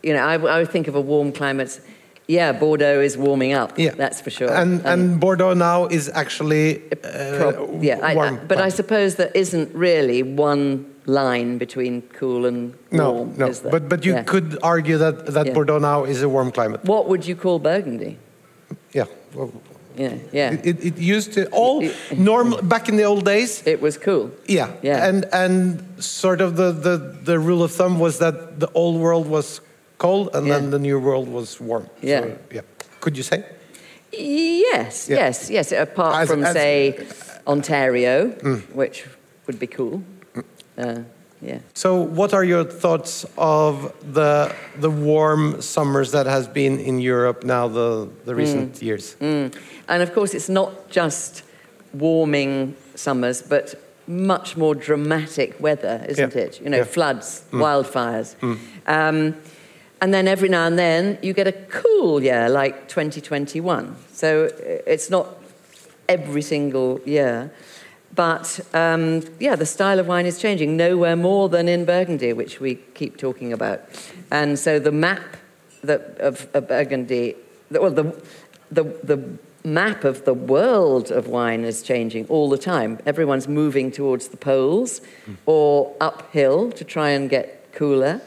you 0.03 0.13
know, 0.15 0.25
I, 0.25 0.35
I 0.55 0.59
would 0.61 0.71
think 0.71 0.89
of 0.89 0.95
a 0.95 1.01
warm 1.13 1.31
climate. 1.33 1.81
Yeah, 2.29 2.53
Bordeaux 2.53 3.01
is 3.05 3.17
warming 3.17 3.53
up. 3.53 3.79
Yeah. 3.79 3.95
That's 3.97 4.21
for 4.23 4.31
sure. 4.31 4.51
And, 4.63 4.85
and 4.87 5.21
Bordeaux 5.21 5.55
now 5.55 5.87
is 5.87 6.09
actually 6.23 6.83
uh, 6.93 7.37
Prob- 7.39 7.83
yeah, 7.85 7.99
I, 8.03 8.13
I, 8.13 8.15
warm. 8.15 8.41
but 8.49 8.59
I 8.59 8.71
suppose 8.71 9.17
there 9.17 9.33
isn't 9.35 9.75
really 9.75 10.23
one 10.23 10.85
line 11.09 11.59
between 11.59 12.03
cool 12.21 12.47
and 12.47 12.75
no, 12.91 13.13
warm. 13.13 13.35
no. 13.37 13.47
is 13.49 13.61
there? 13.61 13.73
But 13.73 13.89
but 13.89 14.05
you 14.05 14.13
Yeah. 14.15 14.25
could 14.25 14.59
argue 14.63 14.99
that 14.99 15.27
that 15.27 15.47
Yeah. 15.47 15.55
Bordeaux 15.55 15.81
now 15.81 16.05
is 16.05 16.23
a 16.23 16.29
warm 16.29 16.51
climate. 16.53 16.81
What 16.85 17.09
would 17.09 17.27
you 17.27 17.37
call 17.37 17.59
Burgundy? 17.59 18.17
Yeah. 18.95 19.07
Well, 19.35 19.51
Yeah, 20.01 20.15
yeah. 20.33 20.53
It, 20.63 20.85
it, 20.85 20.97
used 21.17 21.33
to 21.33 21.41
all 21.51 21.83
normal 22.17 22.63
back 22.63 22.89
in 22.89 22.97
the 22.97 23.03
old 23.07 23.25
days. 23.25 23.63
It 23.67 23.81
was 23.83 23.99
cool. 23.99 24.31
Yeah. 24.47 24.69
Yeah. 24.83 25.09
And 25.09 25.25
and 25.33 25.83
sort 25.99 26.41
of 26.41 26.55
the, 26.55 26.71
the, 26.73 26.97
the 27.25 27.39
rule 27.39 27.63
of 27.65 27.73
thumb 27.73 27.99
was 27.99 28.19
that 28.19 28.35
the 28.61 28.69
old 28.75 29.01
world 29.01 29.27
was 29.27 29.61
cold 29.99 30.29
and 30.35 30.47
Yeah. 30.47 30.55
then 30.61 30.71
the 30.71 30.79
new 30.79 31.01
world 31.01 31.27
was 31.29 31.61
warm. 31.61 31.85
Yeah. 32.03 32.21
So, 32.23 32.31
yeah. 32.55 32.63
Could 33.01 33.17
you 33.17 33.25
say? 33.25 33.43
Yes, 34.13 35.09
Yeah. 35.09 35.17
yes, 35.27 35.51
yes. 35.51 35.73
Apart 35.73 36.15
As- 36.23 36.29
from, 36.31 36.45
as- 36.45 36.53
say, 36.55 36.97
uh, 36.97 37.51
Ontario, 37.51 38.29
mm. 38.31 38.61
which 38.75 39.05
would 39.47 39.59
be 39.59 39.67
cool. 39.67 40.03
Uh, 40.79 41.03
yeah. 41.41 41.59
So, 41.75 41.97
what 41.97 42.33
are 42.35 42.45
your 42.45 42.65
thoughts 42.65 43.25
of 43.37 43.93
the 44.13 44.55
the 44.81 44.91
warm 44.91 45.61
summers 45.61 46.11
that 46.11 46.27
has 46.27 46.49
been 46.49 46.79
in 46.81 46.99
Europe 47.01 47.45
now 47.45 47.69
the 47.69 48.09
the 48.25 48.35
recent 48.35 48.83
years? 48.83 49.17
Mm. 49.21 49.55
And 49.89 50.03
of 50.03 50.13
course, 50.15 50.35
it's 50.35 50.49
not 50.49 50.91
just 50.91 51.43
warming 51.95 52.75
summers, 52.95 53.43
but 53.43 53.75
much 54.07 54.57
more 54.57 54.75
dramatic 54.75 55.55
weather, 55.61 56.05
isn't 56.09 56.35
Yeah. 56.35 56.43
it? 56.45 56.61
You 56.61 56.71
know, 56.71 56.79
Yeah. 56.79 56.85
Mm. 56.87 56.93
floods, 56.95 57.43
wildfires. 57.53 58.35
Um, 58.87 59.35
and 60.01 60.13
then 60.15 60.29
every 60.29 60.49
now 60.49 60.67
and 60.67 60.79
then 60.79 61.19
you 61.23 61.33
get 61.35 61.47
a 61.47 61.53
cool 61.53 62.23
year 62.23 62.49
like 62.49 62.89
2021. 62.89 63.95
So 64.13 64.47
uh, 64.47 64.93
it's 64.93 65.11
not 65.11 65.27
every 66.09 66.43
single 66.43 67.01
year. 67.05 67.51
But 68.19 68.59
um, 68.75 69.23
yeah, 69.39 69.55
the 69.55 69.65
style 69.65 70.01
of 70.01 70.09
wine 70.09 70.27
is 70.27 70.41
changing 70.41 70.77
nowhere 70.77 71.15
more 71.15 71.49
than 71.49 71.69
in 71.69 71.85
Burgundy, 71.85 72.33
which 72.33 72.59
we 72.59 72.75
keep 72.75 73.17
talking 73.17 73.53
about. 73.53 73.81
And 74.33 74.59
so 74.59 74.81
the 74.81 74.91
map 74.91 75.37
that, 75.85 76.19
of, 76.19 76.49
of 76.53 76.67
Burgundy, 76.67 77.37
well, 77.71 77.93
the, 77.93 78.21
the, 78.73 78.83
the 79.05 79.39
map 79.63 80.03
of 80.03 80.25
the 80.25 80.35
world 80.35 81.13
of 81.13 81.29
wine 81.29 81.63
is 81.65 81.81
changing 81.81 82.27
all 82.27 82.49
the 82.49 82.59
time. 82.59 82.99
Everyone's 83.07 83.47
moving 83.47 83.93
towards 83.93 84.27
the 84.29 84.37
poles 84.37 85.01
or 85.47 85.95
uphill 86.01 86.73
to 86.73 86.83
try 86.83 87.11
and 87.11 87.31
get 87.31 87.73
cooler. 87.73 88.21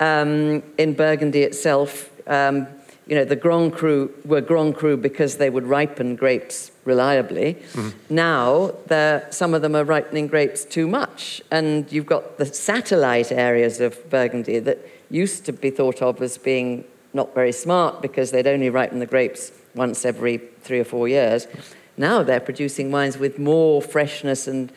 Um, 0.00 0.62
in 0.76 0.92
Burgundy 0.92 1.44
itself, 1.44 2.10
um, 2.26 2.66
you 3.10 3.16
know, 3.16 3.24
the 3.24 3.34
Grand 3.34 3.72
Cru 3.74 4.14
were 4.24 4.40
Grand 4.40 4.76
Cru 4.76 4.96
because 4.96 5.36
they 5.38 5.50
would 5.50 5.66
ripen 5.66 6.14
grapes 6.14 6.70
reliably. 6.84 7.56
Mm-hmm. 7.72 8.14
Now, 8.14 8.72
they're- 8.86 9.26
some 9.30 9.52
of 9.52 9.62
them 9.62 9.74
are 9.74 9.82
ripening 9.82 10.28
grapes 10.28 10.64
too 10.64 10.86
much. 10.86 11.42
And 11.50 11.90
you've 11.90 12.06
got 12.06 12.38
the 12.38 12.46
satellite 12.46 13.32
areas 13.32 13.80
of 13.80 14.08
Burgundy 14.10 14.60
that 14.60 14.78
used 15.10 15.44
to 15.46 15.52
be 15.52 15.70
thought 15.70 16.00
of 16.00 16.22
as 16.22 16.38
being 16.38 16.84
not 17.12 17.34
very 17.34 17.50
smart 17.50 18.00
because 18.00 18.30
they'd 18.30 18.46
only 18.46 18.70
ripen 18.70 19.00
the 19.00 19.06
grapes 19.06 19.50
once 19.74 20.04
every 20.04 20.36
three 20.62 20.78
or 20.78 20.84
four 20.84 21.08
years. 21.08 21.48
Now 21.96 22.22
they're 22.22 22.38
producing 22.38 22.92
wines 22.92 23.18
with 23.18 23.40
more 23.40 23.82
freshness 23.82 24.46
and 24.46 24.72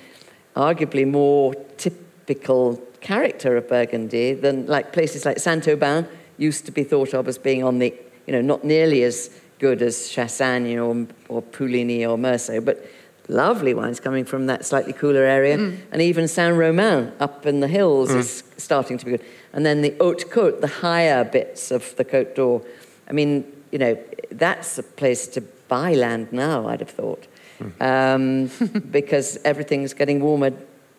arguably 0.56 1.08
more 1.08 1.54
typical 1.78 2.82
character 3.00 3.58
of 3.58 3.68
Burgundy 3.68 4.34
than 4.34 4.66
like 4.66 4.92
places 4.92 5.24
like 5.24 5.38
Saint-Aubin 5.38 6.08
used 6.38 6.66
to 6.66 6.72
be 6.72 6.84
thought 6.84 7.14
of 7.14 7.28
as 7.28 7.38
being 7.38 7.64
on 7.64 7.78
the, 7.80 7.94
you 8.28 8.34
know, 8.34 8.42
not 8.42 8.64
nearly 8.64 9.04
as 9.04 9.30
good 9.60 9.82
as 9.82 10.10
Chassagne 10.10 10.78
or, 10.78 11.08
or 11.30 11.42
Puligny 11.42 12.06
or 12.06 12.18
Meursault, 12.18 12.66
but 12.66 12.86
lovely 13.28 13.74
wines 13.74 14.00
coming 14.00 14.26
from 14.26 14.48
that 14.48 14.66
slightly 14.66 14.94
cooler 14.94 15.24
area. 15.24 15.58
Mm. 15.58 15.80
And 15.92 16.02
even 16.02 16.28
Saint-Romain 16.28 17.14
up 17.20 17.46
in 17.46 17.60
the 17.60 17.68
hills 17.68 18.12
mm. 18.12 18.18
is 18.18 18.44
starting 18.58 18.98
to 18.98 19.06
be 19.06 19.12
good. 19.12 19.26
And 19.54 19.66
then 19.66 19.82
the 19.82 19.96
Haute 20.00 20.30
Côte, 20.30 20.62
the 20.62 20.68
higher 20.68 21.24
bits 21.24 21.72
of 21.72 21.96
the 21.96 22.06
Côte 22.06 22.36
d'Or. 22.36 22.62
I 23.08 23.14
mean, 23.14 23.46
you 23.72 23.80
know, 23.80 23.98
that's 24.32 24.78
a 24.78 24.84
place 24.84 25.28
to 25.28 25.42
buy 25.68 25.94
land 25.94 26.32
now, 26.32 26.68
I'd 26.68 26.80
have 26.80 26.90
thought, 26.90 27.26
mm. 27.60 27.82
um, 27.82 28.82
because 28.92 29.38
everything's 29.44 29.94
getting 29.94 30.22
warmer 30.22 30.52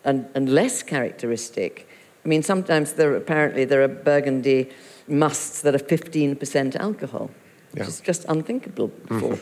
and, 0.05 0.27
and 0.35 0.49
less 0.49 0.83
characteristic. 0.83 1.89
I 2.25 2.29
mean, 2.29 2.43
sometimes 2.43 2.95
there 2.95 3.15
apparently 3.15 3.65
there 3.65 3.83
are 3.83 3.89
Burgundy 3.89 4.71
musts 5.09 5.61
that 5.63 5.75
are 5.75 5.79
15% 5.79 6.77
alcohol, 6.77 7.31
which 7.73 7.83
Yeah. 7.83 7.89
is 7.89 8.01
just 8.01 8.25
unthinkable 8.29 8.89
before. 9.09 9.39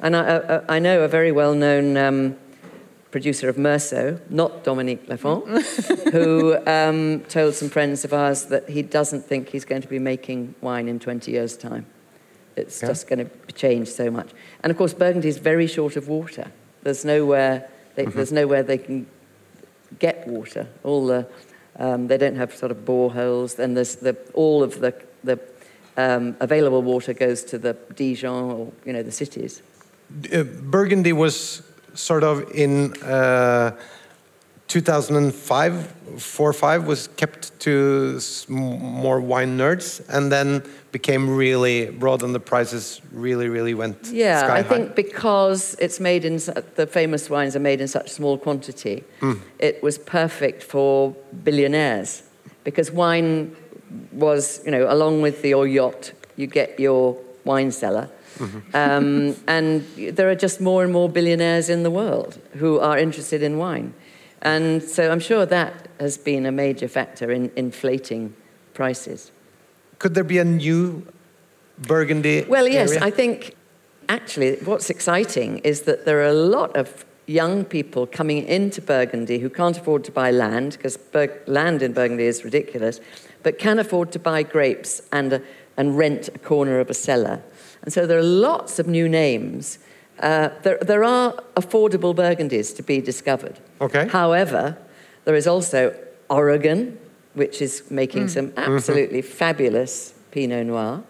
And 0.00 0.14
I, 0.16 0.36
I, 0.68 0.76
I 0.76 0.78
know 0.78 1.02
a 1.02 1.08
very 1.08 1.32
well-known 1.32 1.96
um, 1.96 2.36
producer 3.10 3.48
of 3.48 3.56
Meursault, 3.56 4.20
not 4.30 4.62
Dominique 4.64 5.06
Lafon, 5.08 5.46
who 6.12 6.56
um, 6.66 7.20
told 7.28 7.54
some 7.54 7.70
friends 7.70 8.04
of 8.04 8.12
ours 8.12 8.44
that 8.46 8.68
he 8.68 8.82
doesn't 8.82 9.22
think 9.24 9.48
he's 9.48 9.64
going 9.64 9.80
to 9.82 9.88
be 9.88 9.98
making 9.98 10.54
wine 10.60 10.88
in 10.88 10.98
20 10.98 11.30
years' 11.30 11.56
time. 11.56 11.86
It's 12.56 12.82
Yeah. 12.82 12.88
just 12.88 13.08
going 13.08 13.20
to 13.26 13.52
change 13.54 13.88
so 13.88 14.10
much. 14.10 14.30
And 14.62 14.70
of 14.70 14.76
course, 14.76 14.92
Burgundy 14.94 15.28
is 15.28 15.38
very 15.38 15.66
short 15.66 15.96
of 15.96 16.08
water. 16.08 16.50
There's 16.82 17.04
nowhere 17.04 17.68
they, 17.94 18.04
there's 18.04 18.32
nowhere 18.32 18.62
they 18.62 18.76
can 18.78 19.06
get 19.98 20.26
water. 20.28 20.66
All 20.84 21.06
the 21.06 21.26
um, 21.78 22.08
they 22.08 22.18
don't 22.18 22.36
have 22.36 22.54
sort 22.54 22.70
of 22.70 22.84
boreholes, 22.84 23.58
and 23.58 23.76
there's 23.76 23.96
the 23.96 24.14
all 24.34 24.62
of 24.62 24.80
the 24.80 24.92
the 25.26 25.38
um, 25.96 26.36
available 26.40 26.82
water 26.82 27.14
goes 27.14 27.42
to 27.44 27.58
the 27.58 27.74
Dijon 27.94 28.50
or 28.50 28.72
you 28.84 28.92
know 28.92 29.02
the 29.02 29.12
cities. 29.12 29.62
Uh, 30.32 30.44
Burgundy 30.44 31.12
was 31.12 31.62
sort 31.94 32.22
of 32.22 32.50
in 32.54 32.92
uh, 33.02 33.70
2005, 34.68 35.94
4 36.18 36.52
5 36.52 36.86
was 36.86 37.08
kept 37.16 37.58
to 37.60 38.20
more 38.48 39.20
wine 39.20 39.56
nerds 39.56 40.02
and 40.08 40.30
then 40.30 40.62
became 40.92 41.36
really 41.36 41.90
broad 41.90 42.22
and 42.22 42.34
the 42.34 42.40
prices 42.40 43.00
really, 43.12 43.48
really 43.48 43.74
went 43.74 43.96
Yeah, 44.12 44.46
I 44.46 44.62
high. 44.62 44.62
think 44.62 44.94
because 44.96 45.76
it's 45.78 46.00
made 46.00 46.24
in 46.24 46.36
the 46.74 46.86
famous 46.86 47.30
wines 47.30 47.54
are 47.54 47.60
made 47.60 47.80
in 47.80 47.88
such 47.88 48.10
small 48.10 48.38
quantity, 48.38 49.04
it 49.58 49.82
was 49.82 49.98
perfect 49.98 50.62
for 50.62 51.14
billionaires 51.44 52.22
because 52.64 52.90
wine 52.90 53.54
was, 54.12 54.60
you 54.64 54.70
know, 54.70 54.92
along 54.92 55.22
with 55.22 55.44
your 55.44 55.66
yacht, 55.66 56.12
you 56.36 56.46
get 56.46 56.78
your 56.80 57.16
wine 57.44 57.70
cellar. 57.70 58.10
Um, 58.74 59.34
and 59.46 59.86
there 59.96 60.28
are 60.28 60.34
just 60.34 60.60
more 60.60 60.84
and 60.84 60.92
more 60.92 61.08
billionaires 61.08 61.70
in 61.70 61.84
the 61.84 61.90
world 61.90 62.38
who 62.56 62.78
are 62.78 62.98
interested 62.98 63.42
in 63.42 63.56
wine. 63.56 63.94
And 64.42 64.82
so 64.82 65.10
I'm 65.10 65.20
sure 65.20 65.46
that 65.46 65.88
has 65.98 66.18
been 66.18 66.44
a 66.44 66.52
major 66.52 66.88
factor 66.88 67.30
in 67.30 67.50
inflating 67.56 68.34
prices. 68.74 69.32
Could 69.98 70.14
there 70.14 70.24
be 70.24 70.38
a 70.38 70.44
new 70.44 71.06
Burgundy? 71.78 72.44
Well, 72.44 72.68
yes, 72.68 72.90
area? 72.90 73.04
I 73.04 73.10
think 73.10 73.54
actually 74.08 74.56
what's 74.56 74.90
exciting 74.90 75.58
is 75.58 75.82
that 75.82 76.04
there 76.04 76.20
are 76.20 76.28
a 76.28 76.34
lot 76.34 76.76
of 76.76 77.06
young 77.26 77.64
people 77.64 78.06
coming 78.06 78.46
into 78.46 78.80
Burgundy 78.80 79.38
who 79.38 79.50
can't 79.50 79.76
afford 79.76 80.04
to 80.04 80.12
buy 80.12 80.30
land 80.30 80.72
because 80.72 80.96
Bur- 80.96 81.42
land 81.46 81.82
in 81.82 81.92
Burgundy 81.92 82.24
is 82.24 82.44
ridiculous, 82.44 83.00
but 83.46 83.60
can 83.60 83.78
afford 83.78 84.10
to 84.10 84.18
buy 84.18 84.42
grapes 84.42 85.00
and, 85.12 85.32
uh, 85.34 85.38
and 85.76 85.96
rent 85.96 86.28
a 86.34 86.38
corner 86.40 86.80
of 86.80 86.90
a 86.90 86.94
cellar. 86.94 87.40
And 87.82 87.92
so 87.92 88.04
there 88.04 88.18
are 88.18 88.30
lots 88.48 88.80
of 88.80 88.88
new 88.88 89.08
names. 89.08 89.78
Uh, 90.18 90.48
there, 90.64 90.78
there 90.78 91.04
are 91.04 91.32
affordable 91.54 92.12
Burgundies 92.12 92.74
to 92.74 92.82
be 92.82 93.00
discovered. 93.00 93.60
Okay. 93.80 94.08
However, 94.08 94.76
there 95.26 95.36
is 95.36 95.46
also 95.46 95.94
Oregon, 96.28 96.98
which 97.34 97.62
is 97.62 97.88
making 97.88 98.26
some 98.26 98.52
absolutely 98.56 99.22
fabulous 99.22 100.12
Pinot 100.32 100.66
Noir. 100.66 101.04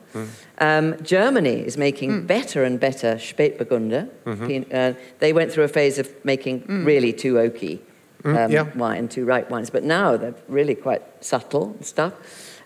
Um, 0.59 1.03
Germany 1.03 1.65
is 1.67 1.79
making 1.79 2.27
better 2.27 2.65
and 2.65 2.79
better 2.79 3.15
Spätburgunder. 3.17 4.11
Pin- 4.47 4.71
uh, 4.71 4.93
they 5.21 5.33
went 5.33 5.53
through 5.53 5.65
a 5.65 5.69
phase 5.69 5.99
of 5.99 6.07
making 6.23 6.85
really 6.85 7.15
too 7.15 7.35
oaky 7.37 7.81
um, 8.27 8.51
yeah. 8.51 8.63
wine, 8.75 9.09
too 9.09 9.25
ripe 9.25 9.51
wines, 9.51 9.71
but 9.71 9.85
now 9.85 10.17
they're 10.17 10.35
really 10.49 10.75
quite 10.75 11.03
subtle 11.25 11.73
and 11.77 11.85
stuff. 11.87 12.15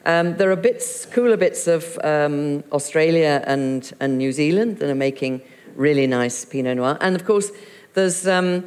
Um, 0.07 0.37
there 0.37 0.51
are 0.51 0.57
bits, 0.57 1.05
cooler 1.07 1.37
bits 1.37 1.67
of 1.67 1.99
um, 2.03 2.65
Australia 2.73 3.43
and, 3.47 3.93
and 4.01 4.17
New 4.17 4.33
Zealand 4.33 4.79
that 4.79 4.89
are 4.89 4.95
making 4.95 5.43
really 5.75 6.07
nice 6.07 6.45
Pinot 6.45 6.77
Noir. 6.77 6.97
And 7.01 7.15
of 7.15 7.25
course, 7.25 7.51
there's 7.95 8.27
um, 8.27 8.65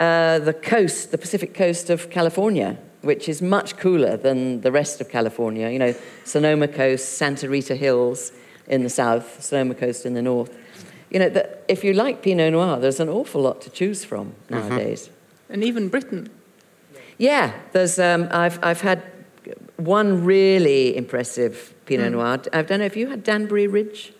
uh, 0.00 0.40
the 0.40 0.52
coast, 0.52 1.12
the 1.12 1.18
Pacific 1.18 1.54
coast 1.54 1.90
of 1.90 2.10
California, 2.10 2.76
which 3.02 3.28
is 3.28 3.40
much 3.40 3.76
cooler 3.76 4.16
than 4.16 4.62
the 4.62 4.72
rest 4.72 5.00
of 5.00 5.08
California. 5.08 5.70
You 5.70 5.78
know, 5.78 5.94
Sonoma 6.24 6.68
Coast, 6.68 7.18
Santa 7.18 7.48
Rita 7.48 7.76
Hills 7.76 8.32
in 8.66 8.82
the 8.82 8.90
south, 8.90 9.42
Sonoma 9.42 9.74
Coast 9.74 10.06
in 10.06 10.14
the 10.14 10.22
north. 10.22 10.56
You 11.10 11.20
know, 11.20 11.28
that 11.28 11.64
if 11.68 11.84
you 11.84 11.92
like 11.92 12.22
Pinot 12.22 12.52
Noir, 12.52 12.80
there's 12.80 12.98
an 12.98 13.08
awful 13.08 13.42
lot 13.42 13.60
to 13.62 13.70
choose 13.70 14.04
from 14.04 14.34
nowadays. 14.50 15.10
And 15.54 15.62
even 15.62 15.88
Britain. 15.88 16.30
Yeah, 17.16 17.52
there's. 17.70 18.00
Um, 18.00 18.26
I've 18.32 18.58
I've 18.60 18.80
had 18.80 19.04
one 19.76 20.24
really 20.24 20.96
impressive 20.96 21.72
Pinot 21.86 22.10
Noir. 22.10 22.40
I 22.52 22.62
don't 22.62 22.80
know 22.80 22.84
if 22.84 22.96
you 22.96 23.06
had 23.06 23.22
Danbury 23.22 23.68
Ridge. 23.68 24.12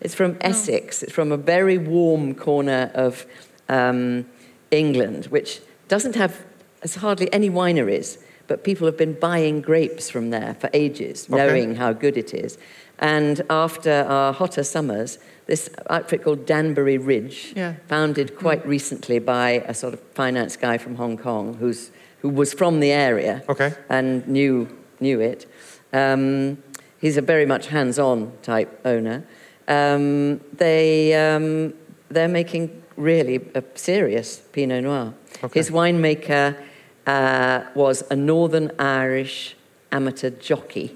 It's 0.00 0.14
from 0.14 0.38
Essex. 0.40 1.02
It's 1.02 1.12
from 1.12 1.30
a 1.30 1.36
very 1.36 1.76
warm 1.76 2.34
corner 2.34 2.90
of 2.94 3.26
um, 3.68 4.24
England, 4.70 5.26
which 5.26 5.60
doesn't 5.88 6.14
have 6.14 6.42
as 6.82 6.94
hardly 6.94 7.30
any 7.34 7.50
wineries, 7.50 8.22
but 8.46 8.64
people 8.64 8.86
have 8.86 8.96
been 8.96 9.12
buying 9.12 9.60
grapes 9.60 10.08
from 10.08 10.30
there 10.30 10.54
for 10.58 10.70
ages, 10.72 11.26
Okay. 11.28 11.36
knowing 11.36 11.74
how 11.74 11.92
good 11.92 12.16
it 12.16 12.32
is. 12.32 12.56
And 12.98 13.42
after 13.50 14.06
our 14.08 14.32
hotter 14.32 14.64
summers, 14.64 15.18
this 15.48 15.70
outfit 15.88 16.22
called 16.22 16.44
Danbury 16.46 16.98
Ridge, 16.98 17.52
Yeah. 17.56 17.72
founded 17.88 18.36
quite 18.36 18.64
recently 18.66 19.18
by 19.18 19.64
a 19.66 19.72
sort 19.74 19.94
of 19.94 20.00
finance 20.14 20.56
guy 20.56 20.76
from 20.78 20.96
Hong 20.96 21.16
Kong 21.16 21.54
who's, 21.54 21.90
who 22.20 22.28
was 22.28 22.52
from 22.52 22.80
the 22.80 22.92
area 22.92 23.42
Okay. 23.48 23.72
and 23.88 24.28
knew, 24.28 24.68
knew 25.00 25.20
it. 25.20 25.46
Um, 25.92 26.58
he's 26.98 27.16
a 27.16 27.22
very 27.22 27.46
much 27.46 27.68
hands-on 27.68 28.32
type 28.42 28.78
owner. 28.84 29.24
Um, 29.66 30.40
they, 30.56 31.14
um, 31.14 31.72
they're 32.10 32.28
making 32.28 32.82
really 32.96 33.40
a 33.54 33.62
serious 33.74 34.42
Pinot 34.52 34.84
Noir. 34.84 35.14
Okay. 35.42 35.58
His 35.60 35.70
winemaker 35.70 36.56
uh, 37.06 37.62
was 37.74 38.04
a 38.10 38.16
Northern 38.16 38.70
Irish 38.78 39.56
amateur 39.90 40.28
jockey 40.28 40.94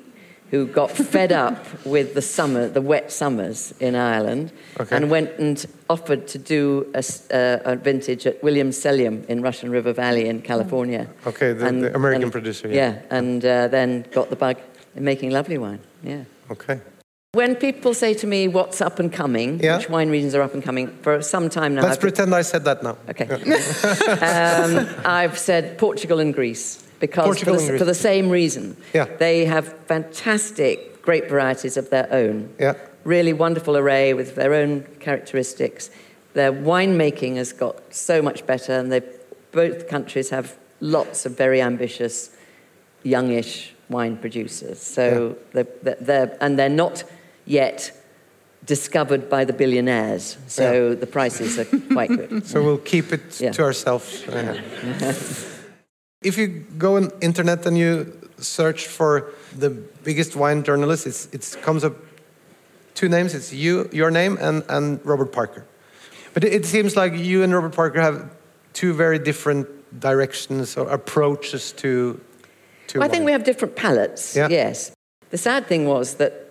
who 0.52 0.66
got 0.66 0.90
fed 0.90 1.32
up 1.32 1.56
with 1.86 2.12
the 2.14 2.20
summer, 2.20 2.68
the 2.68 2.80
wet 2.82 3.10
summers 3.10 3.72
in 3.80 3.94
Ireland, 3.96 4.52
Okay. 4.78 4.94
and 4.96 5.10
went 5.10 5.30
and 5.38 5.64
offered 5.88 6.28
to 6.28 6.38
do 6.38 6.86
a, 6.94 7.02
uh, 7.34 7.72
a 7.72 7.74
vintage 7.76 8.26
at 8.26 8.42
Williams 8.42 8.76
Selyem 8.78 9.24
in 9.28 9.40
Russian 9.42 9.70
River 9.70 9.94
Valley 9.94 10.28
in 10.28 10.42
California. 10.42 11.06
Okay, 11.26 11.54
the- 11.54 11.72
the 11.72 11.94
American 11.94 12.30
producer, 12.30 12.68
yeah. 12.68 12.74
Yeah, 12.76 13.18
and 13.18 13.42
uh, 13.44 13.68
then 13.68 14.04
got 14.12 14.28
the 14.28 14.36
bug 14.36 14.56
in 14.94 15.04
making 15.04 15.30
lovely 15.30 15.56
wine. 15.56 15.80
Yeah. 16.04 16.24
Okay. 16.50 16.80
When 17.34 17.56
people 17.56 17.94
say 17.94 18.12
to 18.14 18.26
me, 18.26 18.46
"What's 18.46 18.82
up 18.82 18.98
and 18.98 19.10
coming?" 19.10 19.58
Yeah. 19.58 19.78
Which 19.78 19.88
wine 19.88 20.10
regions 20.10 20.34
are 20.34 20.42
up 20.42 20.52
and 20.52 20.62
coming? 20.62 20.88
For 21.00 21.22
some 21.22 21.48
time 21.48 21.74
now, 21.74 21.80
Let's 21.82 21.92
I've- 21.96 22.00
pretend 22.02 22.34
I 22.34 22.42
said 22.42 22.64
that 22.64 22.82
now. 22.82 22.98
Okay. 23.08 23.24
um, 24.20 24.86
I've 25.06 25.38
said 25.38 25.78
Portugal 25.78 26.20
and 26.20 26.34
Greece 26.34 26.84
because 27.02 27.40
for, 27.40 27.56
the, 27.56 27.78
for 27.78 27.84
the 27.84 27.94
same 27.94 28.30
reason. 28.30 28.76
Yeah. 28.94 29.06
They 29.18 29.44
have 29.44 29.76
fantastic 29.86 31.02
grape 31.02 31.28
varieties 31.28 31.76
of 31.76 31.90
their 31.90 32.06
own. 32.12 32.54
Yeah. 32.60 32.74
Really 33.04 33.32
wonderful 33.32 33.76
array 33.76 34.14
with 34.14 34.36
their 34.36 34.54
own 34.54 34.84
characteristics. 35.00 35.90
Their 36.34 36.52
winemaking 36.52 37.36
has 37.36 37.52
got 37.52 37.92
so 37.92 38.22
much 38.22 38.46
better, 38.46 38.72
and 38.72 38.90
they 38.92 39.02
both 39.50 39.88
countries 39.88 40.30
have 40.30 40.56
lots 40.80 41.26
of 41.26 41.36
very 41.36 41.60
ambitious, 41.60 42.30
youngish 43.02 43.74
wine 43.88 44.16
producers. 44.16 44.80
So 44.80 45.36
they're, 45.52 45.66
they're, 45.82 45.96
they're 46.00 46.38
and 46.40 46.56
they're 46.58 46.68
not 46.84 47.02
yet 47.44 47.90
discovered 48.64 49.28
by 49.28 49.44
the 49.44 49.52
billionaires. 49.52 50.38
So 50.46 50.90
Yeah. 50.90 50.94
the 50.94 51.06
prices 51.08 51.58
are 51.58 51.64
quite 51.92 52.10
good. 52.10 52.46
So 52.52 52.62
we'll 52.62 52.78
keep 52.78 53.12
it 53.12 53.40
Yeah. 53.40 53.50
to 53.50 53.62
ourselves. 53.64 54.22
if 56.22 56.38
you 56.38 56.48
go 56.78 56.96
on 56.96 57.10
internet 57.20 57.66
and 57.66 57.76
you 57.76 58.18
search 58.38 58.86
for 58.86 59.32
the 59.56 59.70
biggest 59.70 60.36
wine 60.36 60.62
journalist, 60.62 61.06
it's, 61.06 61.26
it 61.26 61.62
comes 61.62 61.84
up 61.84 61.94
two 62.94 63.08
names. 63.08 63.34
It's 63.34 63.52
you, 63.52 63.88
your 63.92 64.10
name, 64.10 64.38
and, 64.40 64.64
and 64.68 65.04
Robert 65.04 65.32
Parker. 65.32 65.66
But 66.34 66.44
it, 66.44 66.52
it 66.52 66.66
seems 66.66 66.96
like 66.96 67.14
you 67.14 67.42
and 67.42 67.52
Robert 67.54 67.74
Parker 67.74 68.00
have 68.00 68.30
two 68.72 68.94
very 68.94 69.18
different 69.18 69.66
directions 70.00 70.76
or 70.76 70.88
approaches 70.88 71.72
to. 71.72 72.20
to 72.88 72.98
Well, 72.98 73.08
I 73.08 73.10
think 73.10 73.24
we 73.24 73.32
have 73.32 73.44
different 73.44 73.76
palates, 73.76 74.36
Yeah. 74.36 74.48
yes. 74.48 74.92
The 75.30 75.38
sad 75.38 75.66
thing 75.66 75.86
was 75.86 76.14
that 76.14 76.50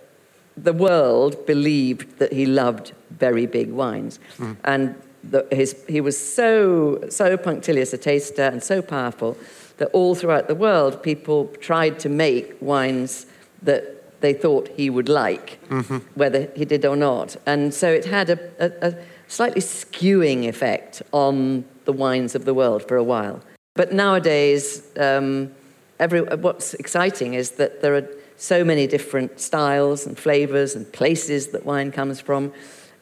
the 0.56 0.72
world 0.72 1.46
believed 1.46 2.18
that 2.18 2.32
he 2.32 2.46
loved 2.46 2.92
very 3.10 3.46
big 3.46 3.70
wines. 3.70 4.18
Mm. 4.38 4.56
And 4.64 4.94
the, 5.22 5.46
his, 5.50 5.76
he 5.88 6.00
was 6.00 6.18
so, 6.18 7.08
so 7.08 7.36
punctilious 7.36 7.92
a 7.92 7.98
taster 7.98 8.42
and 8.42 8.62
so 8.62 8.82
powerful 8.82 9.36
that 9.82 9.90
all 9.92 10.14
throughout 10.14 10.46
the 10.46 10.54
world, 10.54 11.02
people 11.02 11.48
tried 11.60 11.98
to 11.98 12.08
make 12.08 12.54
wines 12.60 13.26
that 13.62 14.20
they 14.20 14.32
thought 14.32 14.68
he 14.76 14.88
would 14.88 15.08
like, 15.08 15.58
Mm-hmm. 15.68 15.98
whether 16.14 16.48
he 16.54 16.64
did 16.64 16.84
or 16.84 16.94
not. 16.94 17.34
And 17.46 17.74
so 17.74 17.88
it 17.90 18.04
had 18.04 18.30
a, 18.30 18.38
a, 18.66 18.90
a 18.90 18.94
slightly 19.26 19.60
skewing 19.60 20.48
effect 20.48 21.02
on 21.10 21.64
the 21.84 21.92
wines 21.92 22.36
of 22.36 22.44
the 22.44 22.54
world 22.54 22.86
for 22.86 22.96
a 22.96 23.02
while. 23.02 23.40
But 23.74 23.92
nowadays, 23.92 24.86
um, 24.96 25.50
every, 25.98 26.20
what's 26.20 26.74
exciting 26.74 27.34
is 27.34 27.52
that 27.52 27.82
there 27.82 27.96
are 27.96 28.06
so 28.36 28.62
many 28.62 28.86
different 28.86 29.40
styles 29.40 30.06
and 30.06 30.16
flavors 30.16 30.76
and 30.76 30.84
places 30.92 31.48
that 31.48 31.66
wine 31.66 31.90
comes 31.90 32.20
from. 32.20 32.52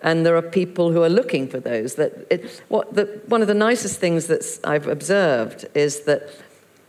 And 0.03 0.25
there 0.25 0.35
are 0.35 0.49
people 0.63 0.93
who 0.93 1.03
are 1.03 1.11
looking 1.11 1.47
for 1.47 1.61
those. 1.61 1.97
That 1.97 2.13
it, 2.31 2.63
what 2.69 2.95
the, 2.95 3.05
one 3.27 3.43
of 3.43 3.49
the 3.49 3.61
nicest 3.69 4.01
things 4.01 4.29
that 4.29 4.43
I've 4.65 4.89
observed 4.89 5.67
is 5.75 5.93
that 6.05 6.23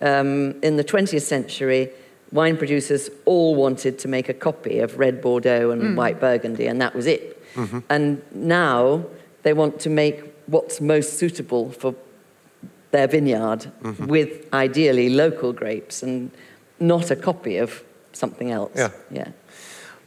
um, 0.02 0.56
in 0.62 0.78
the 0.78 0.84
20th 0.84 1.22
century, 1.22 1.90
wine 2.32 2.58
producers 2.58 3.10
all 3.26 3.56
wanted 3.56 4.00
to 4.00 4.08
make 4.08 4.30
a 4.30 4.34
copy 4.34 4.80
of 4.80 4.98
red 4.98 5.22
Bordeaux 5.22 5.72
and 5.72 5.98
white 5.98 6.20
Burgundy, 6.20 6.68
and 6.68 6.82
that 6.82 6.96
was 6.96 7.06
it. 7.06 7.38
And 7.90 8.22
now 8.34 9.06
they 9.44 9.54
want 9.54 9.80
to 9.82 9.90
make 9.90 10.24
what's 10.48 10.82
most 10.82 11.20
suitable 11.20 11.72
for 11.72 11.94
their 12.92 13.08
vineyard 13.08 13.72
with 14.08 14.48
ideally 14.54 15.10
local 15.10 15.54
grapes 15.54 16.04
and 16.04 16.32
not 16.80 17.12
a 17.12 17.16
copy 17.16 17.58
of 17.58 17.84
something 18.14 18.52
else. 18.52 18.72
Yeah. 18.76 18.92
Yeah. 19.12 19.32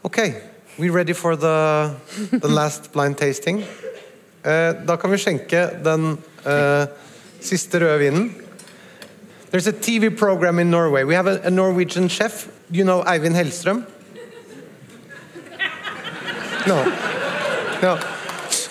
Ok, 0.02 0.42
we 0.78 0.90
ready 0.90 1.14
for 1.14 1.36
the, 1.36 1.94
the 2.30 2.48
last 2.60 2.92
blind 2.92 3.16
tasting? 3.16 3.64
Eh, 4.42 4.72
da 4.84 4.96
kan 4.96 5.10
vi 5.10 5.18
skjenke 5.18 5.62
den 5.84 6.18
eh, 6.44 6.86
siste 7.40 7.80
røde 7.80 7.98
vinen. 7.98 8.26
There's 9.54 9.68
a 9.68 9.72
TV 9.72 10.10
program 10.10 10.58
in 10.58 10.68
Norway. 10.68 11.04
We 11.04 11.14
have 11.14 11.28
a, 11.28 11.40
a 11.42 11.48
Norwegian 11.48 12.08
chef. 12.08 12.50
You 12.72 12.82
know 12.82 13.04
Eivind 13.04 13.36
Hellstrøm? 13.36 13.86
No. 16.66 16.84
No. 17.80 18.00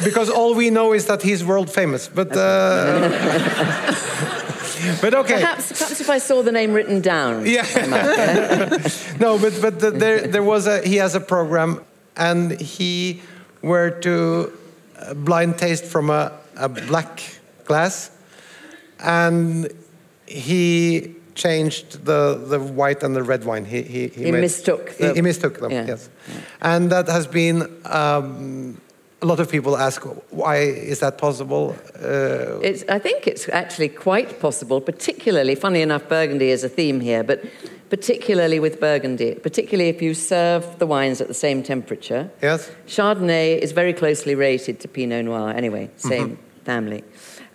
Because 0.04 0.30
all 0.30 0.56
we 0.56 0.72
know 0.72 0.92
is 0.92 1.06
that 1.06 1.22
he's 1.22 1.46
world 1.46 1.72
famous. 1.72 2.10
But, 2.10 2.36
uh, 2.36 3.00
but 5.02 5.14
okay. 5.14 5.40
Perhaps, 5.40 5.72
perhaps 5.72 6.02
if 6.02 6.10
I 6.10 6.18
saw 6.18 6.42
the 6.42 6.52
name 6.52 6.74
written 6.74 7.00
down. 7.00 7.46
Yeah. 7.46 7.64
no, 9.22 9.40
but 9.40 9.54
but 9.62 9.80
the, 9.80 9.90
there 9.90 10.28
there 10.28 10.44
was 10.44 10.68
a 10.68 10.86
he 10.86 10.98
has 10.98 11.16
a 11.16 11.22
program, 11.22 11.80
and 12.18 12.60
he 12.60 13.22
were 13.62 13.90
to 14.02 14.52
uh, 15.00 15.14
blind 15.14 15.58
taste 15.58 15.86
from 15.86 16.10
a, 16.10 16.34
a 16.58 16.68
black 16.68 17.24
glass, 17.64 18.12
and 19.00 19.72
he 20.28 21.16
changed 21.36 22.06
the 22.06 22.36
the 22.50 22.60
white 22.60 23.04
and 23.04 23.16
the 23.16 23.24
red 23.24 23.44
wine. 23.46 23.66
He 23.66 23.82
he, 23.82 24.08
He 24.08 24.32
mistook 24.32 24.90
he, 24.90 25.14
he 25.14 25.22
mistook 25.22 25.60
them. 25.60 25.72
Yeah. 25.72 25.88
Yes, 25.88 26.10
and 26.62 26.90
that 26.92 27.08
has 27.08 27.28
been. 27.28 27.68
Um, 27.86 28.78
a 29.22 29.26
lot 29.26 29.40
of 29.40 29.50
people 29.50 29.78
ask, 29.78 30.04
why 30.32 30.58
is 30.92 31.00
that 31.00 31.18
possible? 31.18 31.76
Uh, 31.96 32.60
It's, 32.62 32.84
I 32.90 33.00
think 33.00 33.26
it's 33.26 33.48
actually 33.50 33.88
quite 33.88 34.42
possible, 34.42 34.82
particularly, 34.82 35.56
funny 35.56 35.82
enough, 35.82 36.10
Burgundy 36.10 36.50
is 36.52 36.64
a 36.66 36.70
theme 36.70 37.00
here, 37.00 37.24
but 37.24 37.40
particularly 37.90 38.60
with 38.60 38.82
Burgundy, 38.82 39.36
particularly 39.36 39.90
if 39.90 40.02
you 40.02 40.14
serve 40.14 40.78
the 40.78 40.86
wines 40.86 41.22
at 41.22 41.28
the 41.28 41.34
same 41.34 41.64
temperature. 41.64 42.30
yes. 42.42 42.70
Chardonnay 42.88 43.60
is 43.60 43.72
very 43.72 43.94
closely 43.94 44.36
related 44.36 44.80
to 44.82 44.88
Pinot 44.90 45.24
Noir 45.24 45.52
anyway, 45.56 45.90
same 45.96 46.38
family. 46.66 47.04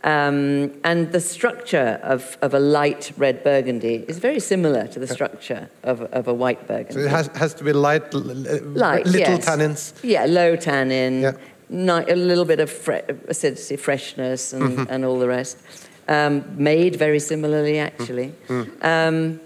Um, 0.04 0.70
and 0.84 1.10
the 1.12 1.20
structure 1.20 1.98
of, 2.02 2.38
of 2.40 2.54
a 2.54 2.60
light 2.60 3.12
red 3.16 3.42
burgundy 3.42 4.04
is 4.06 4.18
very 4.18 4.38
similar 4.40 4.86
to 4.88 4.98
the 5.00 5.06
structure 5.08 5.68
of, 5.82 6.02
of 6.02 6.28
a 6.28 6.34
white 6.34 6.66
burgundy. 6.68 6.92
So 6.94 7.00
it 7.00 7.10
has, 7.10 7.26
has 7.36 7.54
to 7.54 7.64
be 7.64 7.72
light, 7.72 8.14
Light, 8.14 9.06
little 9.06 9.20
yes. 9.20 9.44
tannins. 9.48 9.92
Yeah, 10.04 10.26
low 10.26 10.54
tannin, 10.56 11.20
Yeah. 11.22 11.32
a 11.70 12.14
little 12.14 12.44
bit 12.44 12.60
of 12.60 12.70
fre- 12.70 13.10
acidity, 13.28 13.76
freshness, 13.76 14.52
and, 14.52 14.62
Mm-hmm. 14.62 14.84
and 14.92 15.04
all 15.04 15.18
the 15.18 15.28
rest. 15.28 15.58
Um, 16.06 16.44
made 16.56 16.96
very 16.96 17.18
similarly, 17.20 17.78
actually. 17.78 18.32
Mm-hmm. 18.48 18.86
Um, 18.86 19.40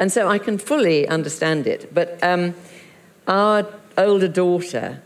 and 0.00 0.10
so 0.10 0.26
I 0.26 0.38
can 0.38 0.58
fully 0.58 1.06
understand 1.06 1.66
it. 1.66 1.94
But 1.94 2.18
um, 2.22 2.54
our 3.28 3.66
older 3.96 4.26
daughter 4.28 5.00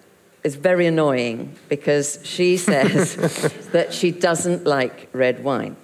is 0.47 0.55
very 0.55 0.87
annoying 0.87 1.39
because 1.69 2.21
she 2.23 2.57
says 2.71 3.17
that 3.73 3.93
she 3.93 4.11
doesn't 4.13 4.65
like 4.65 5.09
red 5.13 5.43
wine. 5.43 5.77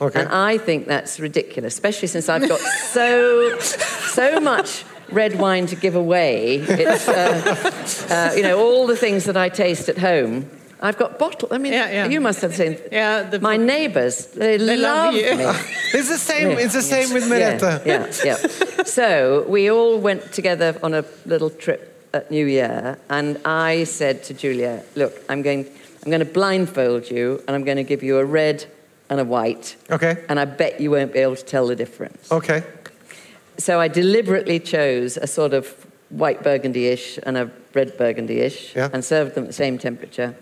Okay. 0.00 0.20
And 0.20 0.28
I 0.28 0.58
think 0.58 0.86
that's 0.86 1.18
ridiculous, 1.20 1.74
especially 1.74 2.08
since 2.08 2.28
I've 2.28 2.48
got 2.48 2.60
so, 2.96 3.58
so 3.58 4.40
much 4.40 4.84
red 5.10 5.38
wine 5.38 5.66
to 5.66 5.76
give 5.76 5.96
away. 5.96 6.56
It's, 6.56 7.08
uh, 7.08 7.72
uh, 8.10 8.34
you 8.36 8.42
know, 8.42 8.58
all 8.58 8.86
the 8.86 8.96
things 8.96 9.24
that 9.24 9.36
I 9.36 9.48
taste 9.48 9.88
at 9.88 9.98
home. 9.98 10.48
I've 10.82 10.96
got 10.96 11.18
bottle. 11.18 11.48
I 11.50 11.58
mean, 11.58 11.74
Yeah, 11.74 11.90
yeah. 11.90 12.06
you 12.06 12.20
must 12.22 12.40
have 12.40 12.54
seen. 12.54 12.78
Yeah, 12.90 13.22
the- 13.24 13.40
my 13.40 13.58
neighbours, 13.58 14.26
they, 14.28 14.56
They 14.56 14.76
love, 14.78 15.14
love 15.14 15.38
me. 15.38 15.44
It's 15.98 16.08
the 16.08 16.16
same. 16.32 16.58
It's 16.58 16.72
the 16.72 16.82
same 16.82 17.12
with 17.12 17.24
Merete. 17.24 17.84
Yeah, 17.84 18.06
yeah, 18.24 18.36
yeah. 18.38 18.84
So 18.84 19.44
we 19.48 19.70
all 19.70 19.98
went 19.98 20.32
together 20.32 20.78
on 20.82 20.94
a 20.94 21.04
little 21.26 21.50
trip 21.50 21.82
at 22.12 22.30
New 22.30 22.46
Year, 22.46 22.98
and 23.08 23.38
I 23.44 23.84
said 23.84 24.24
to 24.24 24.34
Julia, 24.34 24.82
"Look, 24.96 25.12
I'm 25.28 25.42
going, 25.42 25.66
I'm 26.04 26.10
going 26.10 26.20
to 26.26 26.32
blindfold 26.32 27.10
you, 27.10 27.42
and 27.46 27.54
I'm 27.54 27.64
going 27.64 27.76
to 27.76 27.84
give 27.84 28.02
you 28.02 28.18
a 28.18 28.24
red 28.24 28.64
and 29.08 29.20
a 29.20 29.24
white, 29.24 29.76
Okay. 29.90 30.24
and 30.28 30.38
I 30.40 30.44
bet 30.44 30.80
you 30.80 30.90
won't 30.90 31.12
be 31.12 31.20
able 31.20 31.36
to 31.36 31.44
tell 31.44 31.66
the 31.66 31.76
difference." 31.76 32.30
Okay. 32.32 32.62
So 33.58 33.78
I 33.80 33.88
deliberately 33.88 34.58
chose 34.60 35.16
a 35.16 35.26
sort 35.26 35.52
of 35.54 35.66
white 36.08 36.42
burgundy-ish 36.42 37.18
and 37.22 37.36
a 37.36 37.50
red 37.74 37.96
burgundy-ish, 37.98 38.74
Yeah. 38.74 38.88
and 38.92 39.04
served 39.04 39.34
them 39.34 39.44
at 39.44 39.48
the 39.48 39.52
same 39.54 39.78
temperature. 39.78 40.34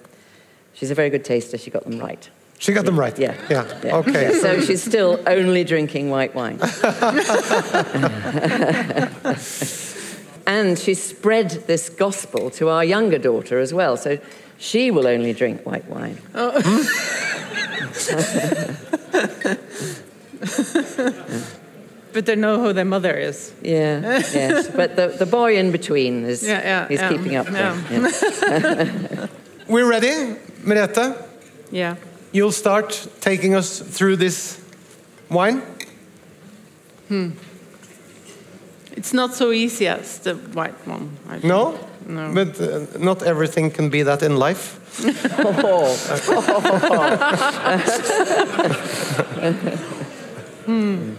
She's 0.74 0.90
a 0.90 0.94
very 0.94 1.10
good 1.10 1.24
taster. 1.24 1.58
She 1.58 1.70
got 1.70 1.84
them 1.84 1.98
right. 1.98 2.30
She 2.60 2.72
got 2.72 2.84
them 2.86 2.98
right. 2.98 3.16
Yeah. 3.18 3.34
Yeah. 3.50 3.64
Okay. 3.98 4.30
Yeah, 4.30 4.38
so 4.40 4.60
she's 4.60 4.82
still 4.82 5.20
only 5.26 5.64
drinking 5.64 6.10
white 6.10 6.34
wine. 6.34 6.58
and 10.48 10.78
she 10.78 10.94
spread 10.94 11.50
this 11.66 11.90
gospel 11.90 12.48
to 12.50 12.68
our 12.70 12.82
younger 12.84 13.18
daughter 13.18 13.58
as 13.60 13.72
well. 13.74 13.96
So 13.98 14.18
she 14.58 14.90
will 14.90 15.06
only 15.06 15.32
drink 15.34 15.64
white 15.66 15.86
wine. 15.88 16.18
Oh. 16.34 16.50
But 22.10 22.24
they 22.24 22.36
know 22.36 22.58
who 22.60 22.72
their 22.72 22.86
mother 22.86 23.14
is. 23.14 23.52
Yeah, 23.62 24.00
yes. 24.32 24.66
But 24.68 24.96
the, 24.96 25.08
the 25.08 25.26
boy 25.26 25.58
in 25.58 25.70
between 25.70 26.24
is 26.24 26.42
Yeah, 26.42 26.62
yeah, 26.62 26.88
he's 26.88 27.00
yeah, 27.00 27.08
keeping 27.10 27.36
up. 27.36 27.50
yeah. 27.50 27.80
there, 27.90 28.86
yeah. 28.86 29.26
We're 29.68 29.88
ready, 29.88 30.34
Merete. 30.64 31.14
Yeah. 31.70 31.96
You'll 32.32 32.50
start 32.52 33.06
taking 33.20 33.54
us 33.54 33.78
through 33.80 34.16
this 34.16 34.58
wine. 35.28 35.62
Hmm. 37.08 37.30
It's 38.98 39.14
not 39.14 39.32
so 39.32 39.52
easy 39.52 39.86
as 39.86 40.18
the 40.18 40.34
white 40.34 40.74
one. 40.84 41.16
No. 41.44 41.78
No. 42.08 42.34
But 42.34 42.60
uh, 42.60 42.86
not 42.98 43.22
everything 43.22 43.70
can 43.70 43.90
be 43.90 44.02
that 44.02 44.22
in 44.22 44.36
life. 44.36 44.80
Oh, 45.38 45.94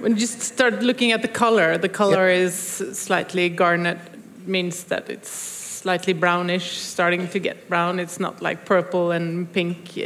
When 0.00 0.16
you 0.18 0.26
start 0.26 0.82
looking 0.82 1.12
at 1.12 1.22
the 1.22 1.28
color, 1.28 1.78
the 1.78 1.88
color 1.88 2.28
is 2.28 2.54
slightly 2.92 3.48
garnet, 3.48 3.98
means 4.46 4.84
that 4.84 5.08
it's 5.08 5.30
slightly 5.30 6.12
brownish, 6.12 6.78
starting 6.78 7.28
to 7.28 7.38
get 7.38 7.68
brown. 7.68 8.00
It's 8.00 8.18
not 8.18 8.42
like 8.42 8.64
purple 8.64 9.12
and 9.12 9.50
pink 9.52 9.92
uh, 9.96 10.00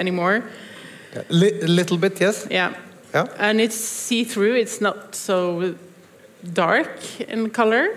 anymore. 0.00 0.44
Li- 1.28 1.60
a 1.60 1.66
little 1.66 1.98
bit, 1.98 2.20
yes. 2.20 2.46
Yeah. 2.50 2.72
Yeah. 3.14 3.26
And 3.38 3.60
it's 3.60 3.76
see 3.76 4.24
through, 4.24 4.56
it's 4.56 4.80
not 4.80 5.14
so 5.14 5.74
dark 6.52 7.20
in 7.20 7.50
color, 7.50 7.96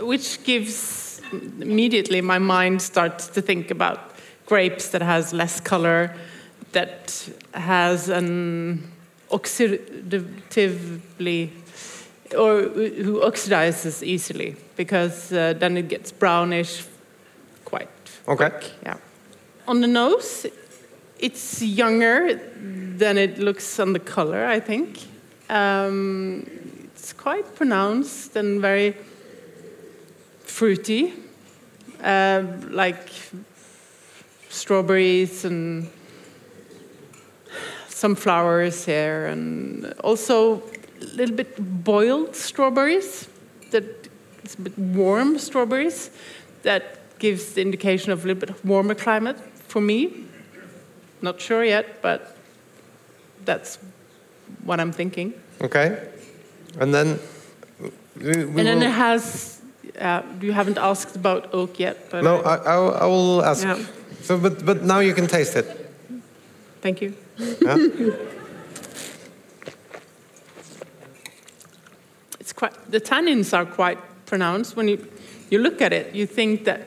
which 0.00 0.42
gives 0.44 1.20
immediately 1.60 2.20
my 2.20 2.38
mind 2.38 2.82
starts 2.82 3.28
to 3.28 3.42
think 3.42 3.70
about 3.70 3.98
grapes 4.46 4.88
that 4.88 5.02
has 5.02 5.32
less 5.32 5.60
color, 5.60 6.12
that 6.72 7.28
has 7.52 8.08
an 8.08 8.90
oxidatively 9.30 11.50
or 12.36 12.62
who 12.62 13.20
oxidizes 13.20 14.02
easily 14.02 14.56
because 14.76 15.32
uh, 15.32 15.54
then 15.58 15.76
it 15.76 15.88
gets 15.88 16.12
brownish 16.12 16.84
quite 17.64 17.88
Okay. 18.28 18.50
quick. 18.50 18.72
Yeah. 18.82 18.96
On 19.68 19.80
the 19.80 19.86
nose, 19.86 20.46
it's 21.18 21.62
younger 21.62 22.40
than 22.96 23.18
it 23.18 23.38
looks 23.38 23.78
on 23.78 23.92
the 23.92 23.98
color, 23.98 24.44
I 24.44 24.60
think. 24.60 25.00
Um, 25.48 26.46
it's 26.94 27.12
quite 27.12 27.54
pronounced 27.54 28.36
and 28.36 28.60
very 28.60 28.96
fruity, 30.42 31.12
uh, 32.02 32.42
like 32.68 33.10
strawberries 34.48 35.44
and 35.44 35.88
some 37.88 38.14
flowers 38.14 38.84
here, 38.84 39.26
and 39.26 39.92
also 40.00 40.62
a 41.00 41.04
little 41.14 41.36
bit 41.36 41.84
boiled 41.84 42.34
strawberries. 42.34 43.28
That 43.70 43.84
it's 44.42 44.54
a 44.54 44.60
bit 44.60 44.78
warm 44.78 45.38
strawberries. 45.38 46.10
That 46.62 47.18
gives 47.18 47.54
the 47.54 47.62
indication 47.62 48.12
of 48.12 48.24
a 48.24 48.28
little 48.28 48.40
bit 48.46 48.64
warmer 48.64 48.94
climate 48.94 49.38
for 49.68 49.80
me. 49.80 50.25
Not 51.26 51.40
sure 51.40 51.64
yet, 51.64 52.02
but 52.02 52.36
that's 53.44 53.80
what 54.62 54.78
I'm 54.78 54.92
thinking. 54.92 55.34
Okay. 55.60 55.98
And 56.78 56.94
then. 56.94 57.18
We, 57.80 57.90
we 58.20 58.30
and 58.30 58.56
then 58.56 58.78
will- 58.78 58.86
it 58.86 58.92
has. 58.92 59.60
Uh, 59.98 60.22
you 60.40 60.52
haven't 60.52 60.78
asked 60.78 61.16
about 61.16 61.52
oak 61.52 61.80
yet, 61.80 61.96
but 62.10 62.22
no, 62.22 62.42
I, 62.42 62.56
I, 62.56 62.74
I 62.74 63.06
will 63.06 63.42
ask. 63.42 63.64
Yeah. 63.64 63.78
So, 64.22 64.38
but 64.38 64.64
but 64.64 64.82
now 64.82 65.00
you 65.00 65.14
can 65.14 65.26
taste 65.26 65.56
it. 65.56 65.66
thank 66.80 67.00
you. 67.02 67.14
Yeah? 67.38 67.76
It's 72.40 72.52
quite. 72.52 72.74
The 72.90 73.00
tannins 73.00 73.52
are 73.52 73.66
quite 73.66 73.98
pronounced. 74.26 74.76
When 74.76 74.86
you 74.88 74.98
you 75.50 75.58
look 75.58 75.82
at 75.82 75.92
it, 75.92 76.14
you 76.14 76.26
think 76.26 76.64
that 76.64 76.80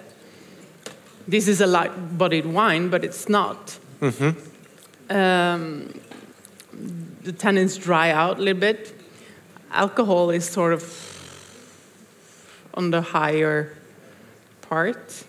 this 1.27 1.47
is 1.47 1.61
a 1.61 1.67
light-bodied 1.67 2.45
wine, 2.45 2.89
but 2.89 3.03
it's 3.03 3.27
not. 3.27 3.79
Um, 5.09 5.93
the 7.23 7.33
tannins 7.33 7.81
dry 7.81 8.11
out 8.11 8.37
a 8.37 8.41
little 8.41 8.59
bit. 8.59 8.95
Alcohol 9.71 10.29
is 10.29 10.45
sort 10.45 10.73
of 10.73 10.83
on 12.73 12.91
the 12.91 13.01
higher 13.01 13.75
part. 14.61 15.25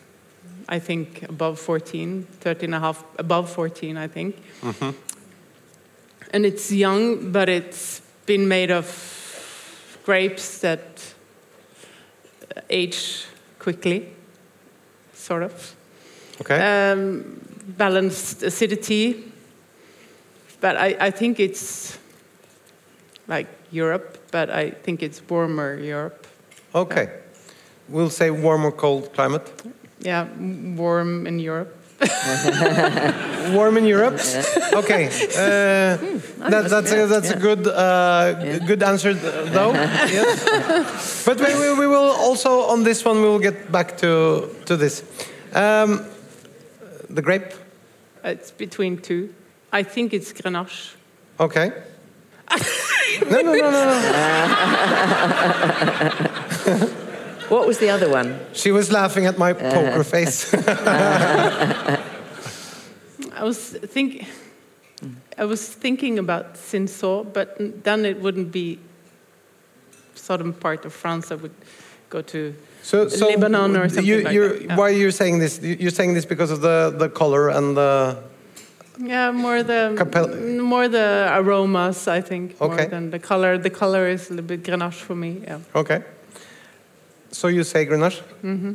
I 0.69 0.79
think 0.79 1.25
above 1.25 1.59
14, 1.59 2.23
13 2.41 2.65
and 2.67 2.75
a 2.75 2.81
half, 2.81 3.05
above 3.19 3.51
14, 3.51 3.97
I 3.97 4.07
think. 4.07 4.37
And 6.33 6.47
it's 6.47 6.71
young, 6.71 7.33
but 7.33 7.49
it's 7.49 8.03
been 8.27 8.47
made 8.47 8.71
of 8.71 8.87
grapes 10.05 10.59
that 10.61 11.15
age 12.69 13.25
quickly, 13.59 14.11
sort 15.13 15.43
of. 15.43 15.75
Okay. 16.41 16.91
Um, 16.91 17.50
balanced 17.77 18.43
acidity, 18.43 19.33
but 20.61 20.77
I, 20.77 20.97
I 21.01 21.11
think 21.11 21.41
it's 21.41 21.99
like 23.29 23.47
Europe, 23.71 24.19
but 24.31 24.51
I 24.51 24.71
think 24.71 25.03
it's 25.03 25.21
warmer 25.29 25.79
Europe. 25.79 26.27
okay. 26.75 27.09
We'll 27.89 28.11
say 28.11 28.31
warm 28.31 28.65
or 28.65 28.71
cold 28.71 29.13
climate. 29.15 29.51
Yeah, 29.99 30.29
warm 30.77 31.27
in 31.27 31.41
Europe. 31.41 31.81
Warm 33.53 33.77
in 33.77 33.85
Europe. 33.85 34.21
Okay. 34.73 35.09
Uh, 35.09 35.97
that, 36.49 36.67
that's 36.71 36.93
a, 36.93 37.07
that's 37.07 37.31
a 37.31 37.37
good 37.37 37.67
uh, 37.67 38.59
good 38.67 38.83
answer 38.83 39.13
though. 39.13 39.73
yes. 40.09 41.25
But 41.27 41.41
we, 41.41 41.55
we, 41.55 41.75
we 41.81 41.87
will 41.87 42.17
also 42.17 42.61
on 42.71 42.85
this 42.85 43.05
one 43.05 43.17
we 43.21 43.29
will 43.29 43.39
get 43.39 43.71
back 43.71 43.99
to 43.99 44.49
to 44.65 44.77
this. 44.77 45.05
Um, 45.53 46.07
the 47.15 47.23
grape. 47.23 47.53
It's 48.25 48.51
between 48.51 48.99
two. 48.99 49.35
I 49.73 49.83
think 49.83 50.13
it's 50.13 50.33
Grenache. 50.33 50.95
Okay. 51.39 51.73
no, 53.31 53.41
no, 53.41 53.55
no, 53.55 53.71
no, 53.71 53.85
no. 56.67 56.91
What 57.51 57.67
was 57.67 57.79
the 57.79 57.91
other 57.91 58.09
one? 58.09 58.39
She 58.53 58.71
was 58.71 58.93
laughing 58.93 59.27
at 59.27 59.37
my 59.37 59.51
uh-huh. 59.51 59.71
poker 59.73 60.05
face. 60.05 60.55
I 63.35 63.43
was 63.43 63.71
think, 63.71 64.25
I 65.37 65.45
was 65.45 65.67
thinking 65.67 66.21
about 66.21 66.55
Cinsault, 66.55 67.33
but 67.33 67.57
then 67.83 68.05
it 68.05 68.21
wouldn't 68.21 68.53
be 68.53 68.79
southern 70.15 70.53
part 70.53 70.85
of 70.85 70.93
France. 70.93 71.33
I 71.33 71.35
would 71.35 71.55
go 72.11 72.21
to 72.23 72.55
So, 72.83 73.09
so 73.09 73.29
Lebanon 73.29 73.77
or 73.77 73.89
something 73.89 74.05
you, 74.05 74.23
like 74.23 74.35
you're, 74.35 74.49
that. 74.59 74.63
yeah. 74.63 74.77
Why 74.77 74.89
are 74.91 74.99
you 75.05 75.11
saying 75.11 75.39
this? 75.39 75.61
You- 75.63 75.77
You're 75.81 75.91
saying 75.95 76.15
this 76.15 76.27
because 76.27 76.51
of 76.51 76.61
the, 76.61 76.93
the 76.99 77.09
color 77.09 77.49
and 77.49 77.77
the. 77.77 78.17
Yeah, 79.03 79.31
more 79.33 79.63
the 79.63 79.95
Capel- 79.97 80.37
more 80.61 80.87
the 80.89 81.31
aromas, 81.33 82.07
I 82.07 82.21
think, 82.21 82.61
more 82.61 82.75
Okay. 82.75 82.87
than 82.87 83.11
the 83.11 83.19
color. 83.19 83.57
The 83.57 83.71
color 83.71 84.07
is 84.09 84.29
a 84.29 84.35
little 84.35 84.47
bit 84.49 84.63
Grenache 84.63 85.01
for 85.01 85.15
me. 85.15 85.41
Yeah. 85.43 85.59
Okay. 85.75 86.03
So 87.31 87.49
you 87.49 87.65
say 87.65 87.87
Grenache? 87.87 88.21
Mm-hmm. 88.45 88.75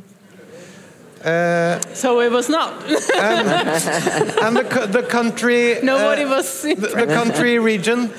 Uh, 1.23 1.79
So 1.93 2.21
it 2.21 2.31
was 2.31 2.49
not. 2.49 2.73
and 3.19 4.57
the, 4.57 4.87
the 4.91 5.03
country. 5.03 5.77
Nobody 5.83 6.23
uh, 6.23 6.29
was. 6.37 6.61
the, 6.61 6.75
the 6.75 7.05
country 7.05 7.59
region. 7.59 8.09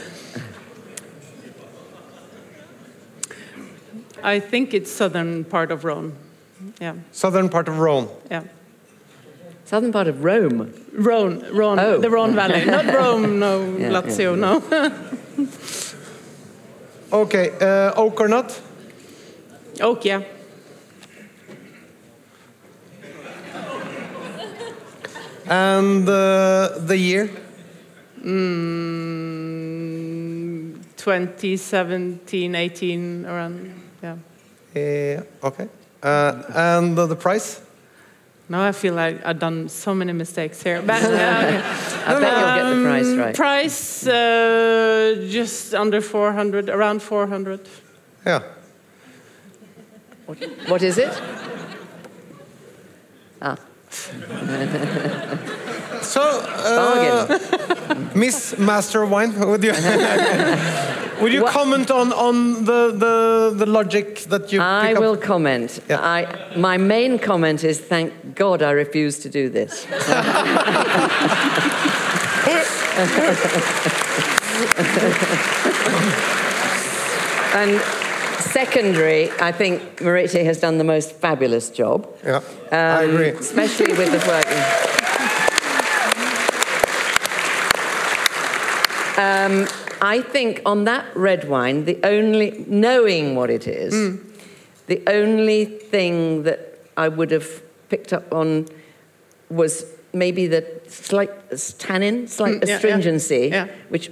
I 4.26 4.40
think 4.40 4.74
it's 4.74 4.90
southern 4.90 5.44
part 5.44 5.70
of 5.70 5.84
Rome. 5.84 6.12
Yeah, 6.80 6.94
Southern 7.12 7.48
part 7.48 7.68
of 7.68 7.78
Rome. 7.78 8.08
yeah. 8.30 8.42
Southern 9.64 9.92
part 9.92 10.06
of 10.08 10.22
Rome. 10.24 10.72
Rhone, 10.92 11.44
Rhone, 11.52 11.78
Oh. 11.78 11.98
the 12.00 12.10
Rhone 12.10 12.34
Valley, 12.34 12.64
not 12.76 12.86
Rome, 12.86 13.38
no 13.38 13.76
Yeah, 13.78 13.90
Lazio, 13.90 14.34
no. 14.36 14.62
Okay, 17.22 17.50
uh, 17.60 17.92
oak 17.96 18.20
or 18.20 18.28
not? 18.28 18.60
Oak, 19.80 20.04
yeah. 20.04 20.22
And 25.48 26.08
uh, 26.08 26.78
the 26.78 26.96
year? 26.98 27.30
Mm, 28.20 28.34
2017, 30.96 32.54
18, 32.54 33.26
around. 33.26 33.82
Yeah. 34.06 34.16
Uh, 34.76 35.22
okay. 35.46 35.68
Uh, 36.02 36.42
and 36.54 36.96
the, 36.96 37.06
the 37.06 37.16
price? 37.16 37.60
Now 38.48 38.62
I 38.62 38.70
feel 38.72 38.94
like 38.94 39.24
I've 39.26 39.38
done 39.40 39.68
so 39.68 39.92
many 39.94 40.12
mistakes 40.12 40.62
here. 40.62 40.80
But, 40.82 41.02
uh, 41.02 41.06
okay. 41.08 41.62
I 42.06 42.20
bet 42.20 42.38
you'll 42.38 42.56
get 42.56 42.68
the 42.74 42.82
price 42.84 43.06
Um, 43.06 43.18
right. 43.18 43.34
Price 43.34 44.06
uh, 44.06 45.26
just 45.28 45.74
under 45.74 46.00
400, 46.00 46.68
around 46.68 47.02
400. 47.02 47.68
Yeah. 48.24 48.42
What 50.68 50.82
is 50.82 50.98
it? 50.98 51.20
Ah, 53.40 53.56
So, 56.16 56.22
uh. 56.22 57.94
Miss 58.14 58.56
Master 58.58 59.02
of 59.02 59.10
Wine, 59.10 59.38
would 59.38 59.62
you, 59.62 59.72
would 61.20 61.32
you 61.32 61.42
What- 61.42 61.52
comment 61.52 61.90
on, 61.90 62.10
on 62.14 62.64
the, 62.64 62.90
the, 62.92 63.52
the 63.54 63.66
logic 63.66 64.20
that 64.32 64.50
you 64.50 64.62
I 64.62 64.88
pick 64.88 64.96
up? 64.96 65.02
will 65.02 65.16
comment. 65.18 65.78
Yeah. 65.90 66.00
I, 66.00 66.56
my 66.56 66.78
main 66.78 67.18
comment 67.18 67.64
is 67.64 67.78
thank 67.80 68.12
God 68.34 68.62
I 68.62 68.70
refuse 68.70 69.18
to 69.20 69.28
do 69.28 69.50
this. 69.50 69.86
and 77.54 77.80
secondary, 78.40 79.30
I 79.40 79.52
think 79.52 79.82
Merete 79.98 80.44
has 80.44 80.60
done 80.60 80.78
the 80.78 80.84
most 80.84 81.12
fabulous 81.12 81.70
job. 81.70 82.08
Yeah, 82.24 82.40
I 82.70 83.04
Um, 83.04 83.10
agree. 83.10 83.28
Especially 83.30 83.92
with 83.94 84.10
the 84.12 84.22
work. 84.28 84.95
Um, 89.18 89.66
I 90.02 90.20
think 90.20 90.60
on 90.66 90.84
that 90.84 91.04
red 91.16 91.48
wine, 91.48 91.84
the 91.86 91.98
only, 92.04 92.64
knowing 92.68 93.34
what 93.34 93.48
it 93.50 93.66
is, 93.66 93.94
Mm. 93.94 94.20
the 94.88 95.02
only 95.06 95.64
thing 95.64 96.42
that 96.42 96.78
I 96.96 97.08
would 97.08 97.30
have 97.30 97.48
picked 97.88 98.12
up 98.12 98.32
on 98.32 98.66
was 99.48 99.86
maybe 100.12 100.46
the 100.46 100.64
slight 100.88 101.30
tannin, 101.78 102.26
slight 102.26 102.54
Mm, 102.54 102.60
yeah, 102.62 102.68
yeah. 102.68 102.74
astringency, 102.76 103.48
Yeah. 103.52 103.66
which. 103.88 104.10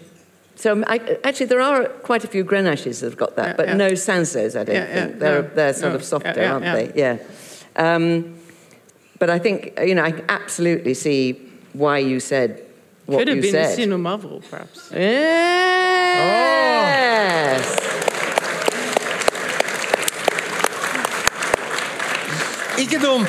So 0.56 0.82
I, 0.86 1.00
actually, 1.24 1.46
there 1.46 1.60
are 1.60 1.84
quite 1.86 2.22
a 2.24 2.28
few 2.28 2.44
Grenaches 2.44 3.00
that 3.00 3.06
have 3.06 3.16
got 3.18 3.34
that, 3.36 3.46
Yeah, 3.48 3.54
but 3.56 3.66
yeah. 3.68 3.76
no 3.76 3.90
Cinsaults, 3.92 4.54
I 4.58 4.64
don't 4.64 4.74
Yeah, 4.76 4.86
yeah, 4.88 4.94
think. 5.06 5.18
They're, 5.18 5.42
no, 5.42 5.48
they're 5.54 5.72
sort 5.74 5.92
no. 5.92 5.96
of 5.96 6.04
softer, 6.04 6.32
Yeah, 6.36 6.42
yeah, 6.42 6.52
aren't 6.52 6.64
yeah. 6.64 6.74
they? 6.76 6.92
Yeah. 6.94 7.16
Um, 7.76 8.34
but 9.18 9.28
I 9.30 9.38
think, 9.38 9.78
you 9.84 9.94
know, 9.96 10.04
I 10.04 10.14
absolutely 10.28 10.94
see 10.94 11.40
why 11.72 11.98
you 11.98 12.20
said 12.20 12.62
what 13.06 13.18
Could 13.18 13.28
have 13.28 13.36
you 13.36 13.42
been 13.42 13.52
said. 13.52 13.78
Xinomavro, 13.78 14.40
perhaps. 14.50 14.90
Yes. 14.92 16.20
Oh. 17.80 17.90
Ikke 22.78 22.98
dumt! 23.02 23.28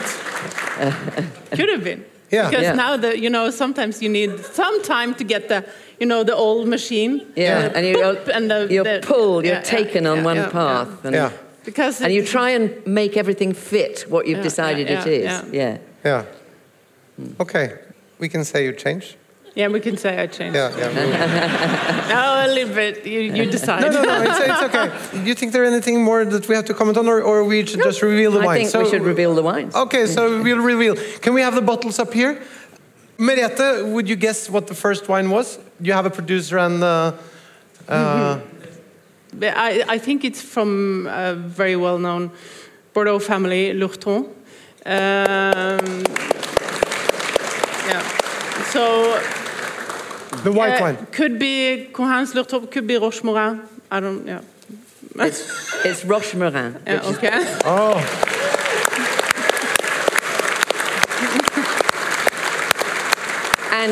Could 1.57 1.69
have 1.69 1.83
been. 1.83 2.03
Yeah. 2.31 2.49
Because 2.49 2.63
Yeah. 2.63 2.73
now 2.75 2.97
the 2.97 3.17
you 3.17 3.29
know 3.29 3.51
sometimes 3.51 4.01
you 4.01 4.09
need 4.09 4.31
some 4.53 4.81
time 4.83 5.13
to 5.15 5.23
get 5.23 5.47
the 5.47 5.63
you 5.99 6.07
know 6.07 6.23
the 6.23 6.33
old 6.35 6.67
machine. 6.67 7.21
Yeah, 7.35 7.69
the 7.69 7.77
and 7.77 7.85
you, 7.87 7.93
boop 7.95 8.25
you're, 8.25 8.35
and 8.35 8.49
the, 8.51 8.67
you're 8.73 8.83
the- 8.83 8.99
pulled, 9.07 9.45
you're 9.45 9.55
yeah, 9.55 9.61
taken 9.77 10.03
yeah, 10.03 10.11
on 10.11 10.17
yeah, 10.17 10.25
one 10.25 10.37
yeah, 10.37 10.49
path. 10.51 10.87
yeah. 10.87 11.05
And, 11.07 11.15
Yeah, 11.15 11.31
Because 11.65 12.01
and 12.03 12.11
you 12.13 12.23
try 12.25 12.49
and 12.55 12.69
make 12.85 13.17
everything 13.17 13.53
fit 13.55 14.05
what 14.09 14.25
you've 14.27 14.37
Yeah, 14.39 14.43
decided 14.49 14.89
yeah, 14.89 15.01
it 15.01 15.07
is. 15.07 15.23
yeah, 15.23 15.43
Yeah. 15.51 15.77
yeah. 16.05 17.39
Okay, 17.39 17.69
we 18.19 18.27
can 18.29 18.43
say 18.43 18.65
you 18.65 18.73
changed. 18.73 19.15
Yeah, 19.55 19.69
we 19.69 19.79
can 19.79 19.95
say 19.95 20.21
I 20.21 20.27
changed. 20.27 20.55
Yeah, 20.57 20.77
yeah. 20.77 22.11
Oh, 22.17 22.45
a 22.45 22.53
little 22.53 22.73
bit. 22.75 23.05
You, 23.05 23.21
you 23.21 23.45
decide. 23.49 23.81
No, 23.81 23.89
no, 23.89 24.03
no, 24.03 24.21
it's, 24.21 24.39
it's 24.39 24.61
okay. 24.63 24.91
Do 25.23 25.27
you 25.29 25.33
think 25.33 25.53
there's 25.53 25.71
anything 25.71 26.03
more 26.03 26.25
that 26.25 26.47
we 26.49 26.55
have 26.55 26.65
to 26.65 26.73
comment 26.73 26.97
on, 26.97 27.07
or, 27.07 27.21
or 27.21 27.43
we 27.45 27.65
should 27.65 27.81
just 27.81 28.01
reveal 28.01 28.31
the 28.31 28.41
I 28.41 28.45
wine? 28.45 28.65
think 28.67 28.83
we 28.83 28.89
should 28.89 29.03
reveal 29.03 29.33
the 29.33 29.41
wines. 29.41 29.73
Okay, 29.73 30.07
so 30.07 30.41
we'll 30.43 30.59
reveal. 30.59 30.95
Can 31.21 31.33
we 31.33 31.41
have 31.41 31.55
the 31.55 31.61
bottles 31.61 31.99
up 31.99 32.13
here? 32.13 32.41
Merete, 33.17 33.93
would 33.93 34.09
you 34.09 34.17
guess 34.17 34.49
what 34.49 34.67
the 34.67 34.75
first 34.75 35.07
wine 35.07 35.29
was? 35.29 35.57
You 35.79 35.93
have 35.93 36.05
a 36.05 36.09
producer 36.11 36.57
and. 36.57 36.83
Uh, 36.83 37.13
uh, 37.87 38.39
But 39.33 39.53
I, 39.55 39.83
I 39.95 39.97
think 39.99 40.23
it's 40.23 40.41
from 40.41 41.07
a 41.07 41.33
very 41.33 41.75
well-known 41.75 42.31
Bordeaux 42.93 43.19
family, 43.19 43.73
Lurton. 43.73 44.25
Um, 44.85 46.03
yeah. 47.87 48.01
So 48.71 49.19
the 50.45 50.51
white 50.51 50.77
uh, 50.79 50.83
wine. 50.85 50.97
could 51.11 51.37
be 51.39 51.89
Couhins-Lurton, 51.91 52.67
could 52.71 52.87
be 52.87 52.95
Rochemorin. 52.95 53.53
I 53.91 53.99
don't. 53.99 54.25
know. 54.25 54.41
Yeah. 55.17 55.25
It's, 55.25 55.41
it's 55.85 56.03
Rochemorin. 56.03 56.71
Yeah. 56.87 57.09
Okay. 57.11 57.59
Oh, 57.65 57.95
And 63.71 63.91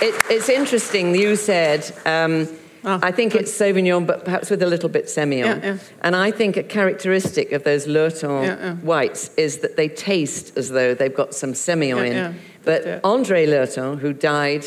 it, 0.00 0.14
it's 0.30 0.48
interesting, 0.48 1.14
you 1.14 1.36
said, 1.36 1.90
um, 2.06 2.48
Ah, 2.84 3.00
I 3.02 3.10
think 3.10 3.34
it's 3.34 3.50
Sauvignon, 3.50 4.06
but 4.06 4.24
perhaps 4.24 4.50
with 4.50 4.62
a 4.62 4.66
little 4.66 4.88
bit 4.88 5.06
Semillon. 5.06 5.60
Yeah, 5.62 5.72
yeah. 5.72 5.78
And 6.00 6.14
I 6.14 6.30
think 6.30 6.56
a 6.56 6.62
characteristic 6.62 7.50
of 7.50 7.64
those 7.64 7.86
Lurton 7.88 8.44
Yeah, 8.44 8.56
yeah. 8.56 8.74
whites 8.76 9.30
is 9.36 9.58
that 9.58 9.76
they 9.76 9.88
taste 9.88 10.56
as 10.56 10.68
though 10.70 10.94
they've 10.94 11.14
got 11.14 11.34
some 11.34 11.54
Semillon 11.54 11.96
Yeah, 12.06 12.10
in. 12.10 12.12
yeah. 12.12 12.32
But 12.64 12.86
Yeah. 12.86 13.00
Andre 13.02 13.46
Lurton, 13.46 13.98
who 13.98 14.12
died 14.12 14.64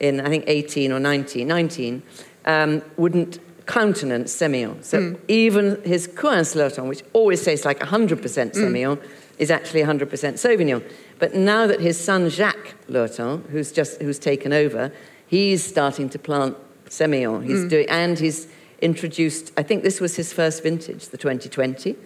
in, 0.00 0.20
I 0.20 0.28
think, 0.28 0.44
18 0.46 0.92
or 0.92 0.98
19, 1.00 1.46
19 1.46 2.02
um, 2.46 2.82
wouldn't 2.96 3.38
countenance 3.66 4.34
Semillon. 4.34 4.82
So 4.82 5.00
Hmm. 5.00 5.14
even 5.28 5.80
his 5.84 6.08
Couhins-Lurton, 6.08 6.88
which 6.88 7.02
always 7.12 7.44
tastes 7.44 7.64
like 7.64 7.78
100% 7.80 8.54
Hmm. 8.54 8.64
Semillon, 8.64 8.98
is 9.38 9.50
actually 9.50 9.82
100% 9.82 10.34
Sauvignon. 10.38 10.82
But 11.18 11.34
now 11.34 11.66
that 11.66 11.80
his 11.80 11.98
son 11.98 12.28
Jacques 12.28 12.74
Lurton, 12.88 13.42
who's 13.50 13.72
just 13.72 14.00
who's 14.02 14.18
taken 14.18 14.52
over, 14.52 14.90
he's 15.26 15.62
starting 15.64 16.08
to 16.10 16.18
plant 16.18 16.56
Semillon. 16.88 17.44
He's 17.46 17.64
doing, 17.64 17.88
and 17.88 18.18
he's 18.18 18.48
introduced. 18.82 19.52
I 19.56 19.62
think 19.62 19.82
this 19.82 20.00
was 20.00 20.16
his 20.16 20.32
first 20.32 20.62
vintage, 20.62 21.08
the 21.08 21.16
2020, 21.18 21.96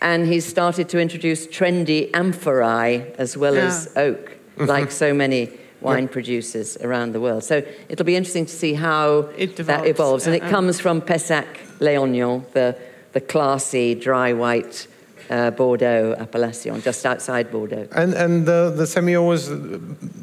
and 0.00 0.26
he's 0.26 0.44
started 0.46 0.88
to 0.90 0.98
introduce 1.00 1.46
trendy 1.46 2.10
amphorae 2.12 3.12
as 3.18 3.36
well 3.36 3.56
as 3.56 3.90
oak, 3.96 4.36
like 4.56 4.90
so 5.04 5.12
many 5.12 5.50
wine 5.80 6.08
producers 6.08 6.76
around 6.82 7.12
the 7.12 7.20
world. 7.20 7.44
So 7.44 7.62
it'll 7.88 8.06
be 8.06 8.16
interesting 8.16 8.46
to 8.46 8.52
see 8.52 8.74
how 8.74 9.28
It 9.36 9.56
that 9.56 9.86
evolves, 9.86 10.26
and 10.26 10.34
uh, 10.34 10.38
it 10.38 10.42
uh. 10.44 10.50
comes 10.50 10.80
from 10.80 11.00
Pessac 11.00 11.46
Léognan, 11.80 12.42
the 12.52 12.74
the 13.12 13.20
classy 13.20 13.94
dry 13.94 14.32
white 14.32 14.86
uh, 15.30 15.50
Bordeaux 15.50 16.14
appellation, 16.18 16.80
just 16.82 17.04
outside 17.06 17.50
Bordeaux. 17.50 17.86
and 17.92 18.14
and 18.14 18.46
the 18.46 18.72
the 18.76 18.84
semio 18.86 19.26
was. 19.26 19.48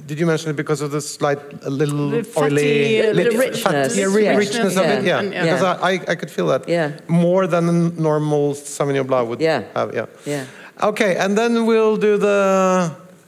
Did 0.08 0.20
you 0.20 0.28
mention 0.28 0.52
it 0.52 0.56
because 0.56 0.82
of 0.86 0.92
the 0.92 1.02
slight, 1.02 1.40
a 1.64 1.70
little 1.70 2.10
The 2.12 2.24
fatty, 2.24 2.56
oily, 2.56 3.02
uh, 3.02 3.06
The 3.08 3.14
lit- 3.24 3.34
richness, 3.40 3.96
yeah, 3.98 4.06
ri- 4.06 4.24
yeah. 4.26 4.38
of 4.84 4.86
it? 4.86 5.04
Yeah. 5.04 5.22
Yeah, 5.22 5.32
Yeah. 5.32 5.44
because 5.44 5.64
I, 5.64 5.92
I 5.92 5.94
I 6.12 6.16
could 6.16 6.30
feel 6.30 6.48
that. 6.54 6.68
Yeah. 6.70 6.92
more 7.08 7.48
than 7.48 7.70
a 7.70 7.72
normal 8.02 8.54
Sauvignon 8.54 9.06
Blanc 9.08 9.30
would 9.30 9.42
Yeah. 9.42 9.64
have. 9.74 9.94
Yeah. 9.96 10.06
Yeah. 10.26 10.46
Okay, 10.90 11.16
and 11.18 11.36
then 11.38 11.66
we'll 11.66 11.98
do 11.98 12.18
the 12.18 12.38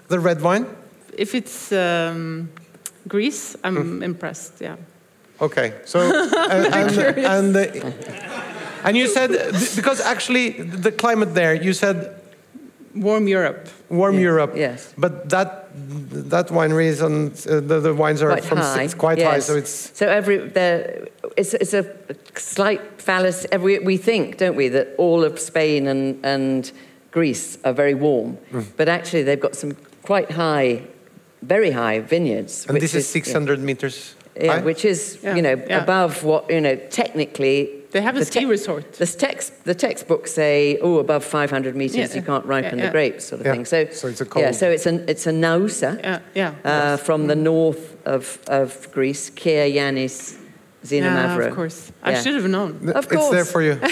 the 0.09 0.19
red 0.19 0.41
wine. 0.41 0.65
If 1.17 1.33
it's 1.35 1.71
um, 1.71 2.49
Greece, 3.07 3.55
I'm 3.63 4.03
impressed. 4.03 4.61
Yeah. 4.61 4.75
Okay, 5.41 5.73
so 5.85 5.99
and 6.51 6.65
and, 6.73 6.97
and, 7.17 7.55
uh, 7.55 7.91
and 8.83 8.97
you 8.97 9.07
said 9.07 9.29
because 9.75 10.01
actually 10.01 10.49
the 10.63 10.91
climate 10.91 11.33
there, 11.33 11.53
you 11.55 11.73
said 11.73 12.13
Warm 12.95 13.27
Europe. 13.27 13.67
warm 13.89 14.17
Europe. 14.19 14.53
yes. 14.55 14.93
But 14.97 15.29
that 15.29 15.65
that 16.31 16.47
winery 16.49 16.85
is 16.87 17.01
on 17.01 17.27
uh, 17.27 17.61
the, 17.61 17.79
the 17.79 17.93
wines 17.93 18.21
are 18.23 18.29
quite 18.31 18.45
from 18.45 18.57
high. 18.57 18.75
six, 18.87 18.93
quite 18.95 19.19
high, 19.21 19.35
yes. 19.35 19.45
so 19.45 19.55
it's 19.55 19.91
so 19.97 20.07
every 20.07 20.37
there. 20.49 21.07
It's, 21.35 21.53
it's 21.53 21.73
a 21.75 21.83
slight 22.35 22.81
fallacy. 22.99 23.47
We, 23.57 23.77
we 23.79 23.97
think, 23.97 24.37
don't 24.37 24.55
we, 24.55 24.69
that 24.69 24.87
all 24.97 25.23
of 25.23 25.37
Spain 25.39 25.87
and, 25.87 26.25
and 26.25 26.71
Greece 27.11 27.57
are 27.63 27.73
very 27.73 27.93
warm, 27.93 28.37
Mm. 28.51 28.65
but 28.75 28.87
actually 28.89 29.21
they've 29.23 29.39
got 29.39 29.55
some 29.55 29.75
quite 30.01 30.31
high, 30.31 30.81
very 31.41 31.71
high 31.71 31.99
vineyards. 31.99 32.65
and 32.65 32.73
which 32.73 32.81
this 32.81 32.95
is 32.95 33.07
yeah. 33.09 33.21
600 33.23 33.59
meters. 33.59 34.15
Yeah, 34.35 34.53
high? 34.57 34.61
which 34.65 34.85
is 34.85 35.17
Yeah, 35.23 35.35
you 35.35 35.41
know 35.41 35.55
yeah. 35.67 35.81
above 35.83 36.23
what 36.23 36.49
you 36.49 36.61
know 36.61 36.75
technically. 36.89 37.73
They 37.91 38.01
have 38.01 38.15
a 38.17 38.19
the 38.19 38.25
ski 38.25 38.45
resort. 38.45 38.93
The 38.93 39.05
text 39.07 39.63
the 39.63 39.73
textbooks 39.73 40.31
say 40.33 40.77
oh 40.81 40.99
above 40.99 41.23
500 41.23 41.75
meters 41.75 41.95
Yeah, 41.95 42.15
you 42.15 42.21
can't 42.21 42.45
ripen 42.45 42.77
yeah, 42.77 42.85
the 42.85 42.87
yeah. 42.87 42.91
grapes 42.91 43.25
sort 43.25 43.39
of 43.41 43.47
Yeah, 43.47 43.53
thing. 43.53 43.65
So, 43.65 43.85
so 43.91 44.07
it's 44.09 44.21
a 44.21 44.25
yeah, 44.25 44.29
cold- 44.29 44.55
so 44.55 44.69
it's 44.69 44.85
an 44.85 45.05
it's 45.07 45.25
a 45.25 45.31
Naoussa 45.31 45.99
Yeah, 46.03 46.19
yeah. 46.35 46.53
uh, 46.65 46.97
from 46.97 47.27
the 47.27 47.35
north 47.35 47.95
of 48.05 48.39
of 48.47 48.91
Greece, 48.91 49.29
Kir 49.31 49.65
Yanis 50.87 50.89
Zina 50.89 51.05
yeah, 51.07 51.37
Mavro. 51.37 51.47
of 51.47 51.55
course. 51.55 51.91
I 52.03 52.21
should 52.21 52.35
have 52.35 52.47
known. 52.49 52.89
Of 52.89 53.07
course. 53.09 53.21
It's 53.25 53.29
there 53.31 53.45
for 53.45 53.61
you. 53.61 53.77
Yeah, 53.81 53.89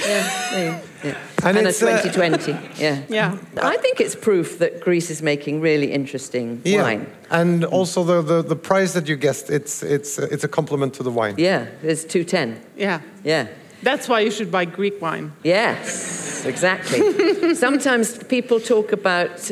yeah, 0.58 0.82
yeah. 1.04 1.18
And 1.43 1.58
And, 1.58 1.68
a 1.68 1.70
it's, 1.70 1.82
uh, 1.84 2.02
2020. 2.02 2.52
yeah. 2.82 3.02
Yeah. 3.10 3.38
I 3.74 3.78
think 3.78 4.00
it's 4.00 4.16
proof 4.16 4.58
that 4.60 4.82
Greece 4.82 5.10
is 5.12 5.22
making 5.22 5.62
really 5.62 5.91
interesting 5.91 6.62
Yeah, 6.66 6.84
wine. 6.84 7.06
and 7.30 7.64
also 7.66 8.04
the, 8.04 8.22
the, 8.22 8.41
the 8.41 8.56
price 8.56 8.93
that 8.93 9.08
you 9.08 9.16
guessed, 9.18 9.50
it's 9.50 9.84
it's 9.84 10.18
it's 10.20 10.43
a 10.43 10.48
compliment 10.48 10.93
to 10.96 11.04
the 11.04 11.12
wine. 11.12 11.36
Yeah, 11.38 11.66
it's 11.84 12.04
210. 12.04 12.60
Yeah. 12.78 13.00
Yeah. 13.24 13.48
That's 13.84 14.08
why 14.10 14.22
you 14.22 14.32
should 14.32 14.50
buy 14.52 14.66
Greek 14.66 15.02
wine. 15.02 15.32
Yes, 15.43 16.43
exactly. 16.46 17.54
Sometimes 17.66 18.18
people 18.24 18.60
talk 18.60 18.91
about, 18.93 19.52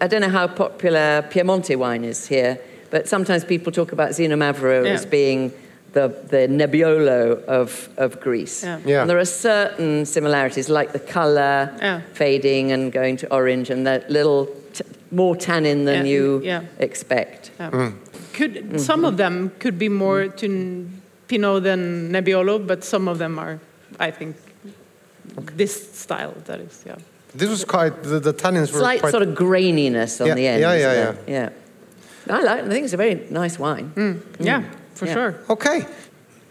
I 0.00 0.06
don't 0.08 0.20
know 0.20 0.30
how 0.40 0.48
popular 0.48 1.22
Piemonte 1.30 1.76
wine 1.76 2.04
is 2.04 2.26
here, 2.28 2.58
but 2.90 3.06
sometimes 3.08 3.44
people 3.44 3.70
talk 3.72 3.92
about 3.92 4.10
Xinomavro 4.16 4.84
Yeah. 4.84 4.94
as 4.94 5.06
being 5.06 5.52
the, 5.92 6.08
the 6.28 6.46
Nebbiolo 6.48 7.44
of, 7.46 7.88
of 7.96 8.20
Greece. 8.20 8.62
Yeah. 8.62 8.80
Yeah. 8.84 9.00
And 9.00 9.10
there 9.10 9.18
are 9.18 9.24
certain 9.24 10.04
similarities, 10.06 10.68
like 10.68 10.92
the 10.92 11.00
colour 11.00 11.70
Yeah. 11.80 12.00
fading 12.12 12.72
and 12.72 12.92
going 12.92 13.16
to 13.18 13.26
orange, 13.32 13.70
and 13.70 13.86
that 13.86 14.10
little 14.10 14.46
t- 14.74 14.84
more 15.10 15.36
tannin 15.36 15.84
than 15.84 16.04
Yeah, 16.06 16.12
you 16.12 16.40
yeah. 16.44 16.62
expect. 16.78 17.50
Yeah. 17.58 17.70
Hmm. 17.70 17.88
Could 18.34 18.54
mm-hmm. 18.54 18.78
some 18.78 19.04
of 19.04 19.16
them 19.16 19.50
could 19.58 19.78
be 19.78 19.88
more 19.88 20.28
to 20.28 20.88
Pinot 21.28 21.62
than 21.62 22.10
Nebbiolo, 22.12 22.58
but 22.66 22.84
some 22.84 23.08
of 23.08 23.18
them 23.18 23.38
are, 23.38 23.58
I 23.98 24.10
think, 24.10 24.36
this 25.56 25.92
style. 25.92 26.34
That 26.44 26.60
is, 26.60 26.84
yeah. 26.86 26.96
This 27.34 27.50
was 27.50 27.64
quite 27.64 28.02
the, 28.02 28.20
the 28.20 28.32
tannins 28.32 28.72
were 28.72 28.78
Slight 28.80 29.00
quite. 29.00 29.10
sort 29.10 29.22
of 29.22 29.34
graininess 29.34 30.20
on 30.20 30.26
Yeah, 30.28 30.34
the 30.34 30.46
end. 30.46 30.60
yeah, 30.60 30.72
isn't 30.74 31.28
yeah, 31.28 31.48
yeah. 32.28 32.34
I 32.34 32.42
like. 32.42 32.64
I 32.64 32.68
think 32.68 32.84
it's 32.84 32.94
a 32.94 32.96
very 32.96 33.26
nice 33.30 33.58
wine. 33.58 33.88
Hmm. 33.94 34.12
Yeah, 34.40 34.62
mm. 34.62 34.77
For 34.98 35.06
Yeah. 35.06 35.14
sure. 35.16 35.30
okay, 35.48 35.86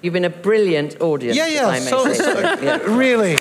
You've 0.02 0.14
been 0.14 0.26
a 0.26 0.36
brilliant 0.48 0.92
audience. 1.02 1.36
Yeah, 1.36 1.48
yeah, 1.58 1.68
I 1.76 1.80
so- 1.80 2.06
so- 2.06 2.14
so. 2.14 2.40
Yeah. 2.62 2.78
really. 3.04 3.36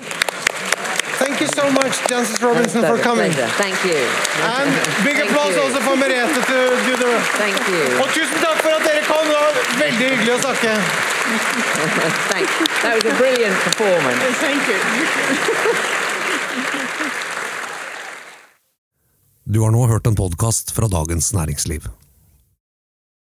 Thank 1.21 1.39
you 1.41 1.47
so 1.59 1.65
much, 1.71 1.93
Jancis 2.09 2.41
Robinson, 2.41 2.81
for 2.81 2.97
coming. 2.97 3.31
pleasure. 3.31 3.49
Thank 3.61 3.77
you. 3.85 3.99
And 4.41 4.69
big 5.05 5.17
Thank 5.17 5.29
applause 5.29 5.53
you. 5.55 5.61
also 5.61 5.79
for 5.87 5.95
Merete 6.01 6.33
to 6.51 6.59
do 6.87 6.93
the 7.03 7.11
Thank 7.41 7.57
you. 7.73 7.83
Og 8.01 8.07
tusen 8.17 8.37
takk 8.41 8.57
for 8.65 8.71
at 8.77 8.83
dere 8.89 9.03
kom! 9.05 9.25
Det 9.29 9.37
var 9.37 9.53
veldig 9.85 10.05
hyggelig 10.11 10.33
å 10.33 10.39
snakke. 10.45 10.71
Thank 12.33 12.49
you. 12.59 12.65
That 12.81 12.93
was 12.97 13.05
a 13.05 13.15
brilliant 13.21 13.57
performance. 13.67 14.21
Thank 14.45 14.61
you. 14.71 14.79
Du 19.43 19.59
har 19.63 19.71
nå 19.71 19.85
hørt 19.87 20.07
en 20.07 20.15
podkast 20.15 20.71
fra 20.75 20.87
Dagens 20.91 21.33
Næringsliv. 21.33 21.85